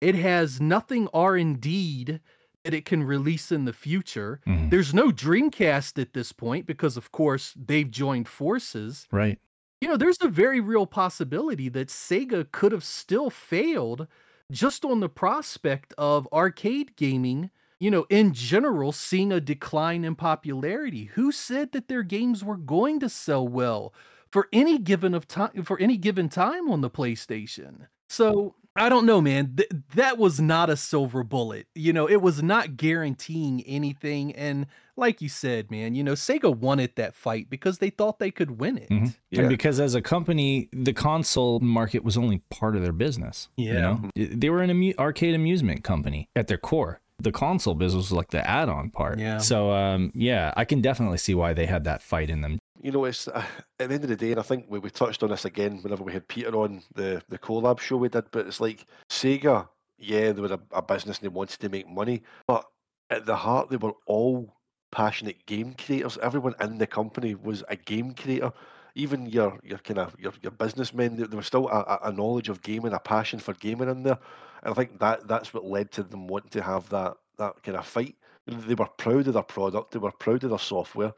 [0.00, 2.20] It has nothing R&D
[2.64, 4.40] that it can release in the future.
[4.46, 4.70] Mhm.
[4.70, 9.08] There's no Dreamcast at this point because of course they've joined forces.
[9.10, 9.38] right
[9.80, 14.08] You know, there's a very real possibility that Sega could have still failed
[14.52, 20.14] just on the prospect of arcade gaming, you know, in general seeing a decline in
[20.14, 21.06] popularity.
[21.14, 23.94] Who said that their games were going to sell well
[24.30, 27.86] for any given of time for any given time on the PlayStation?
[28.08, 29.54] So, I don't know, man.
[29.56, 31.66] Th- that was not a silver bullet.
[31.74, 36.52] You know, it was not guaranteeing anything and like you said, man, you know, Sega
[36.56, 38.88] wanted that fight because they thought they could win it.
[38.90, 39.14] Mhm.
[39.30, 39.40] Yeah.
[39.42, 43.48] And because as a company, the console market was only part of their business.
[43.56, 43.80] You Yeah.
[43.80, 47.00] know, they were an amu- arcade amusement company at their core.
[47.20, 49.18] The console business was like the add-on part.
[49.18, 49.38] Yeah.
[49.38, 52.58] So, um, yeah, I can definitely see why they had that fight in them.
[52.80, 53.44] You know, it's uh,
[53.80, 55.78] at the end of the day, and I think we, we touched on this again
[55.82, 58.30] whenever we had Peter on the the collab show we did.
[58.30, 59.68] But it's like Sega,
[59.98, 62.64] yeah, they were a, a business and they wanted to make money, but
[63.10, 64.54] at the heart, they were all
[64.92, 66.18] passionate game creators.
[66.22, 68.52] Everyone in the company was a game creator.
[68.94, 72.12] Even your your kind of your, your businessmen, there there was still a, a- a
[72.12, 74.18] knowledge of gaming, a passion for gaming in there,
[74.62, 77.76] and I think that that's what led to them wanting to have that that kind
[77.76, 78.16] of fight.
[78.46, 79.92] They were proud of their product.
[79.92, 81.12] They were proud of their software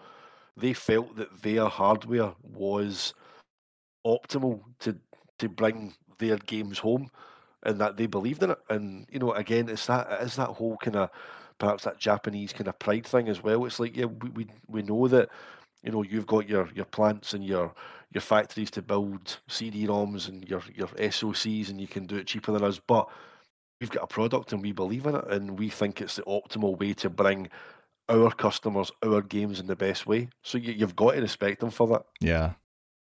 [0.60, 3.14] they felt that their hardware was
[4.06, 4.96] optimal to
[5.38, 7.10] to bring their games home
[7.62, 8.58] and that they believed in it.
[8.68, 11.10] And you know, again, it's that it's that whole kind of
[11.58, 13.64] perhaps that Japanese kind of pride thing as well.
[13.64, 15.30] It's like yeah, we, we we know that
[15.82, 17.72] you know you've got your your plants and your
[18.12, 22.52] your factories to build CD-ROMs and your your SOCs, and you can do it cheaper
[22.52, 23.08] than us, but
[23.80, 26.78] we've got a product and we believe in it, and we think it's the optimal
[26.78, 27.48] way to bring
[28.08, 30.28] our customers our games in the best way.
[30.42, 32.02] So you, you've got to respect them for that.
[32.20, 32.52] Yeah.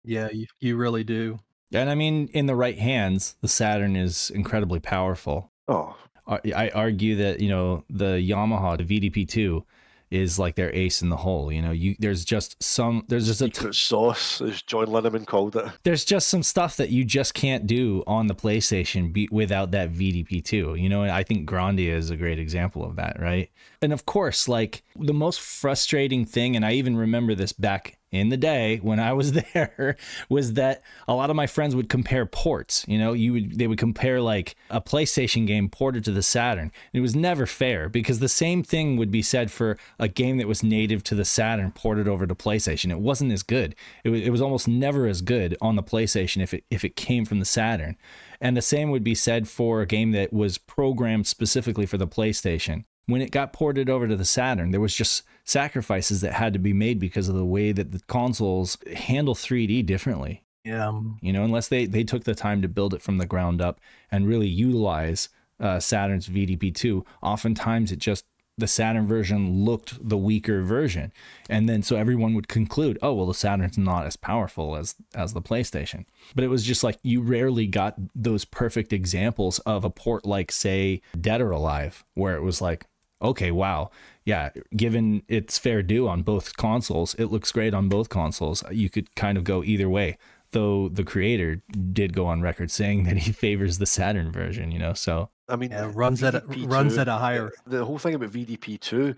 [0.04, 1.40] Yeah, you, you really do.
[1.72, 5.52] And I mean, in the right hands, the Saturn is incredibly powerful.
[5.68, 5.96] Oh,
[6.26, 9.62] I I argue that, you know, the Yamaha, the VDP2,
[10.10, 11.52] is like their ace in the hole.
[11.52, 15.56] You know, you there's just some there's just a t- sauce, as John Linneman called
[15.56, 15.66] it.
[15.84, 19.92] there's just some stuff that you just can't do on the PlayStation be, without that
[19.92, 20.80] VDP2.
[20.80, 23.50] You know, and I think Grandia is a great example of that, right?
[23.80, 28.28] And of course, like the most frustrating thing, and I even remember this back in
[28.28, 29.96] the day when I was there,
[30.28, 32.84] was that a lot of my friends would compare ports.
[32.88, 36.72] You know, you would they would compare like a PlayStation game ported to the Saturn.
[36.92, 40.48] It was never fair because the same thing would be said for a game that
[40.48, 42.90] was native to the Saturn ported over to PlayStation.
[42.90, 43.74] It wasn't as good.
[44.04, 46.96] It was, it was almost never as good on the PlayStation if it if it
[46.96, 47.96] came from the Saturn.
[48.40, 52.08] And the same would be said for a game that was programmed specifically for the
[52.08, 52.84] PlayStation.
[53.06, 56.58] When it got ported over to the Saturn, there was just sacrifices that had to
[56.58, 60.44] be made because of the way that the consoles handle 3D differently.
[60.64, 61.00] Yeah.
[61.20, 63.80] You know, unless they they took the time to build it from the ground up
[64.10, 65.28] and really utilize
[65.58, 68.24] uh, Saturn's VDP2, oftentimes it just
[68.60, 71.12] the Saturn version looked the weaker version,
[71.48, 75.32] and then so everyone would conclude, oh well, the Saturn's not as powerful as as
[75.32, 76.04] the PlayStation.
[76.34, 80.52] But it was just like you rarely got those perfect examples of a port like
[80.52, 82.86] say Dead or Alive, where it was like,
[83.22, 83.90] okay, wow,
[84.24, 88.62] yeah, given its fair due on both consoles, it looks great on both consoles.
[88.70, 90.18] You could kind of go either way.
[90.52, 94.80] Though the creator did go on record saying that he favors the Saturn version, you
[94.80, 94.94] know.
[94.94, 98.14] So I mean, Yeah, runs at a- VDP2 runs at a higher- The whole thing
[98.14, 99.14] about VDP two,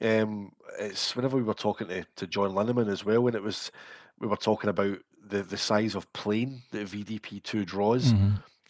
[0.00, 3.70] um, it's whenever we were talking to, to John Linneman as well, when it was
[4.18, 8.14] we were talking about the the size of plane that VDP two draws.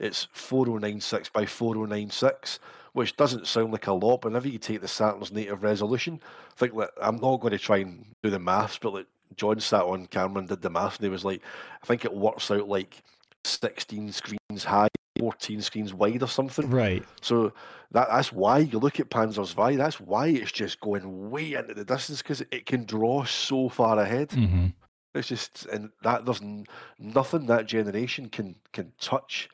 [0.01, 2.59] It's 4096 by 4096,
[2.93, 6.55] which doesn't sound like a lot, but whenever you take the Saturn's native resolution, I
[6.59, 9.07] think that I'm not going to try and do the maths, but like
[9.37, 11.43] John sat on camera and did the maths, and he was like,
[11.83, 13.03] I think it works out like
[13.45, 14.89] 16 screens high,
[15.19, 16.69] 14 screens wide or something.
[16.71, 17.53] right, So
[17.93, 21.75] that that's why you look at Panzer Zwei, that's why it's just going way into
[21.75, 24.33] the distance because it can draw so far ahead.
[24.33, 24.67] hmm
[25.15, 26.67] It's just and that there's n-
[26.99, 29.49] nothing that generation can can touch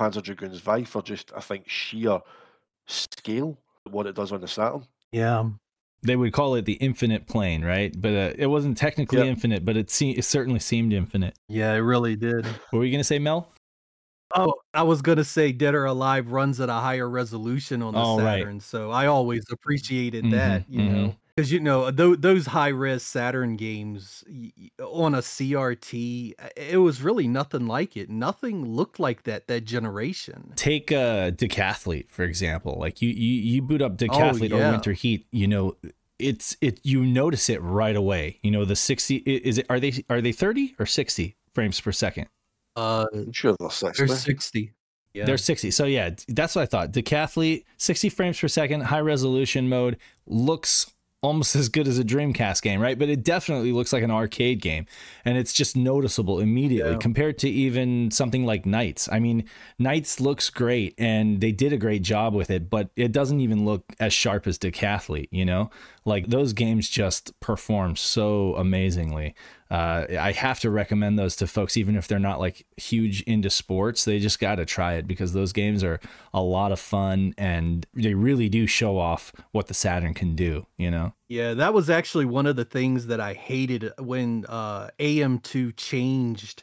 [0.00, 2.20] Panzer Dragoon Zwei for just I think sheer
[2.88, 3.56] scale
[3.90, 4.82] what it does on the Saturn.
[5.12, 5.48] Yeah.
[6.02, 7.92] they would call it the infinite plane, right?
[7.98, 9.26] But uh, it wasn't technically Yep.
[9.26, 11.34] infinite, but it se- it certainly seemed infinite.
[11.48, 12.44] Yeah, it really did.
[12.46, 13.52] What were you gonna say, Mel?
[14.34, 18.00] Oh, I was gonna say Dead or Alive runs at a higher resolution on the
[18.00, 18.40] Oh, right.
[18.40, 22.68] Saturn, so I always appreciated Mhm, that, you know, because you know th- those high
[22.68, 28.10] res Saturn games y- y- on a CRT, uh, it was really nothing like it.
[28.10, 30.52] Nothing looked like that that generation.
[30.56, 32.76] Take uh, Decathlete for example.
[32.80, 34.70] Like you you you boot up Decathlete or Oh, yeah.
[34.72, 35.76] Winter Heat, you know.
[36.18, 38.40] It's it you notice it right away.
[38.42, 41.92] You know the sixty is it are they are they thirty or sixty frames per
[41.92, 42.26] second?
[42.74, 44.04] Uh, I'm sure they're 60.
[44.06, 44.72] they're sixty.
[45.14, 45.24] Yeah.
[45.24, 45.70] They're 60.
[45.70, 46.92] So yeah, that's what I thought.
[46.92, 49.96] Decathlete, 60 frames per second, high resolution mode
[50.26, 52.98] looks almost as good as a Dreamcast game, right?
[52.98, 54.86] But it definitely looks like an arcade game.
[55.24, 56.98] And it's just noticeable immediately Yeah.
[56.98, 59.08] compared to even something like NiGHTS.
[59.12, 59.44] I mean,
[59.80, 63.64] NiGHTS looks great and they did a great job with it, but it doesn't even
[63.64, 65.70] look as sharp as Decathlete, you know?
[66.04, 69.34] Like those games just perform so amazingly.
[69.70, 73.50] Uh, I have to recommend those to folks, even if they're not like huge into
[73.50, 74.04] sports.
[74.04, 76.00] They just got to try it because those games are
[76.32, 80.66] a lot of fun and they really do show off what the Saturn can do.
[80.78, 81.12] You know?
[81.28, 86.62] Yeah, that was actually one of the things that I hated when uh, AM2 changed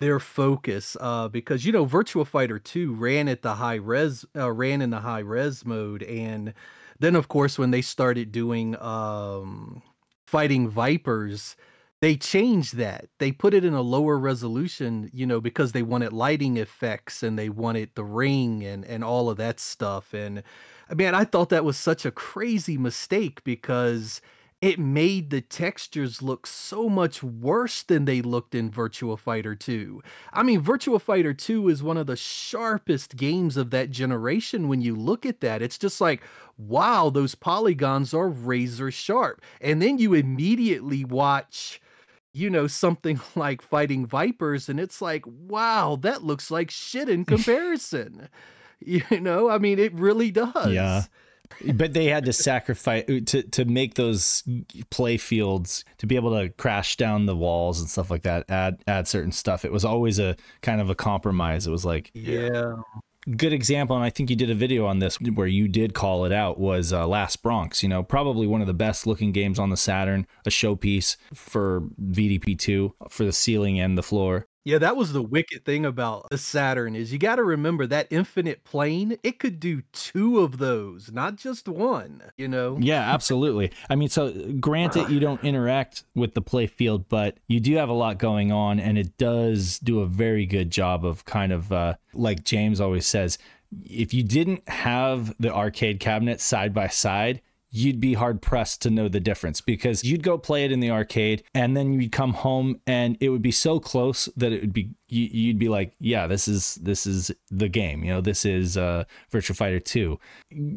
[0.00, 4.50] their focus uh, because you know Virtua Fighter 2 ran at the high res uh,
[4.50, 6.54] ran in the high res mode and
[6.98, 9.80] then of course when they started doing um,
[10.26, 11.54] fighting vipers
[12.02, 16.12] they changed that they put it in a lower resolution you know because they wanted
[16.12, 20.42] lighting effects and they wanted the ring and and all of that stuff and
[20.94, 24.20] man i thought that was such a crazy mistake because
[24.60, 30.00] it made the textures look so much worse than they looked in Virtua Fighter 2.
[30.32, 34.80] I mean, Virtua Fighter 2 is one of the sharpest games of that generation when
[34.80, 35.62] you look at that.
[35.62, 36.22] It's just like,
[36.58, 39.42] wow, those polygons are razor sharp.
[39.60, 41.80] And then you immediately watch
[42.32, 47.24] you know, something like fighting vipers, and it's like, wow, that looks like shit in
[47.24, 48.28] comparison.
[48.80, 50.72] you know, I mean, it really does.
[50.72, 51.02] Yeah.
[51.74, 54.42] But they had to sacrifice uh, to to make those
[54.88, 58.48] play fields to be able to crash down the walls and stuff like that.
[58.50, 59.64] Add add certain stuff.
[59.66, 61.66] It was always a kind of a compromise.
[61.66, 62.76] It was like Yeah.
[63.36, 66.24] Good example, and I think you did a video on this where you did call
[66.24, 67.82] it out, was uh, Last Bronx.
[67.82, 71.82] You know, probably one of the best looking games on the Saturn, a showpiece for
[72.00, 74.46] VDP2 for the ceiling and the floor.
[74.64, 78.06] Yeah, that was the wicked thing about the Saturn is you got to remember that
[78.10, 82.78] infinite plane, it could do two of those, not just one, you know.
[82.80, 83.72] Yeah, absolutely.
[83.90, 87.88] I mean, so granted, you don't interact with the play field, but you do have
[87.88, 91.72] a lot going on, and it does do a very good job of kind of,
[91.72, 93.38] uh, like James always says,
[93.84, 97.40] if you didn't have the arcade cabinet side by side,
[97.72, 100.90] you'd be hard pressed to know the difference because you'd go play it in the
[100.90, 104.74] arcade and then you'd come home and it would be so close that it would
[104.74, 108.44] be you, would be like yeah this is this is the game you know this
[108.44, 110.18] is uh virtua fighter 2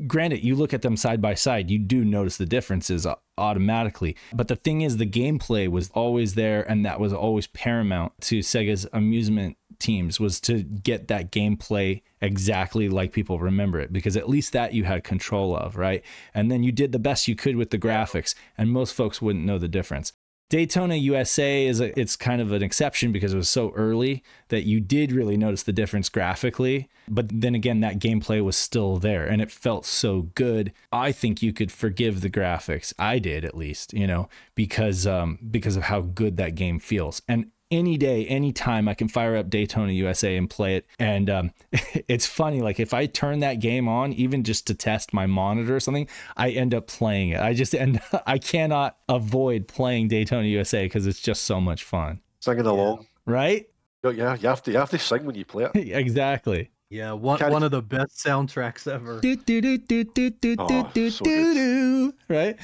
[0.08, 3.06] granted you look at them side by side you do notice the differences
[3.38, 4.16] automatically.
[4.34, 8.40] But the thing is the gameplay was always there and that was always paramount to
[8.40, 14.30] sega's amusement teams was to get that gameplay exactly like people remember it because at
[14.30, 16.04] least that you had control of, right?
[16.34, 19.46] And then you did the best you could with the graphics and most folks wouldn't
[19.46, 20.14] know the difference.
[20.50, 24.64] Daytona USA is a, it's kind of an exception because it was so early that
[24.64, 29.26] you did really notice the difference graphically, but then again that gameplay was still there
[29.26, 30.72] and it felt so good.
[30.92, 32.94] I think you could forgive the graphics.
[33.00, 37.24] I did at least, you know, because um because of how good that game feels.
[37.28, 40.88] And any day, anytime I can fire up Daytona USA and play it.
[41.00, 41.52] And um,
[42.08, 45.76] it's funny, like if I turn that game on, even just to test my monitor
[45.76, 46.08] or something,
[46.38, 47.40] I end up playing it.
[47.40, 52.22] I just end, I cannot avoid playing Daytona USA because it's just so much fun.
[52.40, 53.68] Singing along, right?
[54.04, 55.72] Yeah, you have to you have to sing when you play it.
[55.76, 56.70] exactly.
[56.96, 59.20] Yeah, one one of the best soundtracks ever.
[59.20, 62.14] Do, do, do, do, do, do, Oh, do, so do, do.
[62.30, 62.56] Right?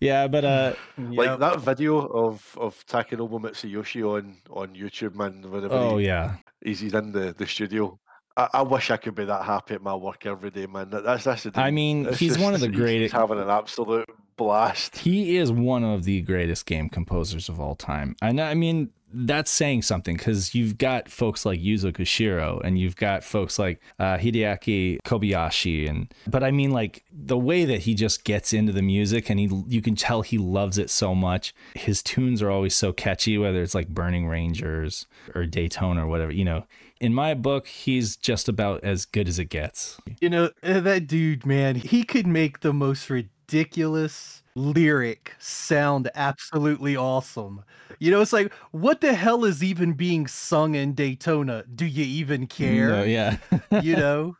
[0.00, 1.38] Yeah, but uh, Like Yep.
[1.38, 5.42] that video of of Takenobu Mitsuyoshi on on YouTube, man.
[5.48, 7.98] Whenever oh he- yeah, he's, he's in the, the studio.
[8.36, 10.90] I, I wish I could be that happy at my work every day, man.
[10.90, 13.48] That- That's that's the I mean, It's he's one of the greatest- He's having an
[13.48, 14.98] absolute blast.
[14.98, 18.14] he is one of the greatest game composers of all time.
[18.20, 22.96] And I mean, that's saying something because you've got folks like Yuzo Koshiro and you've
[22.96, 27.94] got folks like uh, Hideaki Kobayashi, and but I mean, like the way that he
[27.94, 31.54] just gets into the music and he you can tell he loves it so much.
[31.74, 36.32] His tunes are always so catchy, whether it's like Burning Rangers or Daytona or whatever.
[36.32, 36.66] You know,
[37.00, 39.98] in my book, he's just about as good as it gets.
[40.20, 46.96] You know, uh, that dude, man, he could make the most ridiculous lyric sound absolutely
[46.96, 47.62] awesome.
[47.98, 51.64] You know, it's like, what the hell is even being sung in Daytona?
[51.72, 52.88] Do you even care?
[52.88, 53.36] No, yeah.
[53.82, 54.36] You know?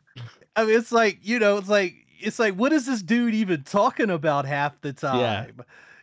[0.55, 3.63] I mean, it's like, you know, it's like, it's like, what is this dude even
[3.63, 5.19] talking about half the time?
[5.19, 5.45] Yeah.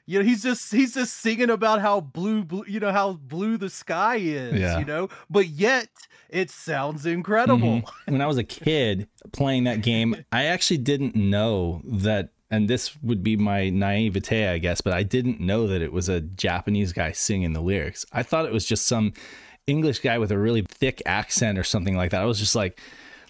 [0.07, 3.57] You know, he's just he's just singing about how blue, blue you know, how blue
[3.57, 4.79] the sky is, Yeah.
[4.79, 5.89] you know, but yet
[6.29, 7.81] it sounds incredible.
[7.81, 7.85] Mhm.
[8.09, 12.97] When I was a kid playing that game, I actually didn't know that, and this
[13.03, 16.93] would be my naivete, I guess, but I didn't know that it was a Japanese
[16.93, 18.07] guy singing the lyrics.
[18.13, 19.13] I thought it was just some
[19.67, 22.23] English guy with a really thick accent or something like that.
[22.23, 22.81] I was just like,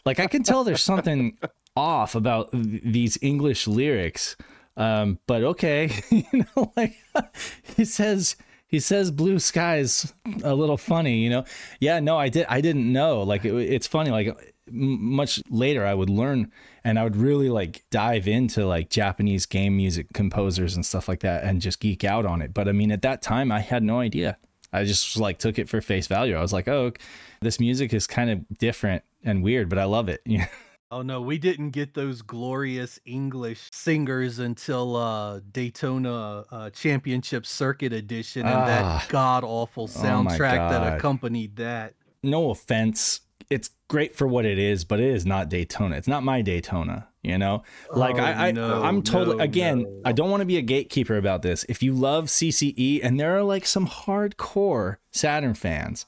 [0.04, 1.38] like I can tell there's something
[1.76, 4.36] off about th- these English lyrics.
[4.76, 6.96] Um, but okay, you know, like
[7.76, 8.36] he says
[8.66, 11.44] he says blue skies a little funny, you know.
[11.80, 13.22] Yeah, no, I did I didn't know.
[13.22, 16.50] Like it, it's funny like much later I would learn
[16.84, 21.20] and I would really like dive into like Japanese game music composers and stuff like
[21.20, 22.54] that and just geek out on it.
[22.54, 24.36] But I mean at that time I had no idea.
[24.72, 26.34] I just like took it for face value.
[26.34, 26.92] I was like, "Oh,
[27.40, 30.22] this music is kind of different and weird, but I love it."
[30.90, 37.92] Oh no, we didn't get those glorious English singers until uh Daytona uh Championship Circuit
[37.92, 38.66] Edition and Ah.
[38.66, 41.94] that god awful Oh soundtrack that accompanied that.
[42.22, 45.96] no offense, it's great for what it is, but it is not Daytona.
[45.96, 47.62] It's not my Daytona, you know?
[47.92, 50.00] Like Oh, I, I no, I'm totally no, again, no.
[50.04, 51.64] I don't want to be a gatekeeper about this.
[51.68, 56.06] If you love CCE and there are like some hardcore Saturn fans,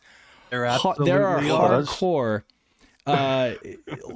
[0.50, 2.42] There ha- there are hardcore
[3.06, 3.54] uh,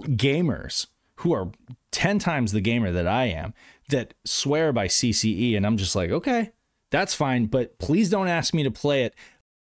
[0.08, 1.50] gamers who are
[1.92, 3.54] 10 times the gamer that I am
[3.88, 6.52] that swear by CCE and I'm just like, "Okay,
[6.90, 9.14] that's fine, but please don't ask me to play it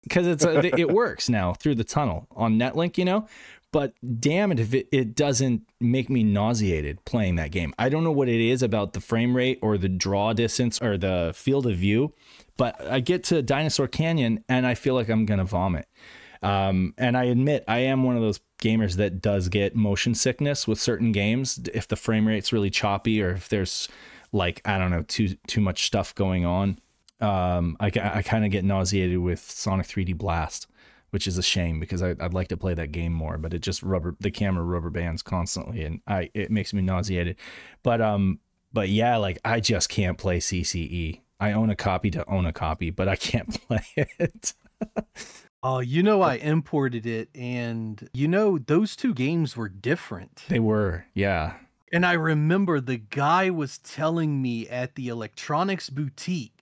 [0.03, 3.27] because it's a, it works now through the tunnel on Netlink, you know.
[3.71, 7.73] But damn it if it, it doesn't make me nauseated playing that game.
[7.77, 10.97] I don't know what it is about the frame rate or the draw distance or
[10.97, 12.13] the field of view,
[12.57, 15.87] but I get to Dinosaur Canyon and I feel like I'm gonna vomit.
[16.41, 20.67] Um, and I admit I am one of those gamers that does get motion sickness
[20.67, 23.87] with certain games if the frame rate's really choppy or if there's
[24.31, 26.79] like I don't know too too much stuff going on.
[27.21, 30.67] Um, I, I kind of get nauseated with Sonic 3D Blast,
[31.11, 33.59] which is a shame because I, would like to play that game more, but it
[33.59, 37.37] just rubber the camera rubber bands constantly, and I it makes me nauseated.
[37.83, 38.39] But um,
[38.71, 41.21] but yeah, like I just can't play CCE.
[41.39, 44.53] I own a copy to own a copy, but I can't play it.
[45.61, 50.43] Oh, you know, I imported it, and you know, those two games were different.
[50.47, 51.55] They were, yeah.
[51.91, 56.58] And I remember the guy was telling me at the electronics boutique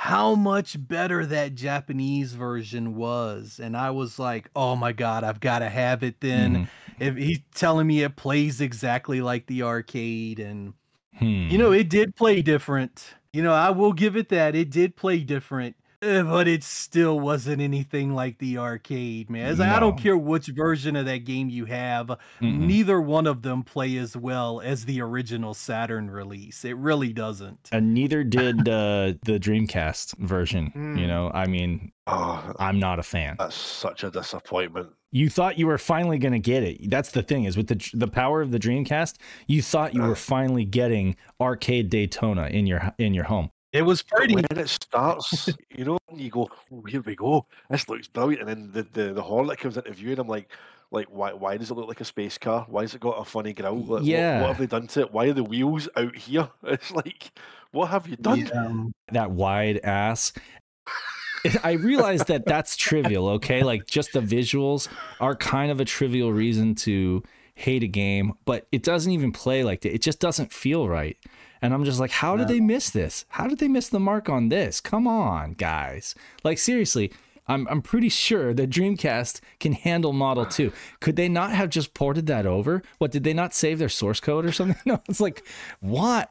[0.00, 3.58] how much better that Japanese version was.
[3.60, 6.54] And I was like, oh my God, I've got to have it then.
[6.54, 7.02] Mm-hmm.
[7.02, 10.74] If he's telling me it plays exactly like the arcade, and
[11.16, 11.48] hmm.
[11.50, 13.14] you know, it did play different.
[13.32, 14.54] You know, I will give it that.
[14.54, 19.56] It did play different but it still wasn't anything like the arcade, man.
[19.58, 19.64] No.
[19.64, 22.06] I don't care which version of that game you have,
[22.40, 26.64] mm neither one of them play as well as the original Saturn release.
[26.64, 27.68] It really doesn't.
[27.72, 30.72] And neither did uh, the Dreamcast version.
[30.76, 31.00] Mm.
[31.00, 33.36] You know, I mean, oh, I'm not a fan.
[33.38, 34.90] That's such a disappointment.
[35.10, 36.90] You thought you were finally going to get it.
[36.90, 39.14] That's the thing is with the the power of the Dreamcast,
[39.46, 40.08] you thought you uh.
[40.08, 43.50] were finally getting arcade Daytona in your in your home.
[43.72, 44.34] It was pretty.
[44.34, 47.46] When it starts, you know, you go, oh, here we go.
[47.68, 48.48] This looks brilliant.
[48.48, 50.48] And then the, the, the Hornet comes into view, and I'm like,
[50.90, 52.64] like why why does it look like a space car?
[52.68, 53.76] Why has it got a funny grill?
[53.76, 54.36] Like, yeah.
[54.36, 55.12] What, what, have they done to it?
[55.12, 56.48] Why are the wheels out here?
[56.64, 57.32] It's like,
[57.72, 58.38] what have you done?
[58.38, 58.84] Yeah.
[59.12, 60.32] That wide ass.
[61.62, 63.62] I realize that that's trivial, okay?
[63.62, 64.88] Like just the visuals
[65.20, 67.22] are kind of a trivial reason to
[67.54, 69.94] hate a game, but it doesn't even play like that.
[69.94, 71.16] It just doesn't feel right.
[71.60, 73.24] And I'm just like, how did they miss this?
[73.30, 74.80] How did they miss the mark on this?
[74.80, 76.14] Come on, guys.
[76.44, 77.12] Like seriously,
[77.48, 80.72] I'm I'm pretty sure that Dreamcast can handle Model 2.
[81.00, 82.82] Could they not have just ported that over?
[82.98, 84.76] What did they not save their source code or something?
[84.84, 85.46] No, it's like
[85.80, 86.26] why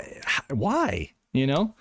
[0.50, 1.12] why?
[1.34, 1.76] You know?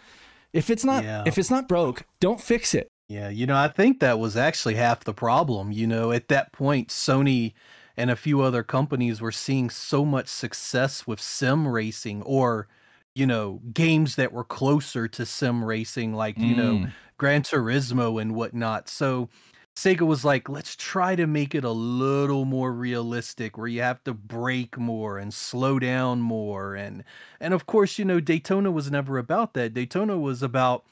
[0.52, 1.22] If it's not yeah.
[1.26, 2.88] if it's not broke, don't fix it.
[3.08, 5.70] Yeah, you know, I think that was actually half the problem.
[5.70, 7.52] You know, at that point, Sony
[7.96, 12.68] and a few other companies were seeing so much success with sim racing or
[13.16, 16.92] you know, games that were closer to sim racing, like, you know, mm.
[17.18, 18.88] Gran Turismo and whatnot.
[18.88, 19.28] So
[19.74, 24.02] Sega was like, let's try to make it a little more realistic where you have
[24.04, 26.74] to brake more and slow down more.
[26.74, 27.04] And
[27.40, 29.74] and of course, you know, Daytona was never about that.
[29.74, 30.84] Daytona was about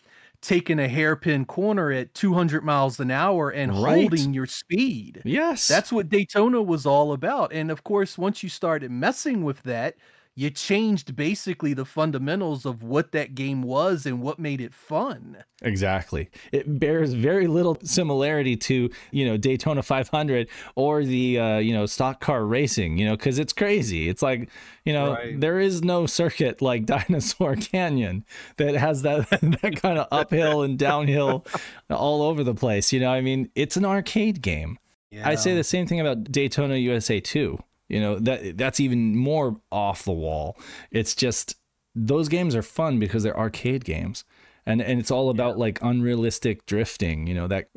[0.43, 4.11] taking a hairpin corner at 200 miles an hour and right.
[4.11, 5.25] holding your speed.
[5.25, 5.67] Yes.
[5.67, 7.53] That's what Daytona was all about.
[7.53, 9.97] And of course, once you started messing with that,
[10.37, 15.45] you changed basically the fundamentals of what that game was and what made it fun.
[15.63, 16.29] Exactly.
[16.51, 21.87] It bears very little similarity to, you know, Daytona 500 or the, uh, you know,
[21.87, 24.09] stock car racing, you know, because it's crazy.
[24.09, 24.51] It's like,
[24.85, 25.41] you know, right.
[25.41, 28.25] there is no circuit like Dinosaur Canyon
[28.57, 29.31] that has that,
[29.63, 31.47] that kind of uphill and downhill
[31.89, 32.93] all over the place.
[32.93, 34.79] You know, I mean, it's an arcade game.
[35.13, 35.29] Yeah.
[35.29, 37.57] I say the same thing about Daytona USA 2
[37.89, 40.59] you know, that that's even more off the wall.
[40.91, 41.57] It's just
[41.95, 44.25] those games are fun because they're arcade games.
[44.67, 45.65] And and it's all about yeah.
[45.65, 47.69] like unrealistic drifting, you know, that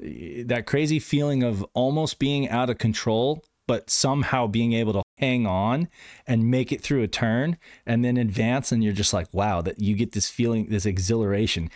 [0.45, 5.45] that crazy feeling of almost being out of control but somehow being able to hang
[5.45, 5.89] on
[6.25, 9.79] and make it through a turn and then advance and you're just like wow that
[9.79, 11.69] you get this feeling this exhilaration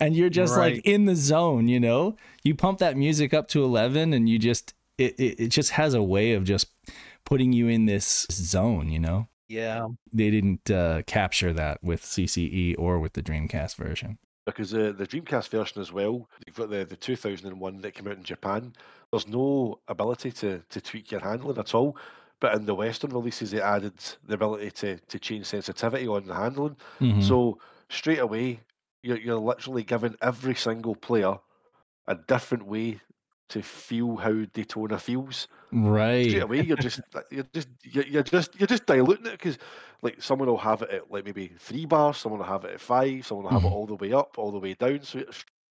[0.00, 0.74] and you're just right.
[0.74, 4.38] like in the zone you know you pump that music up to 11 and you
[4.38, 6.70] just it, it, it just has a way of just
[7.28, 9.28] putting you in this zone, you know?
[9.48, 9.88] Yeah.
[10.10, 14.16] They didn't uh, capture that with CCE or with the Dreamcast version.
[14.46, 18.16] Because uh, the Dreamcast version as well, you've got the, the 2001 that came out
[18.16, 18.72] in Japan.
[19.10, 21.98] There's no ability to, to tweak your handling at all.
[22.40, 23.92] But in the Western releases, they added
[24.26, 26.76] the ability to, to change sensitivity on the handling.
[26.98, 27.20] Mm-hmm.
[27.20, 27.58] So
[27.90, 28.60] straight away,
[29.02, 31.36] you're, you're literally giving every single player
[32.06, 33.00] a different way
[33.48, 35.48] to feel how Daytona feels.
[35.72, 36.28] Right.
[36.28, 37.00] Straight away, you're just
[37.30, 39.58] you're just you're just you're just diluting it because
[40.02, 42.80] like someone will have it at like maybe three bars, someone will have it at
[42.80, 43.72] five, someone will have mm-hmm.
[43.72, 45.02] it all the way up, all the way down.
[45.02, 45.24] So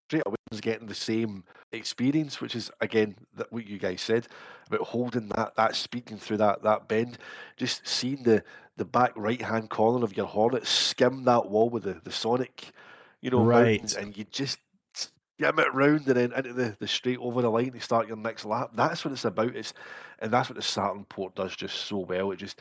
[0.07, 4.27] straight away is getting the same experience, which is again that what you guys said
[4.67, 7.17] about holding that that speeding through that that bend,
[7.57, 8.43] just seeing the
[8.77, 12.71] the back right hand corner of your Hornet skim that wall with the the Sonic,
[13.21, 14.59] you know, right, and you just
[15.39, 18.07] get a bit round and then into the, the straight over the line to start
[18.07, 18.71] your next lap.
[18.73, 19.55] That's what it's about.
[19.55, 19.73] It's
[20.19, 22.31] and that's what the Saturn port does just so well.
[22.31, 22.59] It just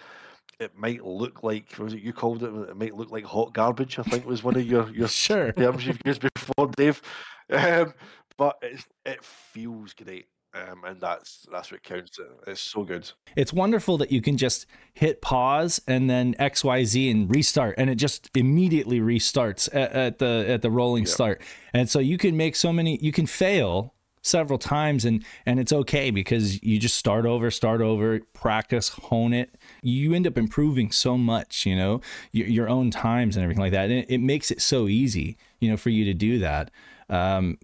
[0.59, 2.53] it might look like what was it you called it?
[2.71, 3.99] It might look like hot garbage.
[3.99, 5.53] I think was one of your your Sure.
[5.53, 7.03] terms you've used before, Dave.
[7.49, 7.95] Um,
[8.37, 10.27] but it's it feels great.
[10.57, 12.19] Um, and that's that's what counts.
[12.47, 13.11] It's so good.
[13.37, 17.97] It's wonderful that you can just hit pause and then XYZ and restart and it
[17.97, 21.43] just immediately restarts at, at the at the rolling start.
[21.75, 25.73] And so you can make so many you can fail several times and and it's
[25.73, 29.57] okay because you just start over, start over, practice, hone it.
[29.83, 32.01] You end up improving so much, you know,
[32.33, 33.91] your, your own times and everything like that.
[33.91, 36.71] And it, it makes it so easy, you know, for you to do that.
[37.09, 37.59] Um,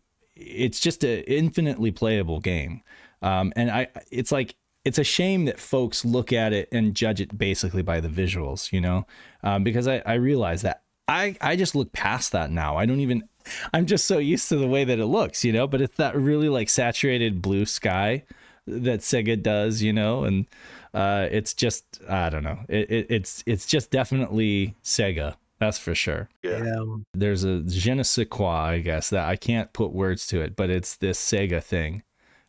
[0.46, 2.82] it's just an infinitely playable game.
[3.22, 7.20] Um, and I, it's like, it's a shame that folks look at it and judge
[7.20, 9.06] it basically by the visuals, you know,
[9.44, 12.76] um, because I, I realize that I, I just look past that now.
[12.76, 13.22] I don't even,
[13.72, 16.16] I'm just so used to the way that it looks, you know, but it's that
[16.16, 18.24] really like saturated blue sky
[18.66, 20.46] that Sega does, you know, and
[20.94, 22.58] uh, it's just, I don't know.
[22.68, 25.36] It, it, it's, it's just definitely Sega.
[25.62, 26.84] That's for sure Yeah.
[27.14, 30.56] there's a je ne sais quoi, I guess, that I can't put words to it,
[30.56, 32.02] but it's this Sega thing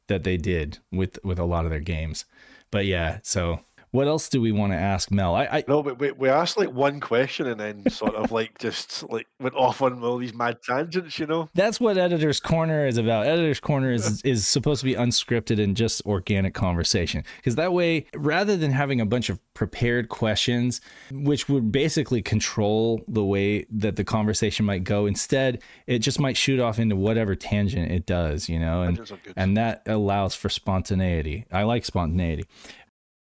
[0.07, 2.25] that they did with with a lot of their games.
[2.71, 3.59] But yeah, so
[3.93, 5.35] what else do we want to ask Mel?
[5.35, 8.57] I, I No, but we, we asked like one question and then sort of like
[8.57, 11.47] just like went off on all these mad tangents, you know?
[11.53, 13.27] that's what Editor's Corner is about.
[13.27, 17.23] Editor's Corner is is supposed to be unscripted and just organic conversation.
[17.37, 23.03] Because that way, rather than having a bunch of prepared questions, which would basically control
[23.07, 27.35] the way that the conversation might go, instead, it just might shoot off into whatever
[27.35, 28.81] tangent it does, you know?
[28.81, 29.33] And Tangents are good.
[29.37, 31.45] and that allows for spontaneity.
[31.51, 32.45] I like spontaneity.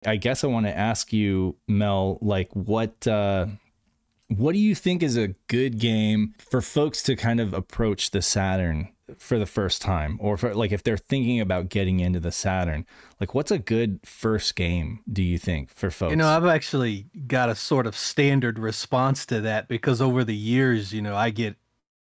[0.05, 3.47] I guess I want to ask you, Mel, like what uh,
[4.29, 8.23] what do you think is a good game for folks to kind of approach the
[8.23, 8.89] Saturn
[9.19, 12.87] for the first time, or for like if they're thinking about getting into the Saturn?
[13.21, 15.01] Like, what's a good first game?
[15.11, 16.11] Do you think for folks?
[16.11, 20.37] You know, I've actually got a sort of standard response to that because over the
[20.37, 21.57] years, you know, I get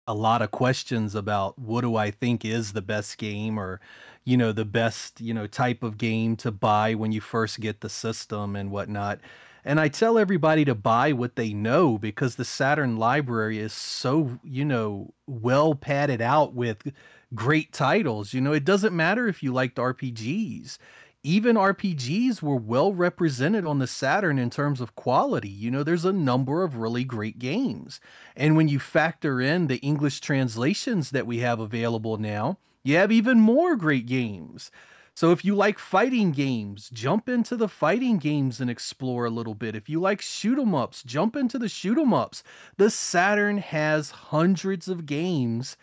[0.07, 3.79] a lot of questions about what do I think is the best game or,
[4.23, 7.81] you know, the best, you know, type of game to buy when you first get
[7.81, 9.19] the system and whatnot.
[9.65, 14.39] And I tell everybody to buy what they know because the Saturn library is so,
[14.43, 16.91] you know, well padded out with
[17.33, 18.33] great titles.
[18.33, 20.77] You know, it doesn't matter if you liked RPGs
[21.23, 25.49] even RPGs were well represented on the Saturn in terms of quality.
[25.49, 28.01] You know, there's a number of really great games.
[28.35, 33.11] And when you factor in the English translations that we have available now, you have
[33.11, 34.72] even more great games.
[35.15, 39.53] So if you like fighting games, jump into the fighting games and explore a little
[39.55, 39.76] bit.
[39.76, 42.43] If you like shoot 'em ups, jump into the shoot 'em ups.
[42.77, 45.77] The Saturn has hundreds of games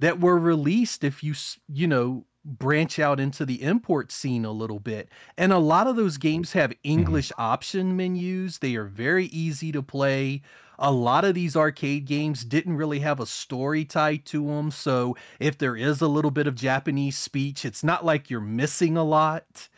[0.00, 1.34] that were released if you
[1.68, 5.08] you know branch out into the import scene a little bit.
[5.36, 6.90] And a lot of those games have mm-hmm.
[6.90, 8.58] english option menus.
[8.58, 10.42] They are very easy to play.
[10.78, 15.16] A lot of these arcade games didn't really have a story tied to them so
[15.40, 19.02] if there is a little bit of japanese speech it's not like you're missing a
[19.02, 19.68] lot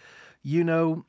[0.43, 1.05] you know?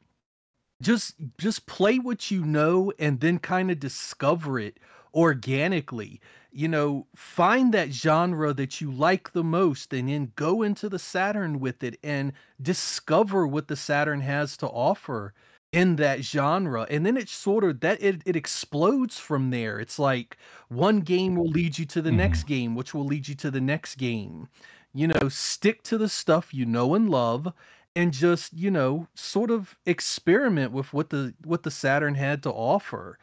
[0.81, 4.79] Just just play what you know and then kind of discover it
[5.13, 6.19] organically
[6.51, 10.99] you know find that genre that you like the most and then go into the
[10.99, 15.33] saturn with it and discover what the saturn has to offer
[15.71, 16.85] in that genre.
[16.89, 19.79] And then it sort of that it, it explodes from there.
[19.79, 20.37] It's like
[20.67, 22.17] one game will lead you to the mm-hmm.
[22.17, 24.47] next game which will lead you to the next game.
[24.93, 27.53] You know stick to the stuff you know and love
[27.95, 32.51] and just you know sort of experiment with what the what the saturn had to
[32.51, 33.17] offer.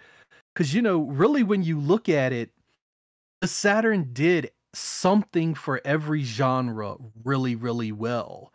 [0.55, 2.51] Because you know really when you look at it
[3.41, 8.53] the saturn did something for every genre really really well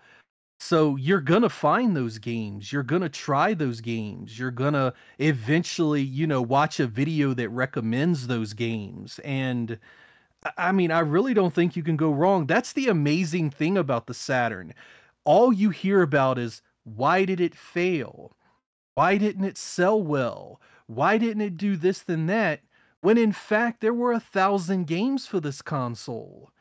[0.59, 6.27] so you're gonna find those games you're gonna try those games you're gonna eventually you
[6.27, 9.79] know watch a video that recommends those games and
[10.57, 12.47] I- mean, I really don't think you can go wrong.
[12.47, 14.73] That's the amazing thing about the Saturn.
[15.25, 18.35] All you hear about is why did it fail?
[18.95, 20.61] Why didn't it sell well?
[20.87, 22.61] Why didn't it do this than that?
[23.03, 26.51] When in fact, there were a thousand games for this console.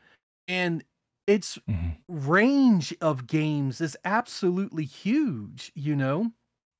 [0.47, 0.83] And
[1.27, 2.03] its Mhm.
[2.09, 6.33] range of games is absolutely huge, you know?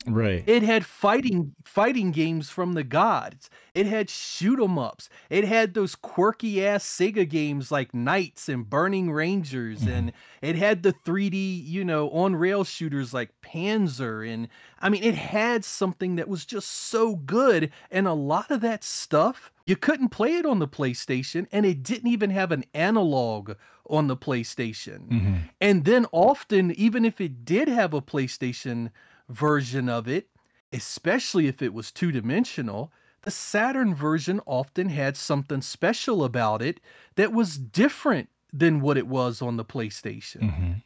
[0.05, 0.43] Right.
[0.45, 3.49] It had fighting fighting games from the gods.
[3.73, 5.07] It had shoot 'em ups.
[5.29, 9.91] It had those quirky ass Sega games like NiGHTS and Burning Rangers, Mhm.
[9.91, 14.27] and it had the 3D, you know, on rail shooters like Panzer.
[14.27, 14.49] And
[14.81, 17.71] I mean, it had something that was just so good.
[17.89, 21.81] And a lot of that stuff, you couldn't play it on the PlayStation, and it
[21.81, 23.53] didn't even have an analog
[23.89, 25.07] on the PlayStation.
[25.09, 25.49] Mhm.
[25.61, 28.91] And then often, even if it did have a PlayStation
[29.29, 30.29] version of it,
[30.71, 32.91] especially if it was two dimensional,
[33.23, 36.79] the Saturn version often had something special about it
[37.15, 40.41] that was different than what it was on the PlayStation.
[40.41, 40.83] Mhm.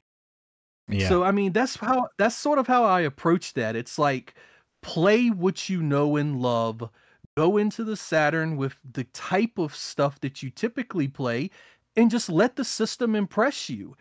[0.88, 1.08] Yeah.
[1.08, 3.76] So I mean that's how that's sort of how I approach that.
[3.76, 4.36] It's like
[4.82, 6.90] play what you know and love.
[7.36, 11.52] Go into the Saturn with the type of stuff that you typically play
[11.96, 13.96] and just let the system impress you.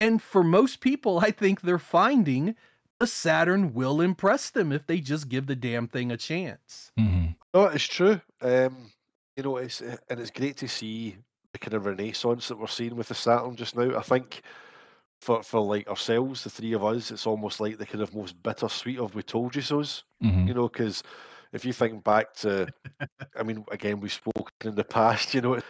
[0.00, 2.56] And for most people, I think they're finding
[3.00, 6.92] the Saturn will impress them if they just give the damn thing a chance.
[6.98, 7.36] Mhm.
[7.54, 8.20] No, it's true.
[8.40, 8.90] Um,
[9.36, 11.16] you know, it's uh, and it's great to see
[11.52, 13.96] the kind of renaissance that we're seeing with the Saturn just now.
[13.98, 14.42] I think
[15.20, 18.42] for for like ourselves, the three of us, it's almost like the kind of most
[18.42, 20.48] bittersweet of "we told you so's." Mhm.
[20.48, 21.02] You know, because
[21.52, 22.66] if you think back to,
[23.36, 25.34] I mean, again, we've spoken in the past.
[25.34, 25.60] You know,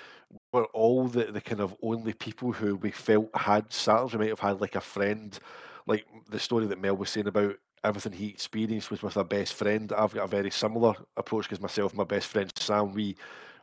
[0.53, 4.13] we're all the the kind of only people who we felt had Saturns.
[4.13, 5.39] We might have had like a friend,
[5.87, 9.55] like the story that Mel was saying about everything he experienced was with a best
[9.55, 9.93] friend.
[9.93, 13.17] I've got a very similar approach because myself my best friend Sam, we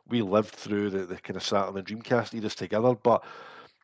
[0.07, 2.95] we lived through the, the kind of Saturn and Dreamcast eras together.
[2.95, 3.23] But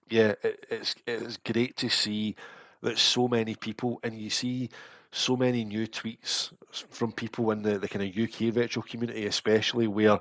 [0.10, 2.36] yeah, it, it's it's great to see
[2.82, 4.70] that so many people, and you see
[5.11, 9.88] so many new tweets from people in the, the kind of UK retro community, especially
[9.88, 10.20] where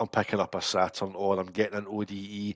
[0.00, 2.54] I'm picking up a Saturn or I'm getting an ODE.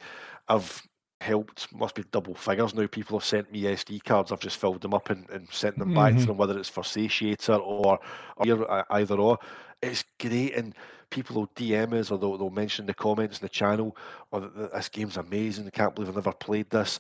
[0.48, 0.82] I've
[1.20, 2.86] helped, must be double figures now.
[2.86, 4.32] People have sent me SD cards.
[4.32, 6.26] I've just filled them up and, and sent them back to Mhm.
[6.26, 7.98] them, whether it's for Satiator or,
[8.36, 9.38] or uh, either or.
[9.82, 10.74] It's great, and
[11.10, 13.96] people will DM us or they'll, they'll mention in the comments in the channel,
[14.30, 15.66] or this game's amazing.
[15.66, 16.98] I can't believe I've never played this.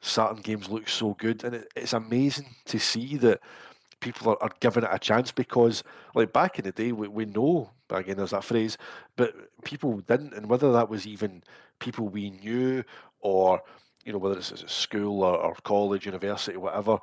[0.00, 3.40] Certain games look so good, and it, it's amazing to see that
[4.00, 5.82] people are, are giving it a chance because,
[6.14, 8.76] like back in the day, we, we know, again, there's that phrase,
[9.16, 9.34] but
[9.64, 11.42] people didn't, and whether that was even
[11.78, 12.82] people we knew
[13.20, 13.62] or,
[14.04, 16.98] you know, whether it's at school or, or college, university, whatever,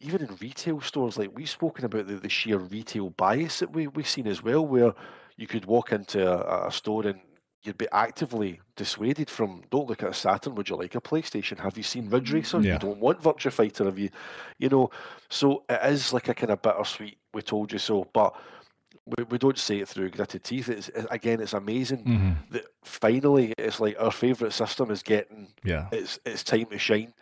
[0.00, 3.86] even in retail stores, like we've spoken about the, the sheer retail bias that we,
[3.86, 4.92] we've seen as well, where
[5.36, 7.20] you could walk into a, a store and
[7.62, 11.58] you'd be actively dissuaded from don't look at a Saturn, would you like a PlayStation?
[11.58, 12.60] Have you seen Ridge mm, Racer?
[12.60, 12.74] Yeah.
[12.74, 14.10] You don't want Virtua Fighter, have you?
[14.58, 14.90] You know,
[15.28, 18.34] so it is like a kind of bittersweet, we told you so, but
[19.06, 20.68] we, we don't say it through gritted teeth.
[20.68, 22.50] It's, it- again, it's amazing Mhm.
[22.50, 25.86] that finally it's like our favourite system is getting Yeah.
[25.92, 27.12] it's it's time to shine.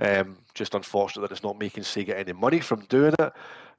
[0.00, 3.32] Um, just unfortunate that it's not making Sega any money from doing it.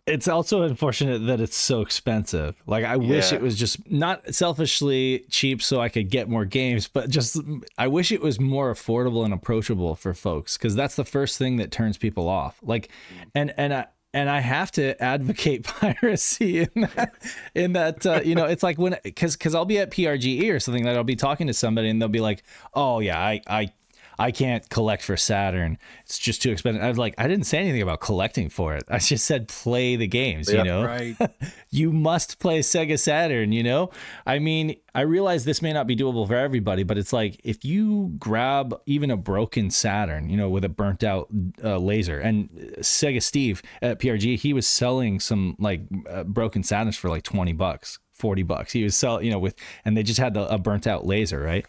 [0.05, 2.55] It's also unfortunate that it's so expensive.
[2.67, 3.37] Like I wish Yeah.
[3.37, 7.37] it was just not selfishly cheap so I could get more games, but just
[7.77, 11.55] I wish it was more affordable and approachable for folks cuz that's the first thing
[11.57, 12.57] that turns people off.
[12.61, 12.89] Like
[13.33, 17.13] and and I and I have to advocate piracy in that,
[17.55, 20.59] in that uh, you know it's like when because because I'll be at PRGE or
[20.59, 23.73] something that I'll be talking to somebody and they'll be like oh yeah I I
[24.19, 25.77] I can't collect for Saturn.
[26.05, 26.83] It's just too expensive.
[26.83, 28.83] I was like, I didn't say anything about collecting for it.
[28.89, 30.59] I just said play the games, Yeah.
[30.59, 30.83] you know?
[30.85, 31.15] Right.
[31.69, 33.89] You must play Sega Saturn, you know?
[34.27, 37.65] I mean, I realize this may not be doable for everybody, but it's like if
[37.65, 41.29] you grab even a broken Saturn, you know, with a burnt out
[41.63, 46.61] uh, laser, and uh, Sega Steve at PRG, he was selling some like uh, broken
[46.61, 48.73] Saturns for like 20 bucks, 40 bucks.
[48.73, 51.39] He was selling, you know, with, and they just had the, a burnt out laser,
[51.41, 51.65] right?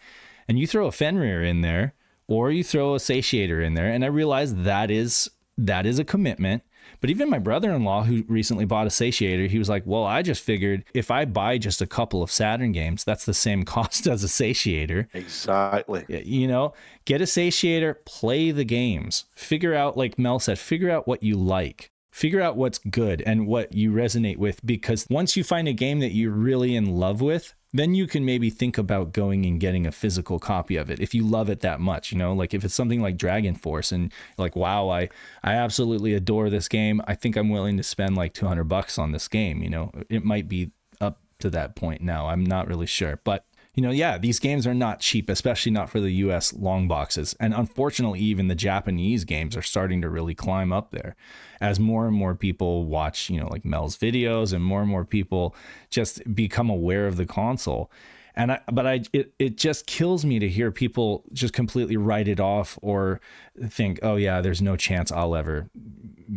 [0.47, 1.95] And you throw a Fenrir in there,
[2.27, 3.89] or you throw a satiator in there.
[3.91, 6.63] And i realize that is that is a commitment.
[7.01, 10.43] But even my brother-in-law who recently bought a satiator he was like well i just
[10.43, 14.23] figured if i buy just a couple of saturn games that's the same cost as
[14.23, 15.07] a satiator.
[15.13, 16.05] Exactly.
[16.07, 16.73] You know
[17.05, 19.25] get a satiator play the games.
[19.35, 21.91] Figure out like mel said figure out what you like.
[22.11, 25.99] Figure out what's good and what you resonate with because once you find a game
[25.99, 29.85] that you're really in love with then you can maybe think about going and getting
[29.85, 32.33] a physical copy of it if you love it that much you know?
[32.33, 35.09] Like if it's something like dragon force and like wow i
[35.43, 39.11] i absolutely adore this game i think i'm willing to spend like 200 bucks on
[39.11, 39.91] this game you know?
[40.09, 40.71] It might be
[41.01, 43.45] up to that point now i'm not really sure but
[43.75, 47.35] you know, yeah, these games are not cheap, especially not for the US long boxes.
[47.41, 51.15] And unfortunately, even the Japanese games are starting to really climb up there
[51.59, 55.03] as more and more people watch, you know, like Mel's videos and more and more
[55.03, 55.53] people
[55.89, 57.91] just become aware of the console.
[58.33, 62.27] And I, but I, it, it just kills me to hear people just completely write
[62.27, 63.19] it off or
[63.67, 65.69] think, oh yeah, there's no chance I'll ever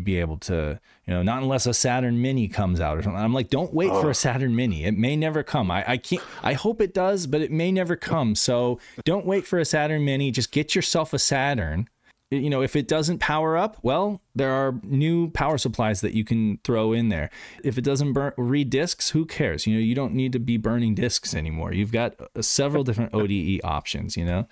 [0.05, 3.21] be able to, you know, not unless a Saturn Mini comes out or something.
[3.21, 4.85] I'm like, don't wait for a Saturn Mini.
[4.85, 5.71] It may never come.
[5.71, 6.23] I, I can't.
[6.43, 8.35] I hope it does, but it may never come.
[8.35, 10.31] So don't wait for a Saturn Mini.
[10.31, 11.89] Just get yourself a Saturn
[12.31, 16.25] you know, if it doesn't power up, well, there are new power supplies that you
[16.25, 17.31] can throw in there.
[17.65, 19.67] If it doesn't burn, read discs, who cares?
[19.67, 21.73] You know, you don't need to be burning discs anymore.
[21.73, 24.47] You've got uh, several different ODE options, you know?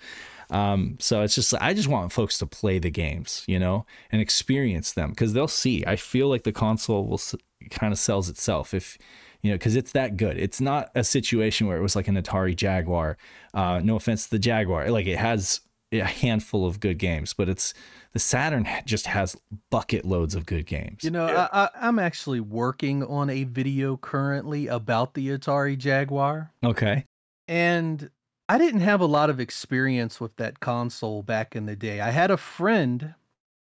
[0.49, 4.21] Um, so it's just, I just want folks to play the games, you know, and
[4.21, 5.83] experience them because they'll see.
[5.85, 7.21] I feel like the console will
[7.69, 8.97] kind of sells itself if,
[9.41, 10.37] you know, because it's that good.
[10.37, 13.17] It's not a situation where it was like an Atari Jaguar.
[13.53, 14.89] Uh, no offense to the Jaguar.
[14.89, 15.61] Like it has
[15.91, 17.73] a handful of good games, but it's
[18.13, 19.35] the Saturn just has
[19.69, 21.03] bucket loads of good games.
[21.03, 21.47] You know, yeah.
[21.51, 26.51] I, I'm actually working on a video currently about the Atari Jaguar.
[26.63, 27.05] Okay.
[27.47, 28.09] And
[28.49, 31.99] I didn't have a lot of experience with that console back in the day.
[31.99, 33.15] I had a friend,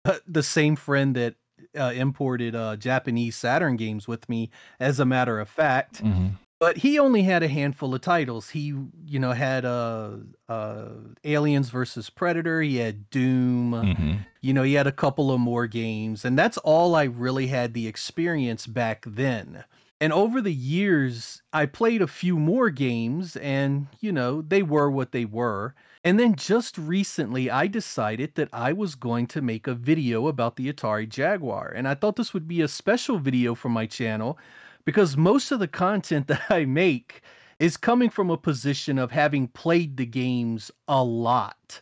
[0.05, 1.35] uh, the same friend that
[1.77, 6.03] uh, imported uh, Japanese Saturn games with me, as a matter of fact.
[6.03, 6.27] Mm-hmm
[6.59, 8.49] but he only had a handful of titles.
[8.49, 8.73] He,
[9.05, 10.11] you know, had uh,
[10.49, 10.89] uh,
[11.23, 12.61] Aliens versus Predator.
[12.61, 13.73] He had Doom.
[13.73, 14.13] Mm-hmm.
[14.41, 17.73] You know, he had a couple of more games, and that's all I really had
[17.73, 19.65] the experience back then.
[19.99, 24.91] And over the years, I played a few more games, and you know, they were
[24.91, 25.73] what they were.
[26.03, 30.55] And then just recently, I decided that I was going to make a video about
[30.55, 34.37] the Atari Jaguar, and I thought this would be a special video for my channel
[34.85, 37.21] because most of the content that I make
[37.59, 41.81] is coming from a position of having played the games a lot.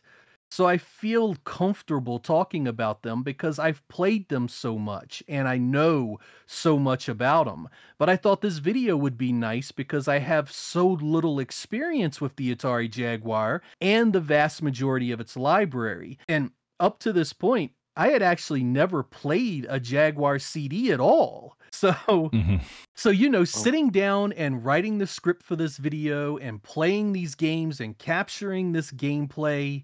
[0.55, 5.57] So I feel comfortable talking about them because I've played them so much and I
[5.57, 7.67] know so much about them.
[7.97, 12.37] But I thought this video would be nice because I have so little experience with
[12.37, 16.19] the Atari Jaguar and the vast majority of its library.
[16.29, 21.57] And up to this point, I had actually never played a Jaguar CD at all.
[21.75, 22.55] So, mm-hmm.
[22.95, 23.43] so you know, oh.
[23.43, 28.71] sitting down and writing the script for this video and playing these games and capturing
[28.71, 29.83] this gameplay,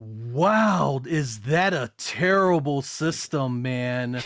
[0.00, 4.22] wow, is that a terrible system, man?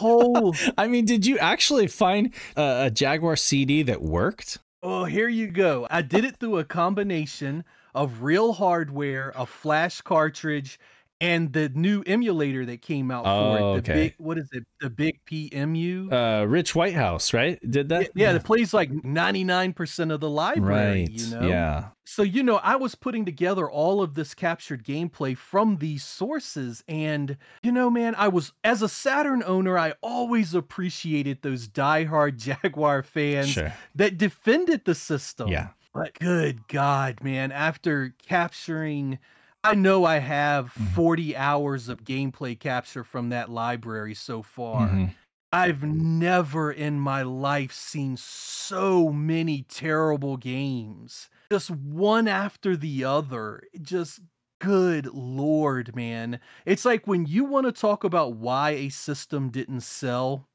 [0.00, 4.58] oh, I mean, did you actually find a, a Jaguar CD that worked?
[4.82, 5.86] Oh, here you go.
[5.90, 7.64] I did it through a combination
[7.94, 10.78] of real hardware, a flash cartridge,
[11.20, 13.60] and the new emulator that came out oh, for it.
[13.60, 13.94] The okay.
[13.94, 14.64] big what is it?
[14.80, 16.12] The BigPEmu.
[16.12, 17.58] Uh, Rich Whitehouse, right?
[17.68, 18.10] Did that?
[18.14, 21.02] Yeah, yeah, it plays like ninety nine percent of the library.
[21.02, 21.10] Right.
[21.10, 21.48] You know.
[21.48, 21.88] Yeah.
[22.04, 26.84] So you know, I was putting together all of this captured gameplay from these sources,
[26.88, 32.36] and you know, man, I was as a Saturn owner, I always appreciated those diehard
[32.62, 33.74] Jaguar fans sure.
[33.94, 35.48] that defended the system.
[35.48, 35.68] Yeah.
[35.92, 39.18] But good God, man, after capturing
[39.64, 40.94] I know I have mm-hmm.
[40.94, 44.88] 40 hours of gameplay capture from that library so far.
[44.88, 45.06] Mm-hmm.
[45.52, 51.30] I've never in my life seen so many terrible games.
[51.50, 53.62] Just one after the other.
[53.80, 54.20] Just
[54.60, 56.40] good lord, man.
[56.66, 60.46] It's like when you want to talk about why a system didn't sell,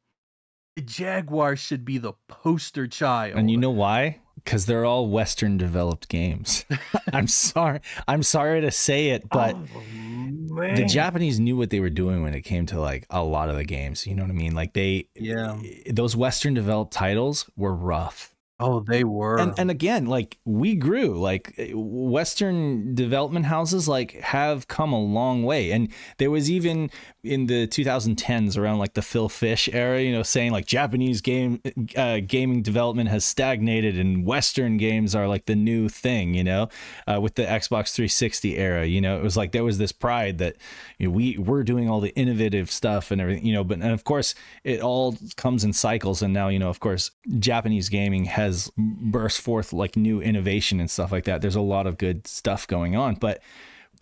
[0.76, 3.38] the Jaguar should be the poster child.
[3.38, 4.20] And you know why?
[4.44, 6.66] Because they're all Western developed games.
[7.14, 7.80] I'm sorry.
[8.08, 12.34] I'm sorry to say it, but oh, the Japanese knew what they were doing when
[12.34, 14.06] it came to like a lot of the games.
[14.06, 14.54] You know what I mean?
[14.56, 18.34] Like they, yeah, eh, those Western developed titles were rough.
[18.60, 19.40] Oh, they were.
[19.40, 25.02] And and again, like we grew, like eh, Western development houses like have come a
[25.02, 25.72] long way.
[25.72, 26.92] And there was even
[27.24, 31.62] in the 2010s around like the Phil Fish era, you know, saying like Japanese game
[31.96, 36.70] uh, gaming development has stagnated and Western games are like the new thing, you know,
[37.08, 40.38] uh, with the Xbox 360 era, you know, it was like there was this pride
[40.38, 40.56] that
[40.98, 43.92] you know, we we're doing all the innovative stuff and everything, you know, but and
[43.92, 46.22] of course it all comes in cycles.
[46.22, 50.80] And now, you know, of course, Japanese gaming has has burst forth like new innovation
[50.80, 51.42] and stuff like that.
[51.42, 53.42] There's a lot of good stuff going on, but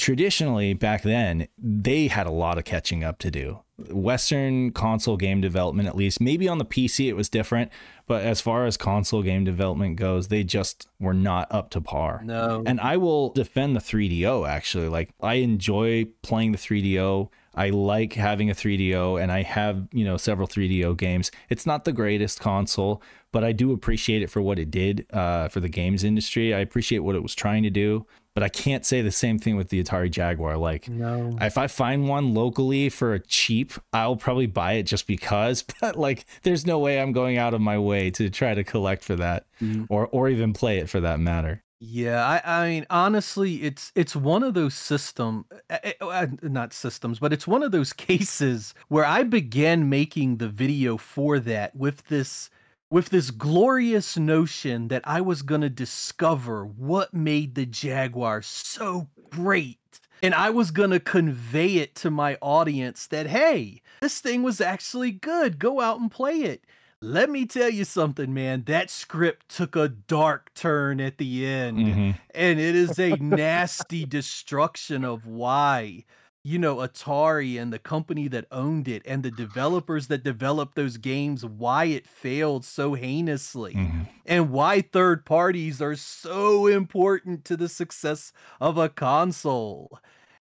[0.01, 3.59] traditionally back then they had a lot of catching up to do.
[3.91, 6.19] Western console game development at least.
[6.19, 7.71] Maybe on the pc it was different
[8.07, 12.23] but as far as console game development goes they just were not up to par.
[12.25, 12.63] No.
[12.65, 14.87] And i will defend the 3do actually.
[14.87, 20.05] Like i enjoy playing the 3do I like having a 3DO and I have, you
[20.05, 21.31] know, several 3DO games.
[21.49, 23.01] It's not the greatest console,
[23.33, 26.53] but I do appreciate it for what it did uh, for the games industry.
[26.53, 29.55] I appreciate what it was trying to do, but I can't say the same thing
[29.55, 30.57] with the Atari Jaguar.
[30.57, 31.37] Like, no.
[31.41, 35.63] if I find one locally for a cheap, I'll probably buy it just because.
[35.81, 39.03] But like, there's no way I'm going out of my way to try to collect
[39.03, 39.87] for that, mm.
[39.89, 41.63] or or even play it for that matter.
[41.83, 46.73] Yeah, I, I mean, honestly, it's it's one of those system, uh, uh, uh, not
[46.73, 51.75] systems, but it's one of those cases where I began making the video for that
[51.75, 52.51] with this
[52.91, 59.77] with this glorious notion that I was gonna discover what made the Jaguar so great.
[60.21, 65.11] And I was gonna convey it to my audience that hey, this thing was actually
[65.11, 65.57] good.
[65.57, 66.63] Go out and play it.
[67.03, 68.63] Let me tell you something, man.
[68.67, 72.15] That script took a dark turn at the end, Mhm.
[72.35, 76.03] and it is a nasty destruction of why,
[76.43, 80.97] you know, Atari and the company that owned it and the developers that developed those
[80.97, 84.07] games, why it failed so heinously, Mhm.
[84.25, 89.99] and why third parties are so important to the success of a console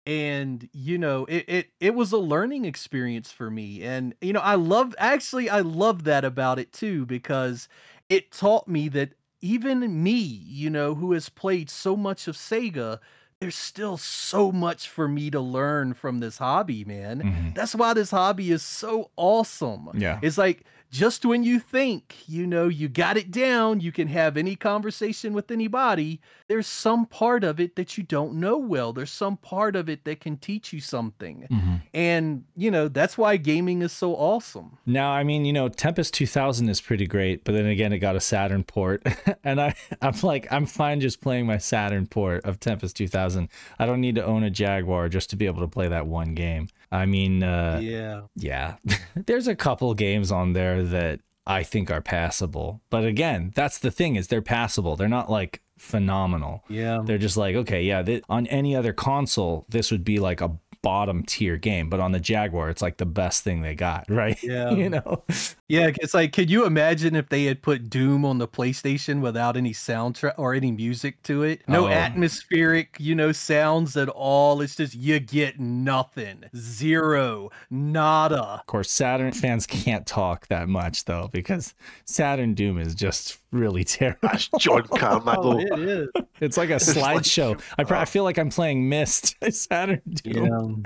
[0.06, 4.40] and you know it, it it was a learning experience for me and you know
[4.40, 7.68] i love actually i love that about it too because
[8.10, 12.98] it taught me that even me you know who has played so much of sega
[13.44, 17.54] there's still so much for me to learn from this hobby man Mhm.
[17.54, 20.18] that's why this hobby is so awesome Yeah.
[20.22, 20.64] it's like
[20.94, 25.32] just when you think you know you got it down you can have any conversation
[25.32, 29.74] with anybody there's some part of it that you don't know well there's some part
[29.74, 31.80] of it that can teach you something Mhm.
[31.92, 36.14] and you know that's why gaming is so awesome Now, I mean, you know, Tempest
[36.14, 39.02] 2000 is pretty great, but then again, it got a Saturn port,
[39.44, 43.48] and I, I'm like, I'm fine just playing my Saturn port of Tempest 2000.
[43.78, 46.34] I don't need to own a Jaguar just to be able to play that one
[46.34, 46.68] game.
[46.94, 48.76] I mean, uh, yeah yeah,
[49.26, 53.90] there's a couple games on there that I think are passable, but again, that's the
[53.90, 54.96] thing is they're passable.
[54.96, 56.64] They're not like phenomenal.
[56.68, 60.40] yeah They're just like, okay, yeah, th- on any other console, this would be like
[60.40, 64.04] a bottom tier game, but on the Jaguar, it's like the best thing they got,
[64.10, 64.40] right?
[64.42, 64.70] Yeah.
[64.70, 65.24] you know.
[65.68, 69.56] Yeah it's like could you imagine if they had put doom on the playstation without
[69.56, 71.88] any soundtrack or any music to it no Oh.
[71.88, 78.90] atmospheric you know sounds at all it's just you get nothing zero nada Of course,
[78.90, 81.74] Saturn fans can't talk that much though, because
[82.04, 84.18] Saturn Doom is just really terrible.
[84.22, 86.08] That's John oh, it is
[86.40, 87.60] It's like a like- slideshow.
[87.78, 89.36] I, pr- I feel like I'm playing Myst.
[89.50, 90.82] Saturn Doom.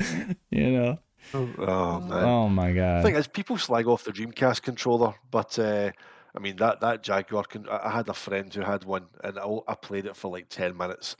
[0.51, 0.99] You know.
[1.35, 2.25] Oh man.
[2.25, 3.03] Oh my The god.
[3.05, 5.91] thing is, people slag off the Dreamcast controller, but uh,
[6.35, 7.45] I mean that that Jaguar.
[7.45, 10.49] Con- I I had a friend who had one, and I played it for like
[10.49, 11.17] ten minutes,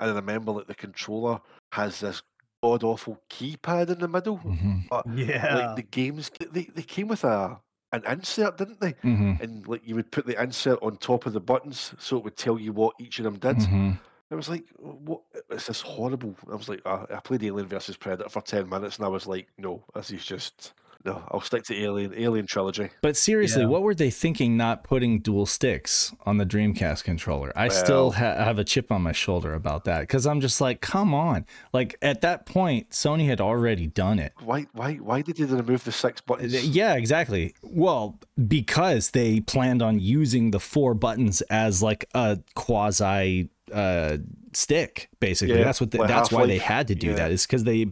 [0.00, 1.40] and I remember that the controller
[1.72, 2.22] has this
[2.62, 4.38] god awful keypad in the middle.
[4.38, 4.88] Mhm.
[4.88, 7.60] But yeah like the games, they they came with a
[7.92, 8.94] an insert, didn't they?
[9.04, 9.40] Mhm.
[9.40, 12.36] And like you would put the insert on top of the buttons, so it would
[12.36, 13.56] tell you what each of them did.
[13.68, 13.98] Mhm.
[14.32, 15.20] I was like, "What?
[15.50, 18.96] It's this horrible." I was like, uh, "I played Alien versus Predator for ten minutes,
[18.96, 20.72] and I was like, no, this is just
[21.04, 21.22] no.
[21.30, 23.68] I'll stick to Alien, Alien trilogy." But seriously, Yeah.
[23.68, 27.52] what were they thinking not putting dual sticks on the Dreamcast controller?
[27.54, 30.80] I still ha- have a chip on my shoulder about that because I'm just like,
[30.80, 31.44] come on.
[31.74, 34.32] Like at that point, Sony had already done it.
[34.42, 34.66] Why?
[34.72, 34.94] Why?
[34.94, 36.54] Why did they remove the six buttons?
[36.68, 37.54] Yeah, exactly.
[37.62, 38.18] Well,
[38.48, 44.18] because they planned on using the four buttons as like a quasi uh
[44.52, 45.58] stick basically.
[45.58, 47.14] Yeah, that's what the, like that's why they had to do Yeah.
[47.14, 47.86] that is because they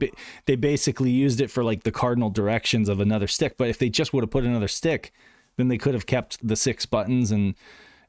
[0.46, 3.56] they basically used it for like the cardinal directions of another stick.
[3.56, 5.12] But if they just would have put another stick
[5.56, 7.54] then they could have kept the six buttons and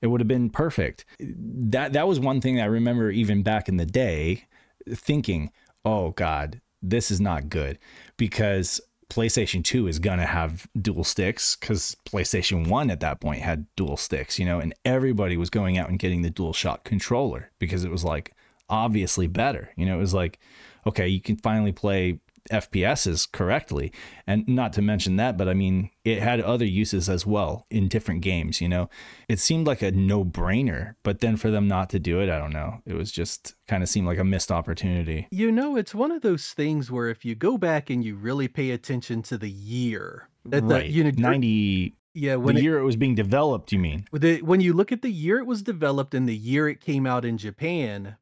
[0.02, 1.06] it would have been perfect.
[1.20, 4.46] That that was one thing i remember even back in the day
[4.90, 5.52] thinking
[5.84, 7.78] oh god this is not good.
[8.18, 8.82] Because
[9.12, 13.66] PlayStation 2 is going to have dual sticks because PlayStation 1 at that point had
[13.76, 17.52] dual sticks, you know, and everybody was going out and getting the dual DualShock controller
[17.60, 18.34] because it was like
[18.70, 19.72] obviously better.
[19.76, 20.40] You know, it was like,
[20.88, 22.20] okay, you can finally play
[22.50, 23.92] FPSs correctly.
[24.26, 27.88] And not to mention that, but I mean, it had other uses as well in
[27.88, 28.90] different games, you know.
[29.28, 32.38] It seemed like a no brainer, but then for them not to do it, I
[32.38, 32.82] don't know.
[32.86, 35.28] It was just kind of seemed like a missed opportunity.
[35.32, 38.48] You know, it's one of those things where if you go back and you really
[38.48, 40.90] pay attention to the year that the, right.
[40.90, 44.06] you know, 90 yeah, the when it, year it was being developed, you mean?
[44.12, 47.06] the, when you look at the year it was developed and the year it came
[47.06, 48.18] out in Japan,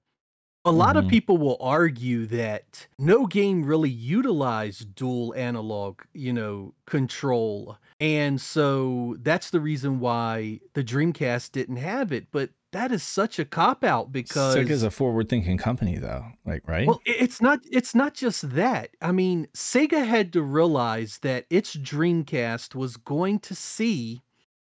[0.66, 1.10] a lot of Mhm.
[1.10, 7.78] people will argue that no game really utilized dual analog, you know, control.
[8.00, 12.28] And so that's the reason why the Dreamcast didn't have it.
[12.32, 16.26] But that is such a cop out because Sega's a forward-thinking company, though.
[16.46, 16.86] Like, right?
[16.88, 18.92] Well, it's not it's not just that.
[19.02, 24.22] I mean, Sega had to realize that its Dreamcast was going to see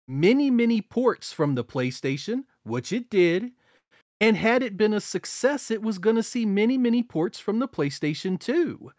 [0.07, 3.51] many, many ports from the PlayStation, which it did.
[4.21, 7.57] And had it been a success, it was going to see many, many ports from
[7.57, 8.91] the PlayStation 2.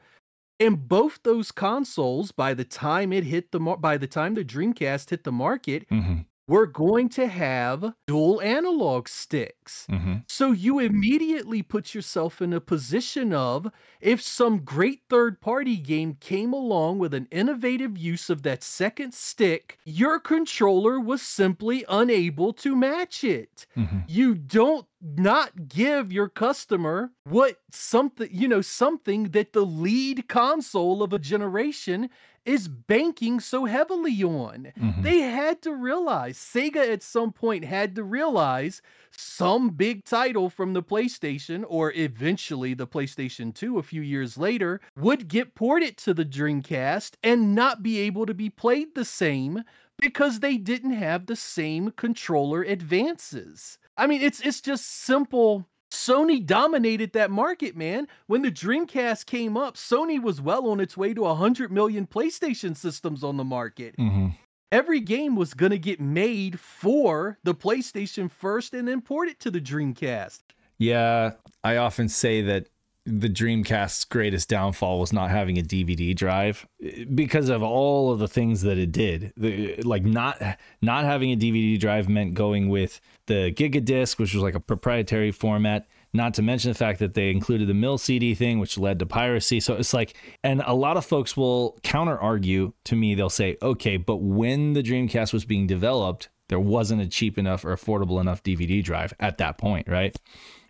[0.58, 4.44] And both those consoles, by the time it hit the mar- by the time the
[4.44, 9.86] Dreamcast hit the market, hmm were going to have dual analog sticks.
[9.88, 13.70] hmm So you immediately put yourself in a position of
[14.00, 19.14] if some great third party game came along with an innovative use of that second
[19.14, 23.66] stick, your controller was simply unable to match it.
[23.74, 30.18] hmm You don't not give your customer what something, you know, something that the lead
[30.28, 32.08] console of a generation
[32.44, 34.72] is banking so heavily on.
[34.78, 40.48] hmm They had to realize, Sega at some point had to realize some big title
[40.48, 45.96] from the PlayStation, or eventually the PlayStation 2 a few years later, would get ported
[45.98, 49.62] to the Dreamcast and not be able to be played the same
[49.98, 53.78] because they didn't have the same controller advances.
[53.96, 55.66] I mean, it's it's just simple.
[56.06, 58.08] Sony dominated that market, man.
[58.26, 62.76] When the Dreamcast came up, Sony was well on its way to 100 million PlayStation
[62.76, 64.28] systems on the market hmm
[64.72, 69.50] every game was going to get made for the PlayStation first and then ported to
[69.50, 70.40] the Dreamcast.
[70.78, 72.68] Yeah, I often say that
[73.04, 76.66] the Dreamcast's greatest downfall was not having a DVD drive
[77.14, 79.32] because of all of the things that it did.
[79.36, 80.40] The, like not
[80.80, 85.32] not having a DVD drive meant going with the Gigadisc, which was like a proprietary
[85.32, 85.88] format.
[86.14, 89.60] Not to mention the fact that they included the MIL-CD thing, which led to piracy.
[89.60, 90.14] So it's like,
[90.44, 93.14] and a lot of folks will counter argue to me.
[93.14, 97.64] They'll say, okay, but when the Dreamcast was being developed, there wasn't a cheap enough
[97.64, 100.14] or affordable enough DVD drive at that point, right?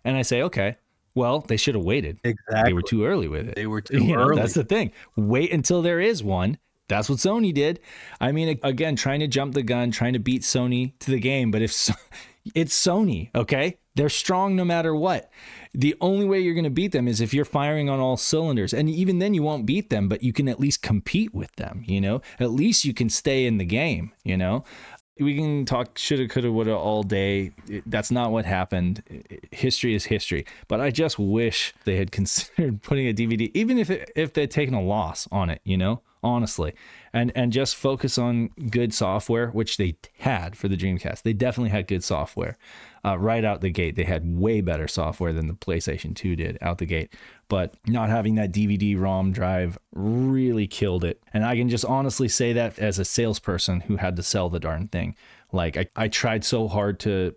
[0.05, 0.77] And I say, okay,
[1.15, 2.19] well, they should have waited.
[2.23, 2.63] Exactly.
[2.69, 3.55] They were too early with it.
[3.55, 4.35] They were too You know, early.
[4.35, 4.91] That's the thing.
[5.15, 6.57] Wait until there is one.
[6.89, 7.79] That's what Sony did.
[8.19, 11.49] I mean, again, trying to jump the gun, trying to beat Sony to the game.
[11.49, 11.93] But if so-
[12.55, 15.31] it's Sony, okay, they're strong no matter what.
[15.73, 18.73] The only way you're going to beat them is if you're firing on all cylinders.
[18.73, 21.83] And even then, you won't beat them, but you can at least compete with them.
[21.87, 24.11] You know, at least you can stay in the game.
[24.23, 24.65] You know,
[25.19, 27.51] we can talk shoulda, coulda, woulda all day.
[27.67, 29.03] It- That's not what happened.
[29.09, 30.45] I- I- History is history.
[30.67, 34.49] But I just wish they had considered putting a DVD, even if it, if they'd
[34.51, 35.61] taken a loss on it.
[35.63, 36.73] You know, honestly,
[37.13, 41.21] and and just focus on good software, which they had for the Dreamcast.
[41.21, 42.57] They definitely had good software
[43.05, 43.95] uh, right out the gate.
[43.95, 47.13] They had way better software than the PlayStation 2 did out the gate.
[47.53, 51.21] But not having that DVD ROM drive really killed it.
[51.35, 54.59] And I can just honestly say that as a salesperson who had to sell the
[54.59, 55.15] darn thing.
[55.51, 57.35] Like, I, I tried so hard to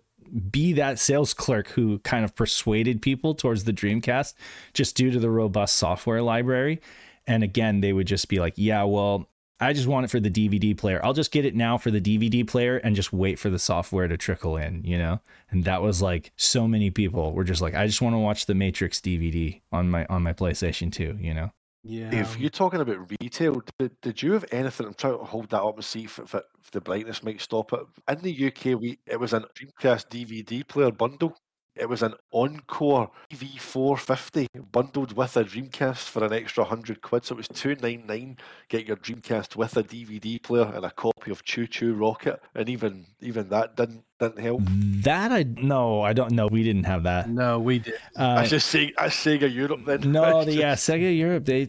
[0.49, 4.33] be that sales clerk who kind of persuaded people towards the Dreamcast
[4.73, 6.81] just due to the robust software library.
[7.27, 10.29] And again, they would just be like, yeah, well, I just want it for the
[10.29, 11.03] DVD player.
[11.03, 14.07] I'll just get it now for the DVD player and just wait for the software
[14.07, 15.19] to trickle in, you know?
[15.49, 18.45] And that was like so many people were just like, I just want to watch
[18.45, 21.51] the Matrix DVD on my on my PlayStation 2, you know?
[21.83, 22.13] Yeah.
[22.13, 24.87] If um, you're talking about retail, did, did you have anything?
[24.87, 27.71] I'm trying to hold that up and see if, if, if the brightness might stop
[27.73, 27.79] it.
[28.09, 31.37] In the UK, we it was an Dreamcast DVD player bundle.
[31.79, 37.25] It was an Encore V450 bundled with a Dreamcast for an extra hundred quid.
[37.25, 38.37] So it was two nine nine.
[38.69, 43.05] Get your Dreamcast with a DVD player and a copy of ChuChu Rocket, and even
[43.21, 44.61] even that didn't didn't help.
[45.03, 46.47] That I no, I don't know.
[46.47, 47.29] We didn't have that.
[47.29, 47.95] no, we did.
[48.17, 50.11] Uh, I just say I Sega Europe then.
[50.11, 51.45] No, the, yeah, Sega Europe.
[51.45, 51.67] They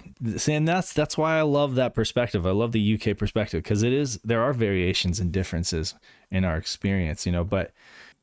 [0.48, 2.46] and that's that's why I love that perspective.
[2.46, 5.94] I love the UK perspective because it is there are variations and differences
[6.30, 7.44] in our experience, you know.
[7.44, 7.72] But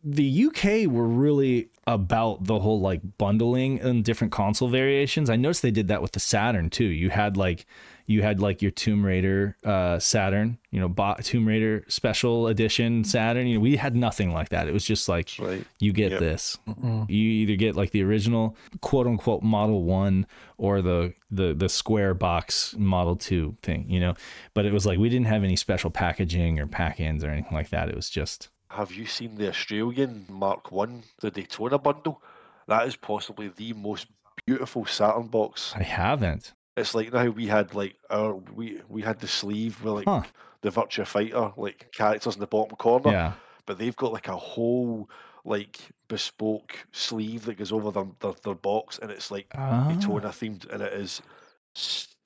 [0.08, 5.30] the UK were really about the whole like bundling and different console variations.
[5.30, 6.86] I noticed they did that with the Saturn too.
[6.86, 7.66] You had like
[8.08, 13.04] you had like your Tomb Raider uh, Saturn, you know, bo- Tomb Raider Special Edition
[13.04, 13.48] Saturn.
[13.48, 14.68] You know, we had nothing like that.
[14.68, 15.66] It was just like Right.
[15.80, 16.20] you get Yep.
[16.20, 16.58] this.
[16.78, 20.28] You either get like the original quote unquote Model One
[20.60, 24.14] or the the the square box Model Two thing, you know.
[24.54, 27.70] But it was like we didn't have any special packaging or pack-ins or anything like
[27.70, 27.90] that.
[27.90, 32.22] It was just Have you seen the Australian Mark One, the Daytona bundle?
[32.68, 34.08] That is possibly the most
[34.46, 35.74] beautiful Saturn box.
[35.76, 36.54] I haven't.
[36.78, 40.24] It's like now we had like our we we had the sleeve with like Huh.
[40.62, 43.34] the Virtua Fighter like characters in the bottom corner, Yeah.
[43.66, 45.10] but they've got like a whole
[45.46, 45.80] like
[46.10, 49.88] bespoke sleeve that goes over their their, their box, and it's like Ah.
[49.90, 51.22] Daytona themed, and it is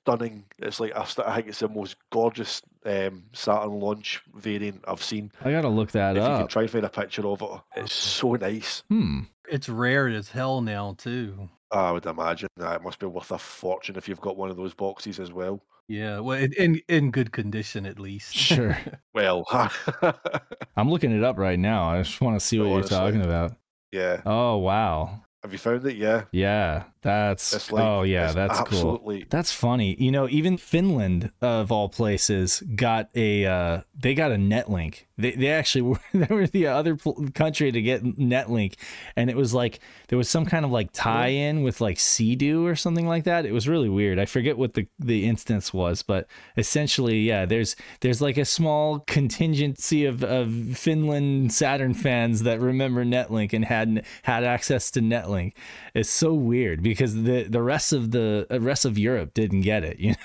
[0.04, 0.44] stunning.
[0.58, 5.30] It's like I think it's the most gorgeous um, Saturn launch variant I've seen.
[5.44, 6.48] I gotta look that if you can up.
[6.48, 8.82] try and find a picture of it, it's so nice.
[8.88, 9.20] Hmm.
[9.48, 11.48] It's rare as hell now too.
[11.72, 14.56] I would imagine that it must be worth a fortune if you've got one of
[14.56, 15.62] those boxes as well.
[15.88, 18.34] Yeah, well, in in, in good condition at least.
[18.34, 18.76] Sure.
[19.12, 19.44] Well,
[20.76, 21.90] I'm looking it up right now.
[21.90, 22.96] I just want to see what you're Honestly.
[22.96, 23.56] talking about.
[23.92, 24.22] yeah.
[24.24, 25.22] Oh wow.
[25.42, 25.96] Have you found it?
[25.96, 26.24] Yeah.
[26.32, 26.84] Yeah.
[27.02, 29.22] That's like oh yeah, that's cool.
[29.30, 29.96] That's funny.
[29.98, 35.32] You know, even Finland of all places got a uh they got a Netlink They,
[35.32, 36.96] they actually were they were the other
[37.34, 38.74] country to get Netlink,
[39.16, 42.76] and it was like there was some kind of like tie-in with like Sea-Doo or
[42.76, 43.46] something like that.
[43.46, 44.18] It was really weird.
[44.18, 46.26] I forget what the the instance was, but
[46.56, 53.04] essentially, yeah, there's there's like a small contingency of, of Finland Saturn fans that remember
[53.04, 55.52] Netlink and had had access to Netlink.
[55.94, 59.98] It's so weird because the the rest of the rest of Europe didn't get it,
[60.00, 60.16] you know.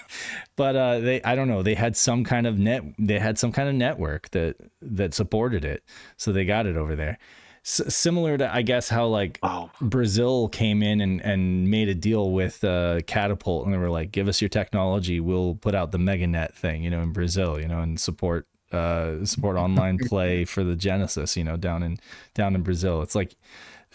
[0.55, 3.51] But uh, they I don't know they had some kind of net they had some
[3.51, 4.55] kind of network that
[4.85, 5.83] that supported it,
[6.17, 7.17] so they got it over there.
[7.63, 9.71] S- similar to I guess how like Wow.
[9.81, 14.11] Brazil came in and, and made a deal with uh, Catapult, and they were like,
[14.11, 17.67] "Give us your technology, we'll put out the MegaNet thing, you know, in Brazil, you
[17.67, 21.97] know, and support uh, support online play for the Genesis, you know, down in
[22.35, 23.35] down in Brazil." It's like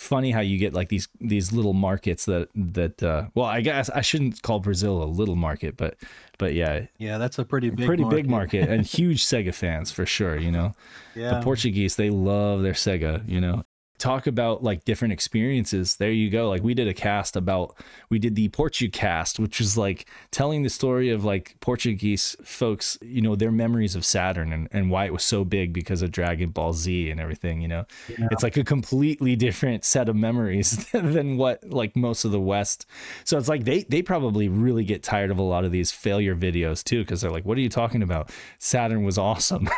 [0.01, 3.90] funny how you get like these these little markets that that uh, well, I guess
[3.90, 5.97] I shouldn't call Brazil a little market, but
[6.39, 8.60] but yeah, Yeah, that's a pretty big pretty big market.
[8.62, 10.74] market and huge Sega fans for sure, you know
[11.14, 11.35] Yeah.
[11.35, 13.64] the Portuguese, they love their Sega, you know.
[14.01, 15.97] Talk about like different experiences.
[15.97, 16.48] There you go.
[16.48, 17.77] Like we did a cast about
[18.09, 23.20] we did the Portucast, which was like telling the story of like Portuguese folks, you
[23.20, 26.48] know, their memories of Saturn and, and why it was so big because of Dragon
[26.48, 27.85] Ball Z and everything, you know.
[28.31, 32.86] It's like a completely different set of memories than what like most of the West.
[33.24, 36.35] So it's like they they probably really get tired of a lot of these failure
[36.35, 38.31] videos too, because they're like, what are you talking about?
[38.59, 39.68] Saturn was awesome.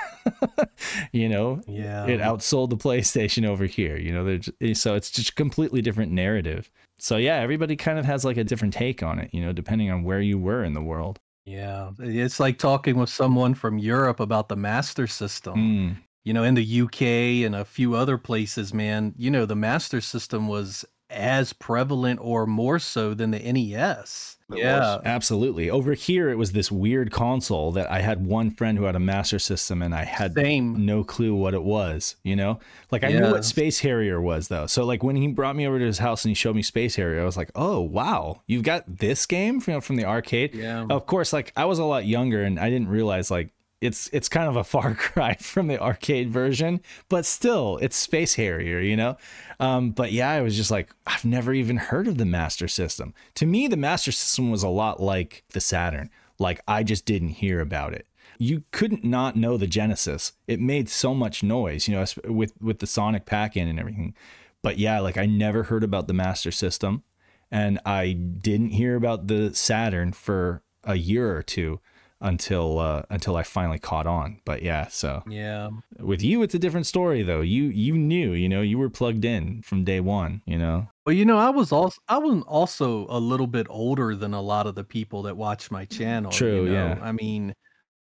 [1.12, 2.06] you know, Yeah.
[2.06, 3.96] it outsold the PlayStation over here.
[3.96, 6.70] You know, they're just, so it's just a completely different narrative.
[6.98, 9.32] So yeah, everybody kind of has like a different take on it.
[9.32, 11.18] You know, depending on where you were in the world.
[11.44, 11.90] Yeah.
[11.98, 15.54] It's like talking with someone from Europe about the Master System.
[15.56, 17.02] Mm, You know, in the UK
[17.44, 22.46] and a few other places, man, you know, the Master System was as prevalent or
[22.46, 24.36] more so than the NES.
[24.50, 24.78] It yeah.
[24.78, 25.02] was.
[25.04, 25.70] absolutely.
[25.70, 29.00] Over here, it was this weird console that I had one friend who had a
[29.00, 30.84] Master System, and I had Same.
[30.84, 32.16] no clue what it was.
[32.22, 32.58] You know,
[32.90, 34.66] like I knew what Space Harrier was though.
[34.66, 36.96] So like when he brought me over to his house and he showed me Space
[36.96, 40.54] Harrier, I was like, oh wow, you've got this game from from the arcade.
[40.54, 40.86] Yeah.
[40.88, 43.50] Of course, like I was a lot younger and I didn't realize like
[43.82, 48.34] it's it's kind of a far cry from the arcade version, but still it's Space
[48.34, 49.16] Harrier, you know.
[49.60, 53.12] Um, but yeah, I was just like, I've never even heard of the Master System.
[53.34, 56.10] To me, the Master System was a lot like the Saturn.
[56.38, 58.06] Like I just didn't hear about it.
[58.38, 60.32] You couldn't not know the Genesis.
[60.46, 64.14] It made so much noise, you know, with with the Sonic pack-in and everything.
[64.62, 67.02] But yeah, like I never heard about the Master System
[67.50, 71.80] and I didn't hear about the Saturn for a year or two
[72.22, 74.40] until uh, until I finally caught on.
[74.46, 75.68] But yeah, so Yeah.
[75.98, 77.42] with you, it's a different story though.
[77.42, 80.40] You you knew, you know, you were plugged in from day one.
[80.46, 84.14] You know, Well, you know, I was also I was also a little bit older
[84.14, 86.32] than a lot of the people that watch my channel.
[86.32, 86.72] you True, know?
[86.72, 86.98] yeah.
[87.02, 87.52] I mean,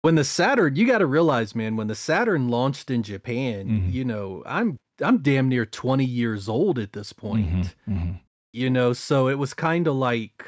[0.01, 3.93] when the Saturn, you got to realize, man, when the Saturn launched in Japan, Mhm.
[3.93, 7.47] you know, I'm I'm damn near 20 years old at this point.
[7.51, 8.19] Mhm, mhm.
[8.53, 10.43] You know, so it was kind of like,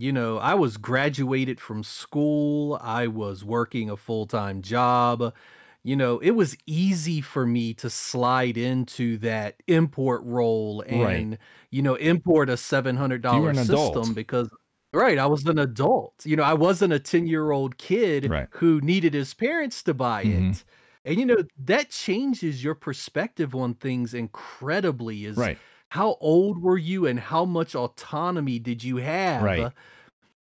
[0.00, 5.34] you know, I was graduated from school, I was working a full-time job.
[5.82, 11.26] You know, it was easy for me to slide into that import role Right.
[11.26, 11.38] and,
[11.70, 14.12] you know, import a $700 You were adult.
[14.12, 14.50] system because
[14.92, 16.24] right, I was an adult.
[16.26, 18.48] You know, I wasn't a 10-year-old kid Right.
[18.50, 20.60] who needed his parents to buy Mhm.
[20.62, 20.64] it.
[21.04, 25.60] And you know, that changes your perspective on things incredibly is right,
[25.90, 29.72] how old were you and how much autonomy did you have Right.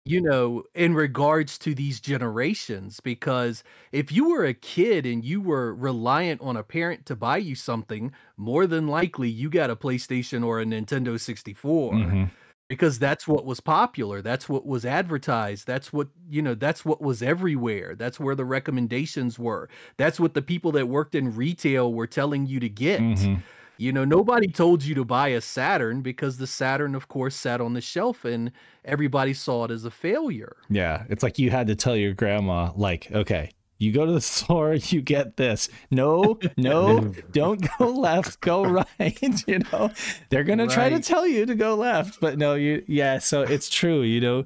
[0.05, 3.63] you know in regards to these generations because
[3.93, 7.55] if you were a kid and you were reliant on a parent to buy you
[7.55, 12.31] something more than likely you got a PlayStation or a Nintendo 64 Mhm.
[12.69, 17.01] because that's what was popular that's what was advertised that's what you know that's what
[17.01, 21.93] was everywhere that's where the recommendations were that's what the people that worked in retail
[21.93, 23.43] were telling you to get Mhm.
[23.77, 27.61] You know, nobody told you to buy a Saturn because the Saturn, of course, sat
[27.61, 28.51] on the shelf and
[28.85, 30.57] everybody saw it as a failure.
[30.69, 31.03] yeah.
[31.09, 33.51] It's like you had to tell your grandma, like, okay.
[33.79, 35.67] You go to the store, you get this.
[35.91, 39.47] No, no, don't go left, go right.
[39.47, 39.91] You know,
[40.29, 43.17] they're gonna try to tell you to go left, but no, you, yeah.
[43.17, 44.45] So it's true, you know.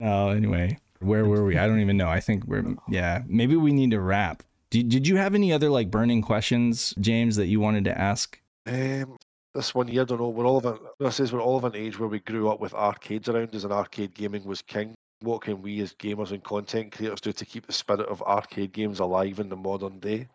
[0.00, 1.58] oh, anyway, where were we?
[1.58, 2.08] I don't even know.
[2.08, 4.44] I think we're, yeah, maybe we need to wrap.
[4.72, 8.40] Did, did you have any other like burning questions, James, that you wanted to ask?
[8.66, 9.18] Um,
[9.54, 10.30] this one here, I don't know.
[10.30, 12.58] We're all of a, this is we're all of an age where we grew up
[12.58, 14.94] with arcades around us, and arcade gaming was king.
[15.20, 18.72] What can we as gamers and content creators do to keep the spirit of arcade
[18.72, 20.26] games alive in the modern day?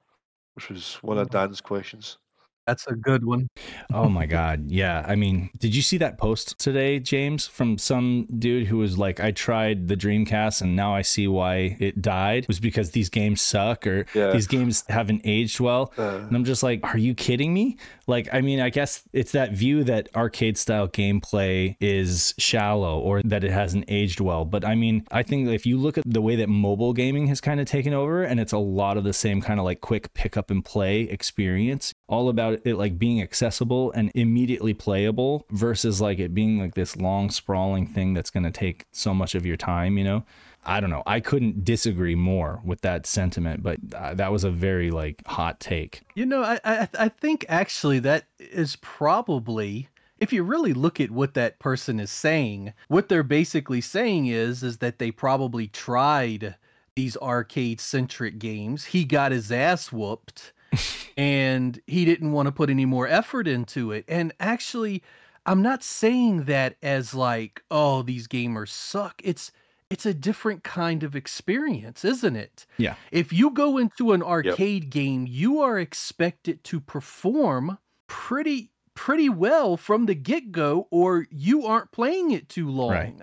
[0.54, 2.20] Which was one of Dan's questions.
[2.68, 3.50] That's a good one.
[3.94, 5.04] oh my god, yeah.
[5.08, 9.20] I mean, did you see that post today, James, from some dude who was like,
[9.22, 13.10] "I tried the Dreamcast and now I see why it died." It was because these
[13.10, 14.32] games suck or Yeah.
[14.32, 15.94] these games haven't aged well.
[15.98, 16.18] Uh.
[16.28, 19.52] and I'm just like, "Are you kidding me?" Like, I mean, I guess it's that
[19.54, 24.46] view that arcade style gameplay is shallow or that it hasn't aged well.
[24.46, 27.40] But I mean, I think if you look at the way that mobile gaming has
[27.42, 30.14] kind of taken over, and it's a lot of the same kind of like quick
[30.14, 36.02] pick up and play experience, all about it like being accessible and immediately playable versus
[36.02, 39.46] like it being like this long sprawling thing that's going to take so much of
[39.46, 40.24] your time, you know?
[40.68, 41.04] I don't know.
[41.06, 45.62] I couldn't disagree more with that sentiment, but uh, that was a very like hot
[45.62, 46.02] take.
[46.14, 49.88] You know, I, I I think actually that is probably
[50.20, 54.62] if you really look at what that person is saying, what they're basically saying is
[54.62, 56.56] is that they probably tried
[56.96, 58.86] these arcade centric games.
[58.86, 60.52] He got his ass whooped
[61.18, 64.06] and he didn't want to put any more effort into it.
[64.08, 65.04] And actually,
[65.46, 69.22] I'm not saying that as like, oh, these gamers suck.
[69.24, 69.52] It's
[69.90, 72.66] it's a different kind of experience, isn't it?
[72.78, 72.96] Yeah.
[73.12, 77.78] If you go into an arcade game, you are expected to perform
[78.08, 82.90] pretty pretty well from the get-go or you aren't playing it too long.
[82.90, 83.16] Right.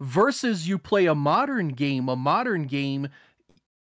[0.00, 3.08] Versus you play a modern game, a modern game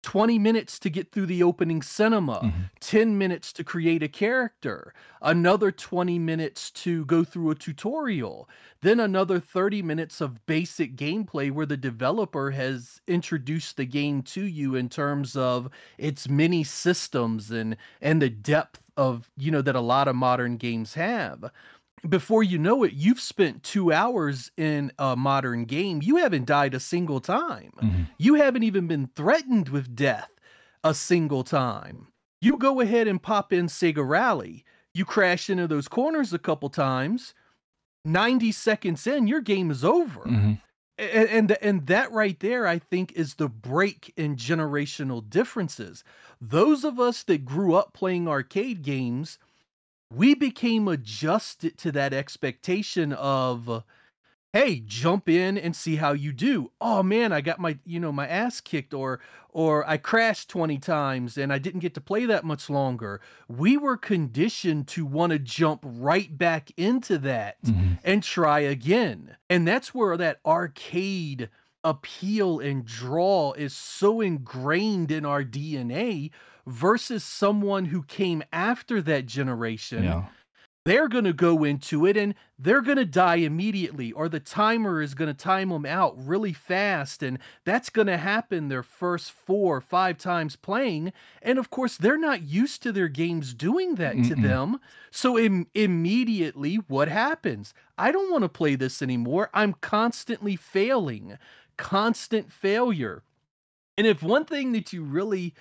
[0.06, 2.70] 20 minutes to get through the opening cinema, Mhm.
[2.80, 8.48] 10 minutes to create a character, another 20 minutes to go through a tutorial,
[8.82, 14.44] then another 30 minutes of basic gameplay where the developer has introduced the game to
[14.44, 15.68] you in terms of
[15.98, 20.56] its many systems and and the depth of, you know, that a lot of modern
[20.56, 21.50] games have
[22.08, 26.00] before you know it, you've spent two hours in a modern game.
[26.02, 27.72] You haven't died a single time.
[27.80, 28.06] Mhm.
[28.18, 30.30] You haven't even been threatened with death
[30.84, 32.08] a single time.
[32.40, 34.64] You go ahead and pop in Sega Rally.
[34.94, 37.34] You crash into those corners a couple times.
[38.04, 40.20] 90 seconds in, your game is over.
[40.22, 40.60] Mhm.
[40.98, 46.02] A- and and that right there i think is the break in generational differences
[46.40, 49.38] those of us that grew up playing arcade games
[50.14, 53.82] we became adjusted to that expectation of
[54.52, 58.12] hey jump in and see how you do oh man i got my you know
[58.12, 59.20] my ass kicked or
[59.50, 63.76] or i crashed 20 times and i didn't get to play that much longer we
[63.76, 67.98] were conditioned to want to jump right back into that Mhm.
[68.04, 69.36] and try again.
[69.50, 71.50] And that's where that arcade
[71.82, 76.30] appeal and draw is so ingrained in our DNA
[76.66, 80.04] versus someone who came after that generation.
[80.04, 80.24] Yeah.
[80.84, 85.02] They're going to go into it and they're going to die immediately, or the timer
[85.02, 87.24] is going to time them out really fast.
[87.24, 91.12] And that's going to happen their first four or five times playing.
[91.42, 94.42] And of course, they're not used to their games doing that to Mm-mm.
[94.44, 94.78] them.
[95.10, 97.74] So Im- immediately, what happens?
[97.98, 99.50] I don't want to play this anymore.
[99.52, 101.36] I'm constantly failing,
[101.76, 103.24] constant failure.
[103.98, 105.52] And if one thing that you really,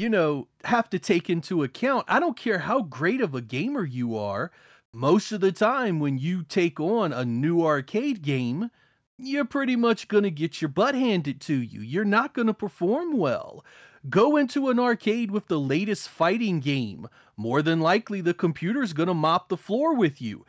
[0.00, 3.84] you know, have to take into account, I don't care how great of a gamer
[3.84, 4.50] you are,
[4.94, 8.70] most of the time when you take on a new arcade game,
[9.18, 11.82] you're pretty much going to get your butt handed to you.
[11.82, 13.62] You're not going to perform well.
[14.08, 17.06] Go into an arcade with the latest fighting game.
[17.36, 20.46] More than likely, the computer's going to mop the floor with you.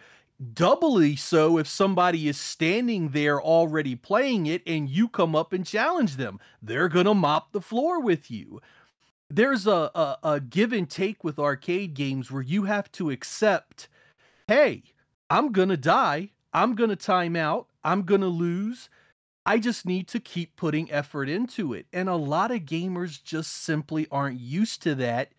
[0.54, 5.66] Doubly so if somebody is standing there already playing it and you come up and
[5.66, 6.40] challenge them.
[6.62, 8.62] They're going to mop the floor with you.
[9.32, 13.88] There's a, a, a give and take with arcade games where you have to accept
[14.48, 14.84] hey,
[15.30, 16.32] I'm to die.
[16.54, 17.68] I'm to time out.
[17.86, 18.90] I'm to lose.
[19.46, 21.88] I just need to keep putting effort into it.
[21.94, 25.32] And a lot of gamers just simply aren't used to that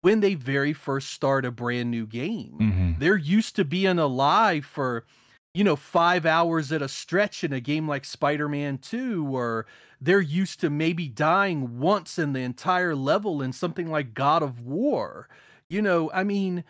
[0.00, 2.56] when they very first start a brand new game.
[2.60, 2.98] Mhm.
[3.00, 5.04] They're used to being alive for,
[5.54, 9.66] you know, five hours at a stretch in a game like Spider Man 2, or
[10.00, 14.64] they're used to maybe dying once in the entire level in something like God of
[14.64, 15.28] War.
[15.68, 16.64] You know, I mean,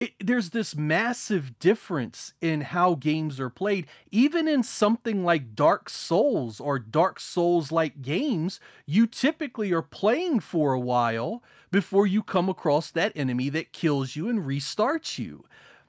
[0.00, 3.86] it, there's this massive difference in how games are played.
[4.10, 10.40] Even in something like Dark Souls or Dark Souls like games, you typically are playing
[10.40, 15.44] for a while before you come across that enemy that kills you and restarts you.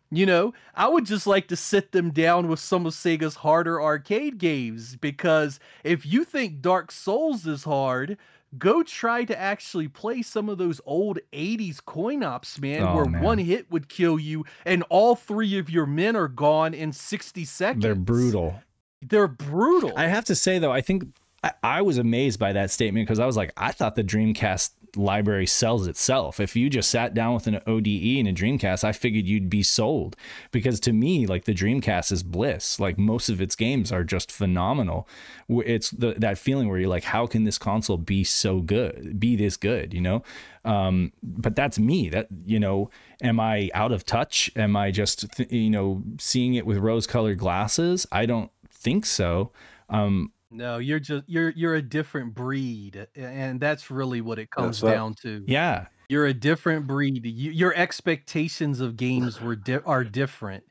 [0.09, 3.81] You know, I would just like to sit them down with some of Sega's harder
[3.81, 8.17] arcade games because if you think Dark Souls is hard,
[8.57, 13.05] go try to actually play some of those old 80s coin ops, man, Oh, where
[13.05, 13.21] man.
[13.21, 17.43] one hit would kill you and all three of your men are gone in 60
[17.43, 17.83] seconds.
[17.83, 18.61] They're brutal.
[19.01, 19.91] They're brutal.
[19.97, 21.03] I have to say though, I think
[21.43, 24.71] I, I was amazed by that statement because I was like, I thought the Dreamcast
[24.95, 26.39] library sells itself.
[26.39, 29.63] If you just sat down with an ODE and a Dreamcast, I figured you'd be
[29.63, 30.15] sold
[30.51, 32.79] because to me, like the Dreamcast is bliss.
[32.79, 35.07] Like most of its games are just phenomenal.
[35.49, 39.35] It's the, that feeling where you're like, how can this console be so good, be
[39.35, 40.23] this good, you know?
[40.65, 42.09] Um, but that's me.
[42.09, 42.89] That you know,
[43.21, 44.51] am I out of touch?
[44.55, 48.05] Am I just th- you know seeing it with rose-colored glasses?
[48.11, 49.51] I don't think so.
[49.89, 54.79] Um, no, you're just you're you're a different breed, and that's really what it comes
[54.79, 54.93] That's that.
[54.95, 55.43] down to.
[55.45, 57.25] yeah, You're a different breed.
[57.25, 60.65] You, your expectations of games were di- are different.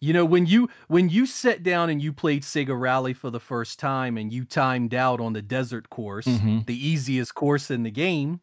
[0.00, 3.40] You know, when you when you sat down and you played Sega Rally for the
[3.40, 6.66] first time and you timed out on the desert course, Mhm.
[6.66, 8.40] the easiest course in the game,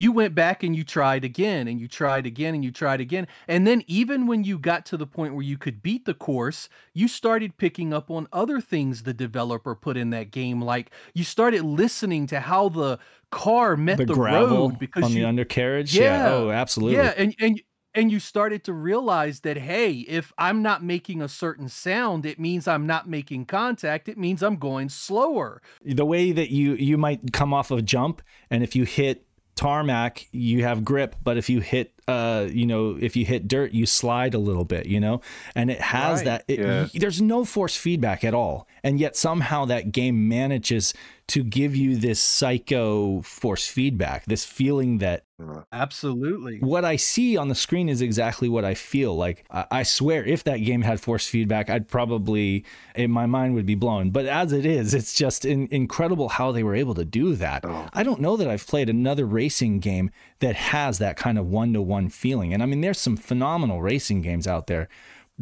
[0.00, 3.28] you went back and you tried again and you tried again and you tried again.
[3.46, 6.70] And then even when you got to the point where you could beat the course,
[6.94, 11.22] you started picking up on other things the developer put in that game like you
[11.22, 12.98] started listening to how the
[13.30, 15.94] car met the, the, gravel road because on you the undercarriage.
[15.94, 16.02] Yeah.
[16.02, 16.32] Yeah.
[16.32, 16.96] Oh, absolutely.
[16.96, 17.60] yeah, and and
[17.94, 22.38] and you started to realize that hey, if I'm not making a certain sound, it
[22.38, 24.08] means I'm not making contact.
[24.08, 25.60] It means I'm going slower.
[25.84, 29.26] the way that you you might come off of a jump and if you hit
[29.60, 33.72] tarmac you have grip but if you hit uh you know if you hit dirt
[33.72, 35.20] you slide a little bit you know
[35.54, 36.24] and it has Right.
[36.24, 36.86] that it, Yeah.
[36.94, 40.94] there's no force feedback at all and yet somehow that game manages
[41.28, 45.24] to give you this psycho force feedback this feeling that
[45.72, 46.58] Absolutely.
[46.60, 49.16] what I see on the screen is exactly what I feel.
[49.16, 53.54] Like I I swear, if that game had force feedback, I'd probably, in my mind,
[53.54, 54.10] would be blown.
[54.10, 57.64] But as it is, it's just in, incredible how they were able to do that.
[57.64, 57.88] Oh.
[57.94, 60.10] I don't know that I've played another racing game
[60.40, 62.52] that has that kind of one to one feeling.
[62.52, 64.88] And I mean, there's some phenomenal racing games out there.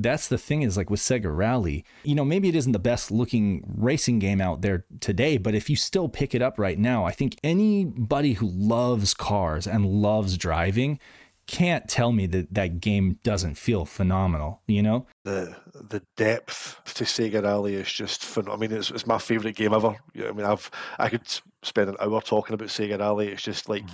[0.01, 3.11] That's the thing is like with Sega Rally, you know, maybe it isn't the best
[3.11, 7.05] looking racing game out there today, but if you still pick it up right now,
[7.05, 11.01] I think anybody who loves cars and loves driving
[11.47, 15.07] can't tell me that that game doesn't feel phenomenal, you know?
[15.29, 18.49] the the depth to Sega Rally is just fun.
[18.49, 19.95] I mean, it's, it's my favorite game ever.
[20.17, 21.23] I mean, I've I could
[21.63, 23.29] spend an hour talking about Sega Rally.
[23.29, 23.85] It's just like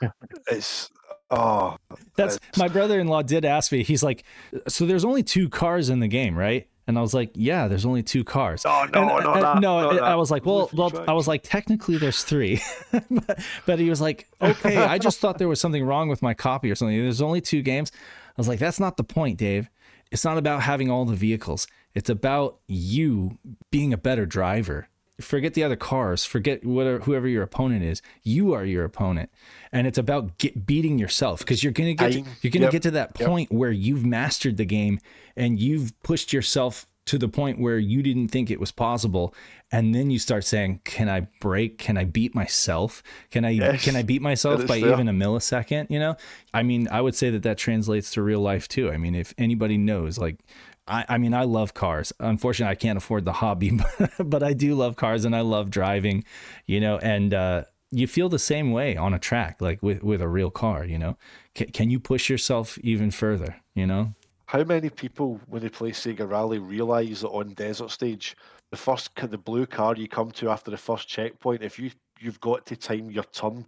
[0.48, 0.90] it's
[1.30, 1.76] oh
[2.16, 3.82] That's my brother-in-law did ask me.
[3.82, 4.24] He's like,
[4.68, 7.84] "So there's only two cars in the game, right?" And I was like, "Yeah, there's
[7.84, 10.46] only two cars." Oh, no, And- not and- no, uh, not I- I was like,
[10.46, 12.60] "Well, well," I was like, "Technically, there's three.
[13.10, 16.32] but, but he was like, "Okay, I just thought there was something wrong with my
[16.34, 16.96] copy or something.
[16.96, 19.68] There's only two games." I was like, "That's not the point, Dave.
[20.12, 21.66] It's not about having all the vehicles.
[21.94, 23.38] It's about you
[23.72, 24.88] being a better driver."
[25.20, 26.26] Forget the other cars.
[26.26, 28.02] Forget whatever whoever your opponent is.
[28.22, 29.30] You are your opponent,
[29.72, 32.72] and it's about get, beating yourself because you're gonna get to, you're gonna Yep.
[32.72, 33.26] get to that Yep.
[33.28, 35.00] point where you've mastered the game
[35.34, 39.32] and you've pushed yourself to the point where you didn't think it was possible
[39.70, 43.84] and then you start saying can i break can i beat myself can i Yes,
[43.84, 46.16] can i beat myself by even a millisecond you know
[46.52, 49.32] i mean i would say that that translates to real life too i mean if
[49.38, 50.40] anybody knows like
[50.88, 52.12] I, I mean, I love cars.
[52.20, 55.70] Unfortunately, I can't afford the hobby, but, but I do love cars and I love
[55.70, 56.24] driving,
[56.66, 60.20] you know, and uh, you feel the same way on a track, like with, with
[60.20, 61.16] a real car, you know.
[61.54, 64.14] Can, can you push yourself even further, you know?
[64.46, 68.36] How many people, when they play Sega Rally, realise that on desert stage,
[68.70, 72.40] the first the blue car you come to after the first checkpoint, if you you've
[72.40, 73.66] got to time your turn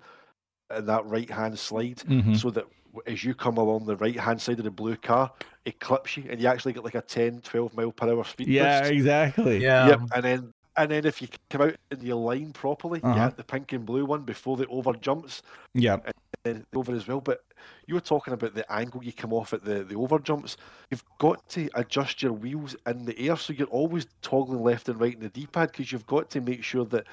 [0.77, 2.37] in that right hand slide, Mhm.
[2.37, 2.67] so that
[3.07, 5.33] as you come along the right hand side of the blue car,
[5.65, 8.49] it clips you, and you actually get like a 10, 12 mile per hour speed
[8.49, 8.91] boost.
[8.91, 9.63] exactly.
[9.63, 9.89] Yeah.
[9.89, 13.15] Yep, and then and then if you come out in your line properly, Uh-huh.
[13.15, 15.43] you hit the pink and blue one before the over jumps,
[15.75, 16.13] Yep.
[16.45, 17.21] then over as well.
[17.21, 17.41] But
[17.87, 20.57] you were talking about the angle you come off at the, the over jumps.
[20.91, 25.01] You've got to adjust your wheels in the air, so you're always toggling left and
[25.01, 27.07] right in the D-pad because you've got to make sure that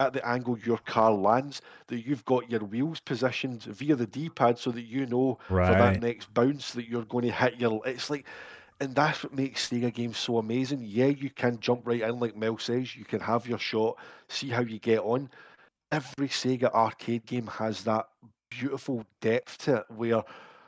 [0.00, 4.58] at the angle your car lands, that you've got your wheels positioned via the D-pad
[4.58, 7.80] so that you know for that next bounce that you're going to hit your.
[7.86, 8.26] It's like.
[8.80, 10.82] And that's what makes Sega games so amazing.
[10.82, 12.96] Yeah, you can jump right in, like Mel says.
[12.96, 13.96] You can have your shot,
[14.28, 15.30] see how you get on
[15.92, 18.08] every Sega arcade game has that
[18.50, 20.22] beautiful depth to it where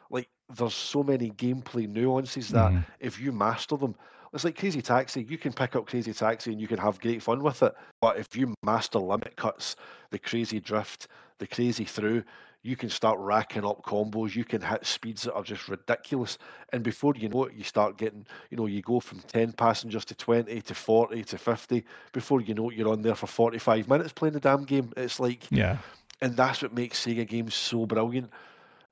[0.08, 2.84] like there's so many gameplay nuances that Mhm.
[3.00, 3.96] if you master them
[4.32, 5.26] it's like Crazy Taxi.
[5.28, 7.74] You can pick up Crazy Taxi and you can have great fun with it.
[8.00, 9.76] But if you master limit cuts,
[10.10, 11.08] the crazy drift,
[11.38, 12.24] the crazy through,
[12.62, 14.34] you can start racking up combos.
[14.34, 16.36] You can hit speeds that are just ridiculous.
[16.72, 20.04] And before you know it, you start getting, you know, you go from 10 passengers
[20.06, 21.84] to 20 to 40 to 50.
[22.12, 24.92] Before you know it, you're on there for 45 minutes playing the damn game.
[24.96, 25.78] It's like, Yeah.
[26.20, 28.30] and that's what makes Sega games so brilliant.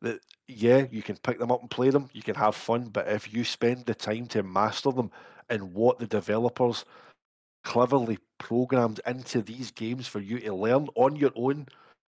[0.04, 3.08] That yeah, you can pick them up and play them, you can have fun, but
[3.08, 5.10] if you spend the time to master them
[5.50, 6.84] and what the developers
[7.64, 11.66] cleverly programmed into these games for you to learn on your own.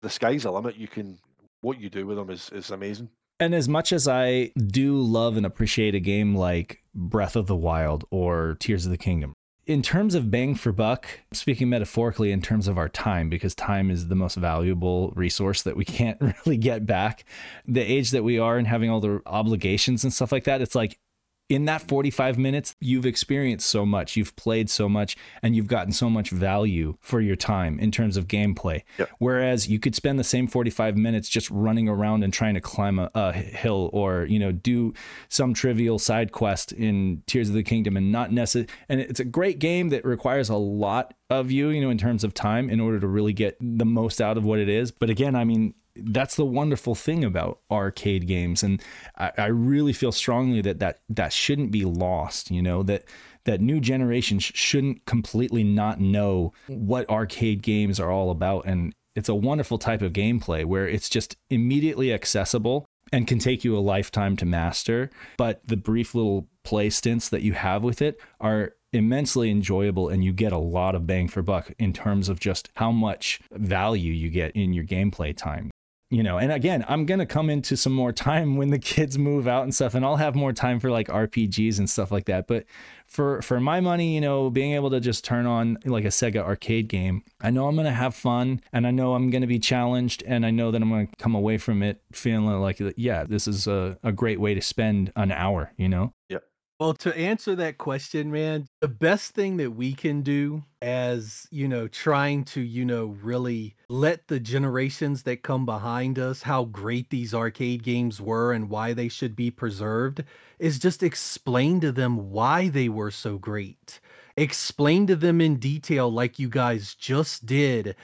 [0.02, 0.76] The sky's the limit.
[0.76, 1.20] You can
[1.62, 3.10] what you do with them is is amazing.
[3.40, 7.56] And as much as I do love and appreciate a game like Breath of the
[7.56, 9.34] Wild or Tears of the Kingdom,
[9.66, 13.90] in terms of bang for buck, speaking metaphorically in terms of our time, because time
[13.90, 17.26] is the most valuable resource that we can't really get back.
[17.68, 20.76] The age that we are and having all the obligations and stuff like that, it's
[20.76, 21.00] like
[21.48, 25.94] in that 45 minutes, you've experienced so much, you've played so much, and you've gotten
[25.94, 28.82] so much value for your time in terms of gameplay.
[28.98, 29.10] Yep.
[29.20, 32.98] Whereas you could spend the same 45 minutes just running around and trying to climb
[32.98, 34.94] a, a hill or, you know, do
[35.30, 38.70] some trivial side quest in Tears of the Kingdom and not necessarily.
[38.90, 42.24] And it's a great game that requires a lot of you, you know, in terms
[42.24, 44.92] of time in order to really get the most out of what it is.
[44.92, 48.64] But again, I mean, that's the wonderful thing about arcade games.
[48.64, 48.82] And
[49.18, 53.06] I, I, really feel strongly that, that that shouldn't be lost you know that
[53.46, 58.66] that new generations shouldn't completely not know what arcade games are all about.
[58.66, 63.64] And it's a wonderful type of gameplay where it's just immediately accessible and can take
[63.64, 65.10] you a lifetime to master.
[65.38, 70.24] But the brief little play stints that you have with it are immensely enjoyable and
[70.24, 74.14] you get a lot of bang for buck in terms of just how much value
[74.14, 75.70] you get in your gameplay time
[76.12, 79.48] you know and again i'm to come into some more time when the kids move
[79.48, 82.48] out and stuff and i'll have more time for like rpgs and stuff like that.
[82.48, 82.66] But
[83.06, 86.38] for for my money you know being able to just turn on like a sega
[86.38, 90.24] arcade game i know i'm to have fun and i know i'm to be challenged
[90.26, 93.68] and i know that i'm to come away from it feeling like yeah this is
[93.68, 96.14] a, a great way to spend an hour you know?
[96.30, 96.44] Yep
[96.80, 101.70] well, to answer that question, man, the best thing that we can do as, you
[101.70, 107.10] know, trying to, you know, really let the generations that come behind us how great
[107.10, 110.24] these arcade games were and why they should be preserved
[110.60, 114.02] is just explain to them why they were so great.
[114.36, 117.96] Explain to them in detail, like you guys just did,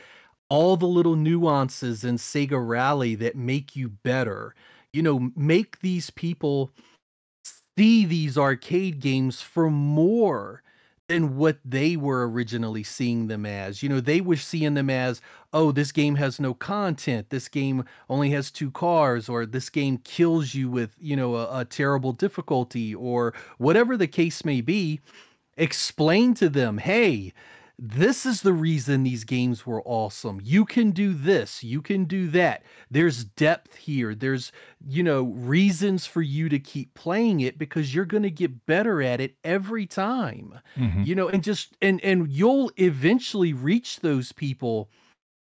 [0.50, 4.56] all the little nuances in Sega Rally that make you better.
[4.94, 6.72] You know, make these people
[7.78, 10.62] see these arcade games for more
[11.08, 13.84] than what they were originally seeing them as.
[13.84, 15.20] You know, they were seeing them as,
[15.52, 17.30] oh, this game has no content.
[17.30, 21.60] This game only has two cars, or this game kills you with, you know, a,
[21.60, 25.02] a terrible difficulty, or whatever the case may be.
[25.58, 27.34] Explain to them, hey,
[27.84, 30.40] this is the reason these games were awesome.
[30.44, 32.62] You can do this, you can do that.
[32.92, 34.14] There's depth here.
[34.14, 34.52] There's,
[34.88, 39.02] you know, reasons for you to keep playing it because you're going to get better
[39.02, 40.60] at it every time.
[40.78, 41.06] Mm-hmm.
[41.06, 44.92] You know, and just and and you'll eventually reach those people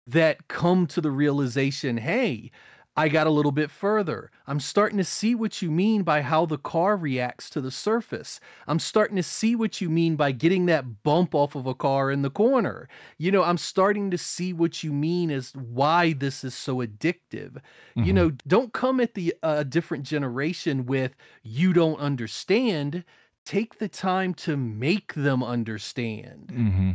[0.07, 2.49] that come to the realization, "Hey,
[2.95, 4.29] I got a little bit further.
[4.45, 8.39] I'm starting to see what you mean by how the car reacts to the surface.
[8.67, 12.11] I'm starting to see what you mean by getting that bump off of a car
[12.11, 12.87] in the corner.
[13.17, 17.57] You know, I'm starting to see what you mean as why this is so addictive.
[17.97, 18.03] Mm-hmm.
[18.03, 23.03] You know, don't come at the uh, different generation with you don't understand.
[23.43, 26.51] Take the time to make them understand.
[26.53, 26.91] Mm-hmm.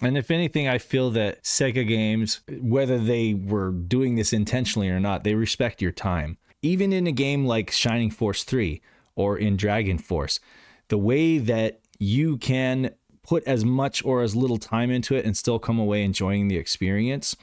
[0.00, 5.00] And if anything, I feel that Sega games, whether they were doing this intentionally or
[5.00, 6.38] not, they respect your time.
[6.62, 8.80] Even in a game like Shining Force 3
[9.16, 10.38] or in Dragon Force,
[10.88, 15.36] the way that you can put as much or as little time into it and
[15.36, 17.36] still come away enjoying the experience,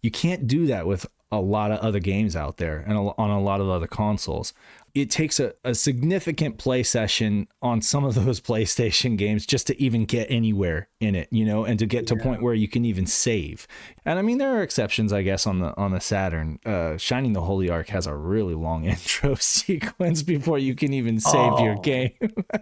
[0.00, 3.40] you can't do that with a lot of other games out there and on a
[3.40, 4.54] lot of other consoles
[5.00, 9.82] it takes a, a significant play session on some of those PlayStation games just to
[9.82, 12.68] even get anywhere in it, you know, and to get to a point where you
[12.68, 13.66] can even save.
[14.04, 16.58] And I mean, there are exceptions, I guess, on the on the Saturn.
[16.64, 21.20] Uh, Shining the Holy Ark has a really long intro sequence before you can even
[21.20, 22.12] save oh, your game.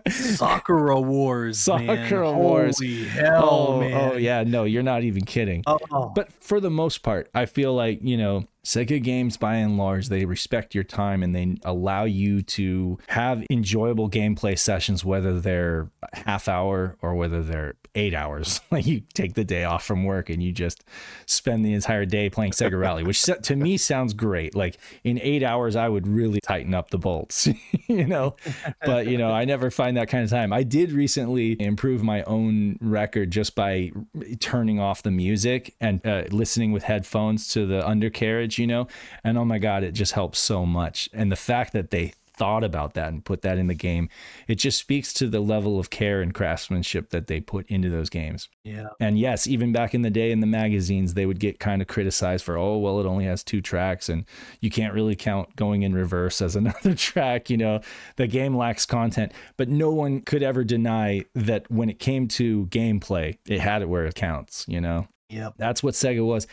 [0.09, 2.37] Sakura Wars, Sakura man.
[2.37, 2.79] Wars.
[2.79, 4.13] Holy hell, oh, oh man.
[4.13, 5.63] Oh yeah, no, you're not even kidding.
[5.67, 6.13] Oh.
[6.15, 10.09] But for the most part, I feel like you know Sega games, by and large,
[10.09, 15.89] they respect your time and they allow you to have enjoyable gameplay sessions, whether they're
[16.13, 18.61] half hour or whether they're eight hours.
[18.77, 20.85] Like you take the day off from work and you just
[21.25, 24.55] spend the entire day playing Sega Rally, which to me sounds great.
[24.55, 27.49] Like in eight hours, I would really tighten up the bolts,
[27.87, 28.37] you know.
[28.85, 30.53] But you know, I never find that kind of time.
[30.53, 33.93] I did recently improve my own record just by
[34.41, 38.89] turning off the music and uh, listening with headphones to the undercarriage you know?
[39.25, 41.09] And oh my God, it just helps so much.
[41.13, 44.09] And the fact that they thought about that and put that in the game.
[44.47, 48.11] It just speaks to the level of care and craftsmanship that they put into those
[48.11, 48.49] games.
[48.65, 48.89] Yeah.
[49.01, 51.89] And yes, even back in the day in the magazines, they would get kind of
[51.89, 54.25] criticized for, oh, well, it only has two tracks and
[54.61, 57.51] you can't really count going in reverse as another track.
[57.51, 57.81] You know,
[58.17, 59.33] the game lacks content.
[59.57, 63.89] But no one could ever deny that when it came to gameplay, it had it
[63.89, 65.09] where it counts, you know?
[65.29, 65.55] Yep.
[65.59, 66.47] That's what Sega was.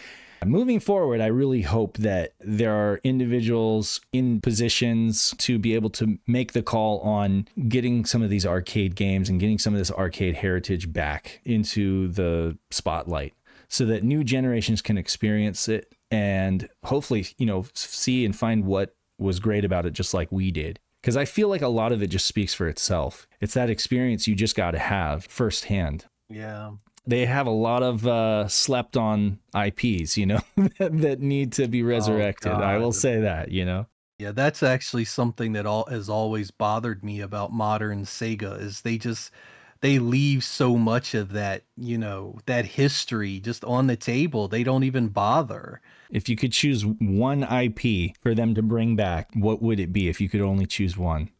[0.45, 6.19] Moving forward, I really hope that there are individuals in positions to be able to
[6.27, 9.91] make the call on getting some of these arcade games and getting some of this
[9.91, 13.33] arcade heritage back into the spotlight
[13.67, 18.95] so that new generations can experience it and hopefully, you know, see and find what
[19.17, 20.79] was great about it just like we did.
[21.01, 23.27] Because I feel like a lot of it just speaks for itself.
[23.41, 26.71] It's that experience you just got to have firsthand Yeah.
[27.05, 30.39] They have a lot of uh, slept on IPs, you know,
[30.79, 32.51] that need to be resurrected.
[32.51, 33.87] I will say that, you know.
[34.19, 38.97] Yeah, that's actually something that all has always bothered me about modern Sega is they
[38.97, 39.31] just
[39.81, 44.47] they leave so much of that, you know, that history just on the table.
[44.47, 45.81] They don't even bother.
[46.09, 50.07] If you could choose one IP for them to bring back, what would it be
[50.07, 51.31] if you could only choose one?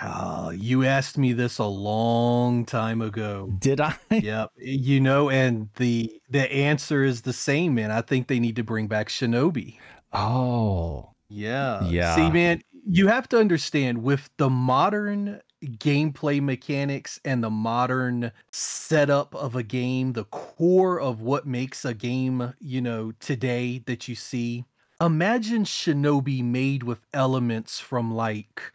[0.00, 3.52] Oh, you asked me this a long time ago.
[3.58, 3.96] Did I?
[4.10, 7.90] Yep, you know, and the the answer is the same, man.
[7.90, 9.78] I think they need to bring back Shinobi.
[10.12, 11.88] Oh, Yeah.
[11.88, 12.14] Yeah.
[12.14, 19.34] See, man, you have to understand with the modern gameplay mechanics and the modern setup
[19.34, 24.14] of a game, the core of what makes a game, you know, today that you
[24.14, 24.64] see.
[25.00, 28.72] Imagine Shinobi made with elements from like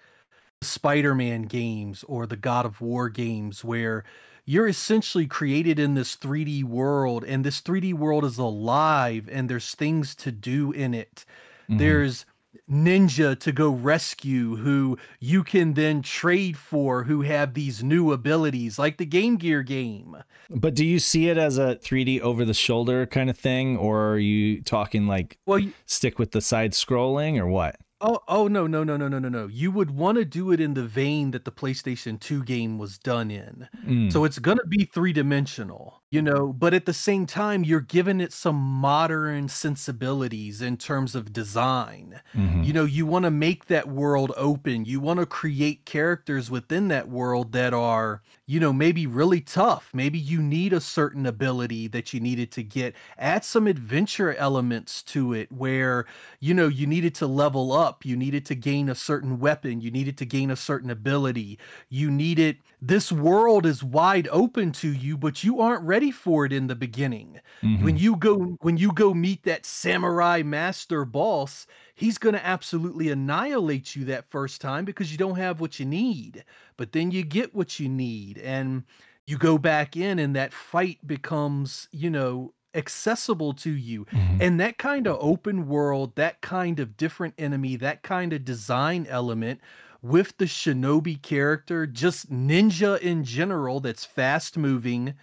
[0.64, 4.04] Spider-Man games or the God of War games where
[4.46, 9.74] you're essentially created in this 3D world and this 3D world is alive and there's
[9.76, 11.26] things to do in it.
[11.70, 11.78] Mhm.
[11.80, 12.26] There's
[12.70, 18.78] ninja to go rescue who you can then trade for who have these new abilities
[18.80, 20.18] like the Game Gear game.
[20.50, 24.12] but do you see it as a 3D over the shoulder kind of thing, or
[24.12, 27.78] are you talking like Well, you, stick with the side scrolling or what?
[28.06, 29.48] Oh, oh no, no, no, no, no, no, no.
[29.48, 32.98] You would want to do it in the vein that the PlayStation 2 game was
[33.00, 33.70] done in.
[33.86, 37.64] Mm, So it's going to be three dimensional, you know, but at the same time,
[37.64, 42.22] you're giving it some modern sensibilities in terms of design.
[42.36, 42.64] mhm.
[42.66, 44.86] You know, you want to make that world open.
[44.86, 49.90] You want to create characters within that world that are, you know, maybe really tough.
[49.94, 52.96] Maybe you need a certain ability that you needed to get.
[53.18, 56.06] Add some adventure elements to it where,
[56.40, 58.06] you know, you needed to level up.
[58.06, 59.82] You needed to gain a certain weapon.
[59.82, 61.60] You needed to gain a certain ability.
[61.90, 66.52] You needed, this world is wide open to you, but you aren't ready for it
[66.52, 67.82] in the beginning Mhm.
[67.84, 71.66] when you go when you go meet that samurai master boss
[71.96, 75.86] he's going to absolutely annihilate you that first time because you don't have what you
[75.86, 76.44] need
[76.78, 78.84] but then you get what you need and
[79.28, 84.42] you go back in and that fight becomes you know accessible to you Mhm.
[84.42, 89.06] and that kind of open world that kind of different enemy that kind of design
[89.08, 89.62] element
[90.04, 95.16] with the shinobi character just ninja in general that's fast moving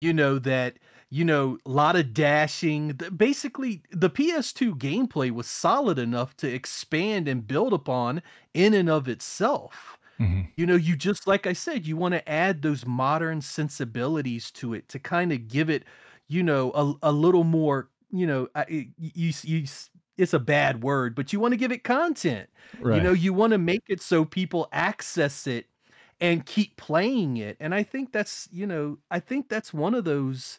[0.00, 0.78] you know that
[1.10, 7.28] you know a lot of dashing basically the ps2 gameplay was solid enough to expand
[7.28, 8.22] and build upon
[8.54, 10.52] in and of itself Mhm.
[10.56, 14.74] you know you just like i said you want to add those modern sensibilities to
[14.74, 15.84] it to kind of give it
[16.28, 18.66] you know a, a little more you know I-
[18.98, 19.64] you, you
[20.18, 22.48] it's a bad word but you want to give it content
[22.78, 22.96] Right.
[22.96, 25.66] you know you want to make it so people access it
[26.20, 30.04] and keep playing it and i think that's you know i think that's one of
[30.04, 30.58] those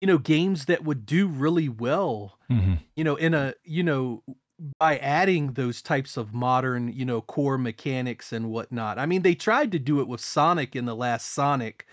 [0.00, 2.78] you know games that would do really well Mhm.
[2.96, 4.22] you know in a you know
[4.80, 9.34] by adding those types of modern you know core mechanics and whatnot i mean they
[9.34, 11.86] tried to do it with sonic in the last sonic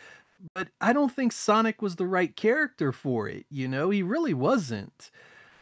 [0.56, 4.34] but i don't think sonic was the right character for it you know he really
[4.34, 5.12] wasn't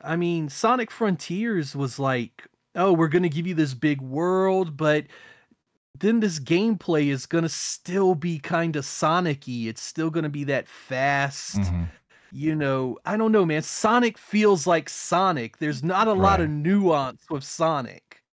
[0.03, 4.75] i mean sonic frontiers was like oh we're going to give you this big world
[4.77, 5.05] but
[5.99, 10.29] then this gameplay is going to still be kind of sonic-y it's still going to
[10.29, 11.87] be that fast Mhm.
[12.35, 13.61] you know, I don't know, man.
[13.61, 15.59] Sonic feels like Sonic.
[15.59, 18.23] There's not a lot of nuance with Sonic,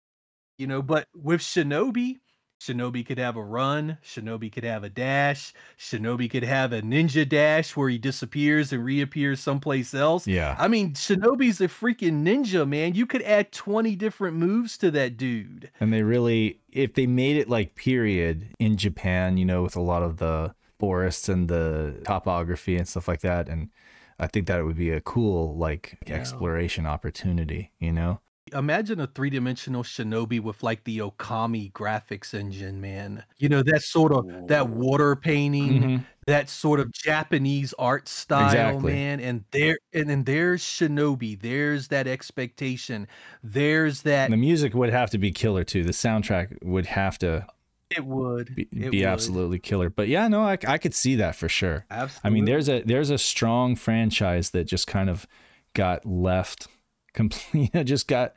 [0.57, 2.17] you know, but with Shinobi,
[2.61, 7.27] Shinobi could have a run, Shinobi could have a dash, Shinobi could have a ninja
[7.27, 10.27] dash where he disappears and reappears someplace else.
[10.27, 10.55] Yeah.
[10.59, 12.93] I mean, Shinobi's a freaking ninja, man.
[12.93, 15.71] You could add 20 different moves to that dude.
[15.79, 19.81] And they really, if they made it like period in Japan, you know, with a
[19.81, 23.49] lot of the forests and the topography and stuff like that.
[23.49, 23.69] And
[24.19, 26.13] I think that it would be a cool, like, Yeah.
[26.13, 28.19] exploration opportunity, you know?
[28.53, 33.23] Imagine a three dimensional Shinobi with like the Okami graphics engine, man.
[33.37, 36.05] You know, that sort of that water painting, Mhm.
[36.27, 38.93] that sort of Japanese art style, Exactly.
[38.93, 39.19] man.
[39.19, 41.39] And there and then there's Shinobi.
[41.41, 43.07] There's that expectation.
[43.43, 45.83] There's that The music would have to be killer too.
[45.83, 47.45] The soundtrack would have to
[47.89, 49.07] it would be, it be would.
[49.07, 49.89] absolutely killer.
[49.89, 51.85] But yeah, no, I, I could see that for sure.
[51.91, 52.27] Absolutely.
[52.27, 55.27] I mean, there's a there's a strong franchise that just kind of
[55.73, 56.67] got left
[57.13, 57.71] complete.
[57.85, 58.33] just got.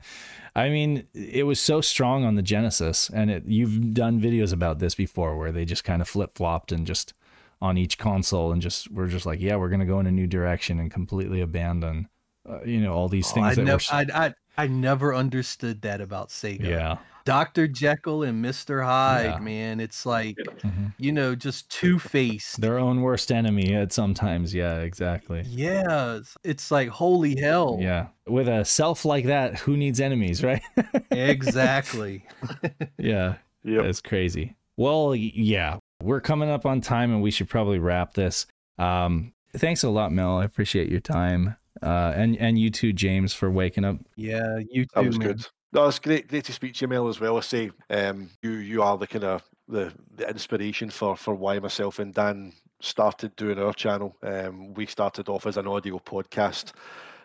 [0.56, 4.78] I mean, it was so strong on the Genesis, and it, you've done videos about
[4.78, 7.12] this before, where they just kind of flip flopped and just
[7.60, 10.26] on each console, and just we're just like, yeah, we're gonna go in a new
[10.26, 12.08] direction and completely abandon,
[12.48, 14.14] uh, you know, all these Oh, things I, that nev- were.
[14.14, 16.60] I, I I never understood that about Sega.
[16.60, 16.98] yeah.
[17.24, 17.66] Dr.
[17.66, 18.84] Jekyll and Mr.
[18.84, 19.38] Hyde, Yeah.
[19.38, 19.80] man.
[19.80, 20.92] It's like, Mhm.
[20.98, 22.60] you know, just two faced.
[22.60, 24.54] Their own worst enemy at sometimes.
[24.54, 25.42] Yeah, exactly.
[25.48, 27.78] Yeah, it's, it's like holy hell.
[27.80, 28.08] Yeah.
[28.28, 30.62] With a self like that, who needs enemies, right?
[31.10, 32.24] Exactly.
[32.98, 33.36] yeah.
[33.64, 33.84] Yep.
[33.84, 34.54] That's crazy.
[34.76, 38.46] Well, yeah, we're coming up on time and we should probably wrap this.
[38.78, 40.38] Um, thanks a lot, Mel.
[40.38, 41.56] I appreciate your time.
[41.82, 43.96] Uh, and, and you too, James, for waking up.
[44.16, 45.28] yeah, you too, That was man.
[45.28, 45.46] good.
[45.74, 47.36] No, it's great, great to speak to you, Mel, as well.
[47.36, 51.58] I say, um, you you are the kind of the, the inspiration for for why
[51.58, 54.14] myself and Dan started doing our channel.
[54.22, 56.74] Um, we started off as an audio podcast,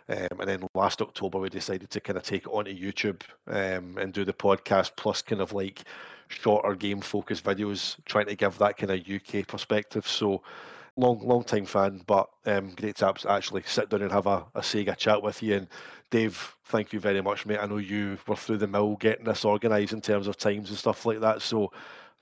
[0.09, 3.99] um, and then last October we decided to kind of take it onto YouTube um,
[3.99, 5.83] and do the podcast plus kind of like
[6.27, 10.07] shorter game focused videos, trying to give that kind of UK perspective.
[10.07, 10.41] So
[10.99, 14.61] long long time fan, but um, great to actually sit down and have a, a
[14.61, 15.55] Sega chat with you.
[15.55, 15.67] And
[16.09, 17.59] Dave, thank you very much, mate.
[17.61, 20.77] I know you were through the mill getting this organised in terms of times and
[20.77, 21.41] stuff like that.
[21.41, 21.71] So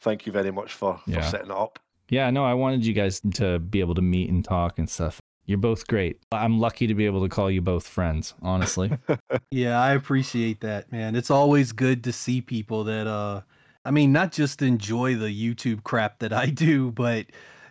[0.01, 1.22] thank you very much for, Yeah.
[1.22, 1.80] for setting it up.
[2.09, 5.19] Yeah, no, I wanted you guys to be able to meet and talk and stuff.
[5.45, 6.19] You're both great.
[6.31, 8.91] I'm lucky to be able to call you both friends, honestly.
[9.51, 11.15] Yeah, I appreciate that, man.
[11.15, 13.41] It's always good to see people that uh
[13.85, 17.27] I mean, not just enjoy the YouTube crap that I do, but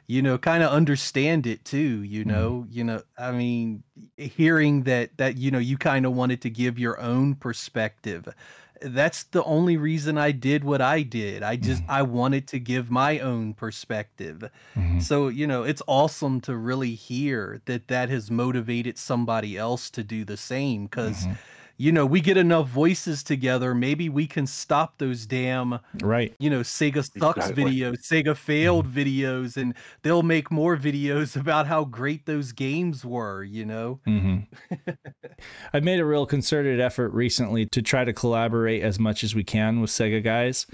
[0.06, 2.28] you know, kind of understand it too, you Mhm.
[2.28, 2.66] know.
[2.70, 3.82] You know, I mean,
[4.16, 8.28] hearing that that you know, you kind of wanted to give your own perspective.
[8.82, 11.42] That's the only reason I did what I did.
[11.42, 14.50] I just I wanted to give my own perspective.
[14.76, 15.02] Mhm.
[15.02, 20.02] So, you know, it's awesome to really hear that that has motivated somebody else to
[20.02, 21.36] do the same cuz Mhm.
[21.78, 26.34] You know, we get enough voices together, maybe we can stop those damn, Right.
[26.38, 27.64] you know, Sega sucks Exactly.
[27.64, 33.42] videos, Sega failed videos and they'll make more videos about how great those games were,
[33.42, 34.00] you know.
[34.04, 34.38] hmm
[35.72, 39.44] I've made a real concerted effort recently to try to collaborate as much as we
[39.44, 40.66] can with Sega guys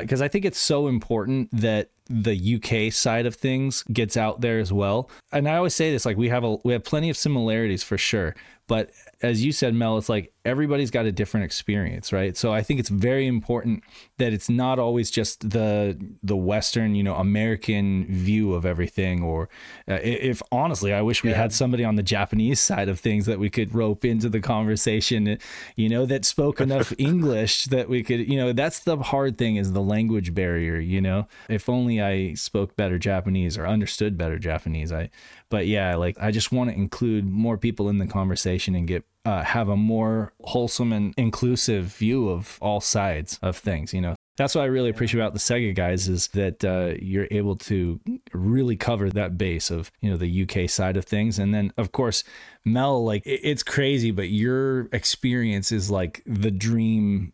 [0.00, 4.58] because I think it's so important that the UK side of things gets out there
[4.58, 5.10] as well.
[5.32, 7.98] And I always say this like we have a we have plenty of similarities for
[7.98, 8.34] sure,
[8.68, 8.90] but
[9.22, 12.36] as you said Mel, it's like everybody's got a different experience, right?
[12.36, 13.84] So I think it's very important
[14.18, 19.48] that it's not always just the the western, you know, American view of everything or
[19.88, 23.38] uh, if honestly, I wish we had somebody on the Japanese side of things that
[23.38, 25.38] we could rope into the conversation,
[25.76, 29.56] you know, that spoke enough English that we could, you know, that's the hard thing
[29.56, 31.28] is the language barrier, you know.
[31.48, 34.92] If only I spoke better Japanese or understood better Japanese.
[34.92, 35.10] I
[35.48, 39.04] but yeah, like I just want to include more people in the conversation and get
[39.24, 44.14] uh, have a more wholesome and inclusive view of all sides of things, you know.
[44.36, 47.98] That's what I really appreciate about the Sega guys is that uh, you're able to
[48.34, 51.92] really cover that base of you know the UK side of things, and then of
[51.92, 52.22] course
[52.64, 57.32] Mel, like it's crazy, but your experience is like the dream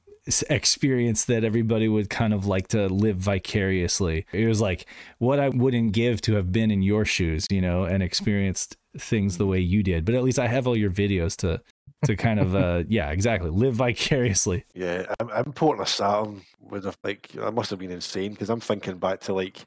[0.49, 4.27] experience that everybody would kind of like to live vicariously.
[4.33, 4.87] It was like
[5.19, 9.39] what I wouldn't give to have been in your shoes, you know, and experienced things
[9.39, 10.05] the way you did.
[10.05, 11.61] But at least I have all your videos to
[12.05, 14.65] to kind of uh yeah, exactly, live vicariously.
[14.75, 18.51] Yeah, I'm, I'm importing a Saturn would have like that must have been insane because
[18.51, 19.65] I'm thinking back to like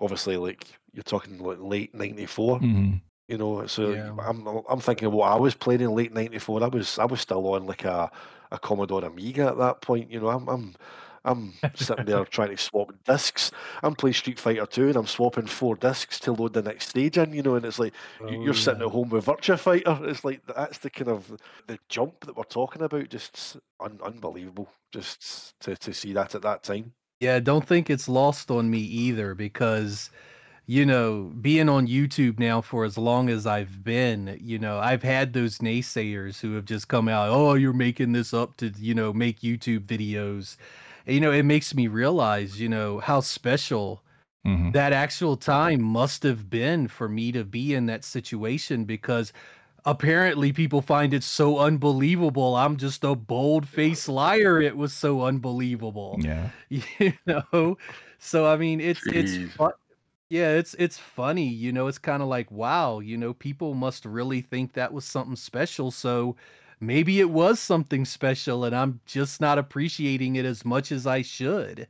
[0.00, 2.60] obviously like you're talking like late '94.
[2.60, 3.00] Mhm.
[3.28, 4.14] You know, so Yeah.
[4.20, 6.62] I'm I'm thinking of what I was playing in late '94.
[6.62, 8.10] I was I was still on like a,
[8.52, 10.10] a Commodore Amiga at that point.
[10.10, 10.74] You know, I'm I'm
[11.24, 13.50] I'm sitting there trying to swap discs.
[13.82, 17.16] I'm playing Street Fighter 2 and I'm swapping four discs to load the next stage
[17.18, 17.32] in.
[17.32, 19.98] You know, and it's like Oh, you're sitting at home with Virtua Fighter.
[20.02, 21.32] It's like that's the kind of
[21.66, 23.08] the jump that we're talking about.
[23.08, 24.68] Just un- unbelievable.
[24.92, 26.92] Just to to see that at that time.
[27.20, 30.10] Yeah, don't think it's lost on me either because
[30.66, 35.02] you know, being on YouTube now for as long as I've been, you know, I've
[35.02, 38.94] had those naysayers who have just come out, "Oh, you're making this up to, you
[38.94, 40.56] know, make YouTube videos."
[41.06, 44.02] And, you know, it makes me realize, you know, how special
[44.46, 44.72] Mhm.
[44.72, 49.32] that actual time must have been for me to be in that situation because
[49.84, 52.56] apparently people find it so unbelievable.
[52.56, 54.60] I'm just a bold faced liar.
[54.60, 56.20] It was so unbelievable.
[56.22, 56.50] Yeah.
[56.70, 57.78] You know?
[58.18, 59.12] So I mean it's Jeez.
[59.12, 59.72] it's fun.
[60.32, 64.06] Yeah, it's it's funny, you know, it's kind of like, wow, you know, people must
[64.06, 65.90] really think that was something special.
[65.90, 66.36] So
[66.80, 71.20] maybe it was something special and I'm just not appreciating it as much as I
[71.20, 71.86] should.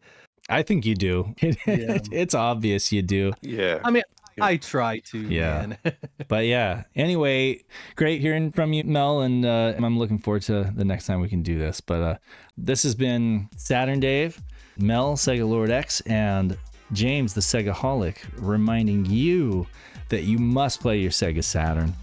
[0.48, 1.36] I think you do.
[1.40, 1.98] Yeah.
[2.10, 3.30] it's obvious you do.
[3.42, 3.78] Yeah.
[3.84, 4.02] I mean,
[4.40, 5.66] I try to, Yeah.
[5.66, 5.78] man.
[6.26, 6.82] But yeah.
[6.96, 7.62] Anyway,
[7.94, 11.28] great hearing from you, Mel, and uh, I'm looking forward to the next time we
[11.28, 11.80] can do this.
[11.80, 12.16] But uh,
[12.58, 14.42] this has been Saturn Dave,
[14.76, 16.58] Mel, Sega Lord X, and
[16.92, 19.66] James, the SegaHolic, reminding you
[20.08, 21.94] that you must play your Sega Saturn.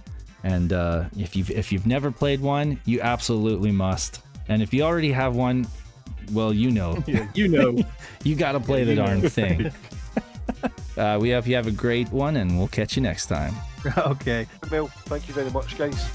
[0.44, 4.22] And uh, if you've if you've never played one, you absolutely must.
[4.48, 5.68] And if you already have one,
[6.32, 7.04] well, you know,
[7.34, 7.78] you know.
[8.24, 9.72] you got to play the darn thing.
[10.98, 13.54] uh, we hope you have a great one, and we'll catch you next time.
[13.98, 14.48] okay.
[14.72, 16.10] Mel, thank you very much, guys.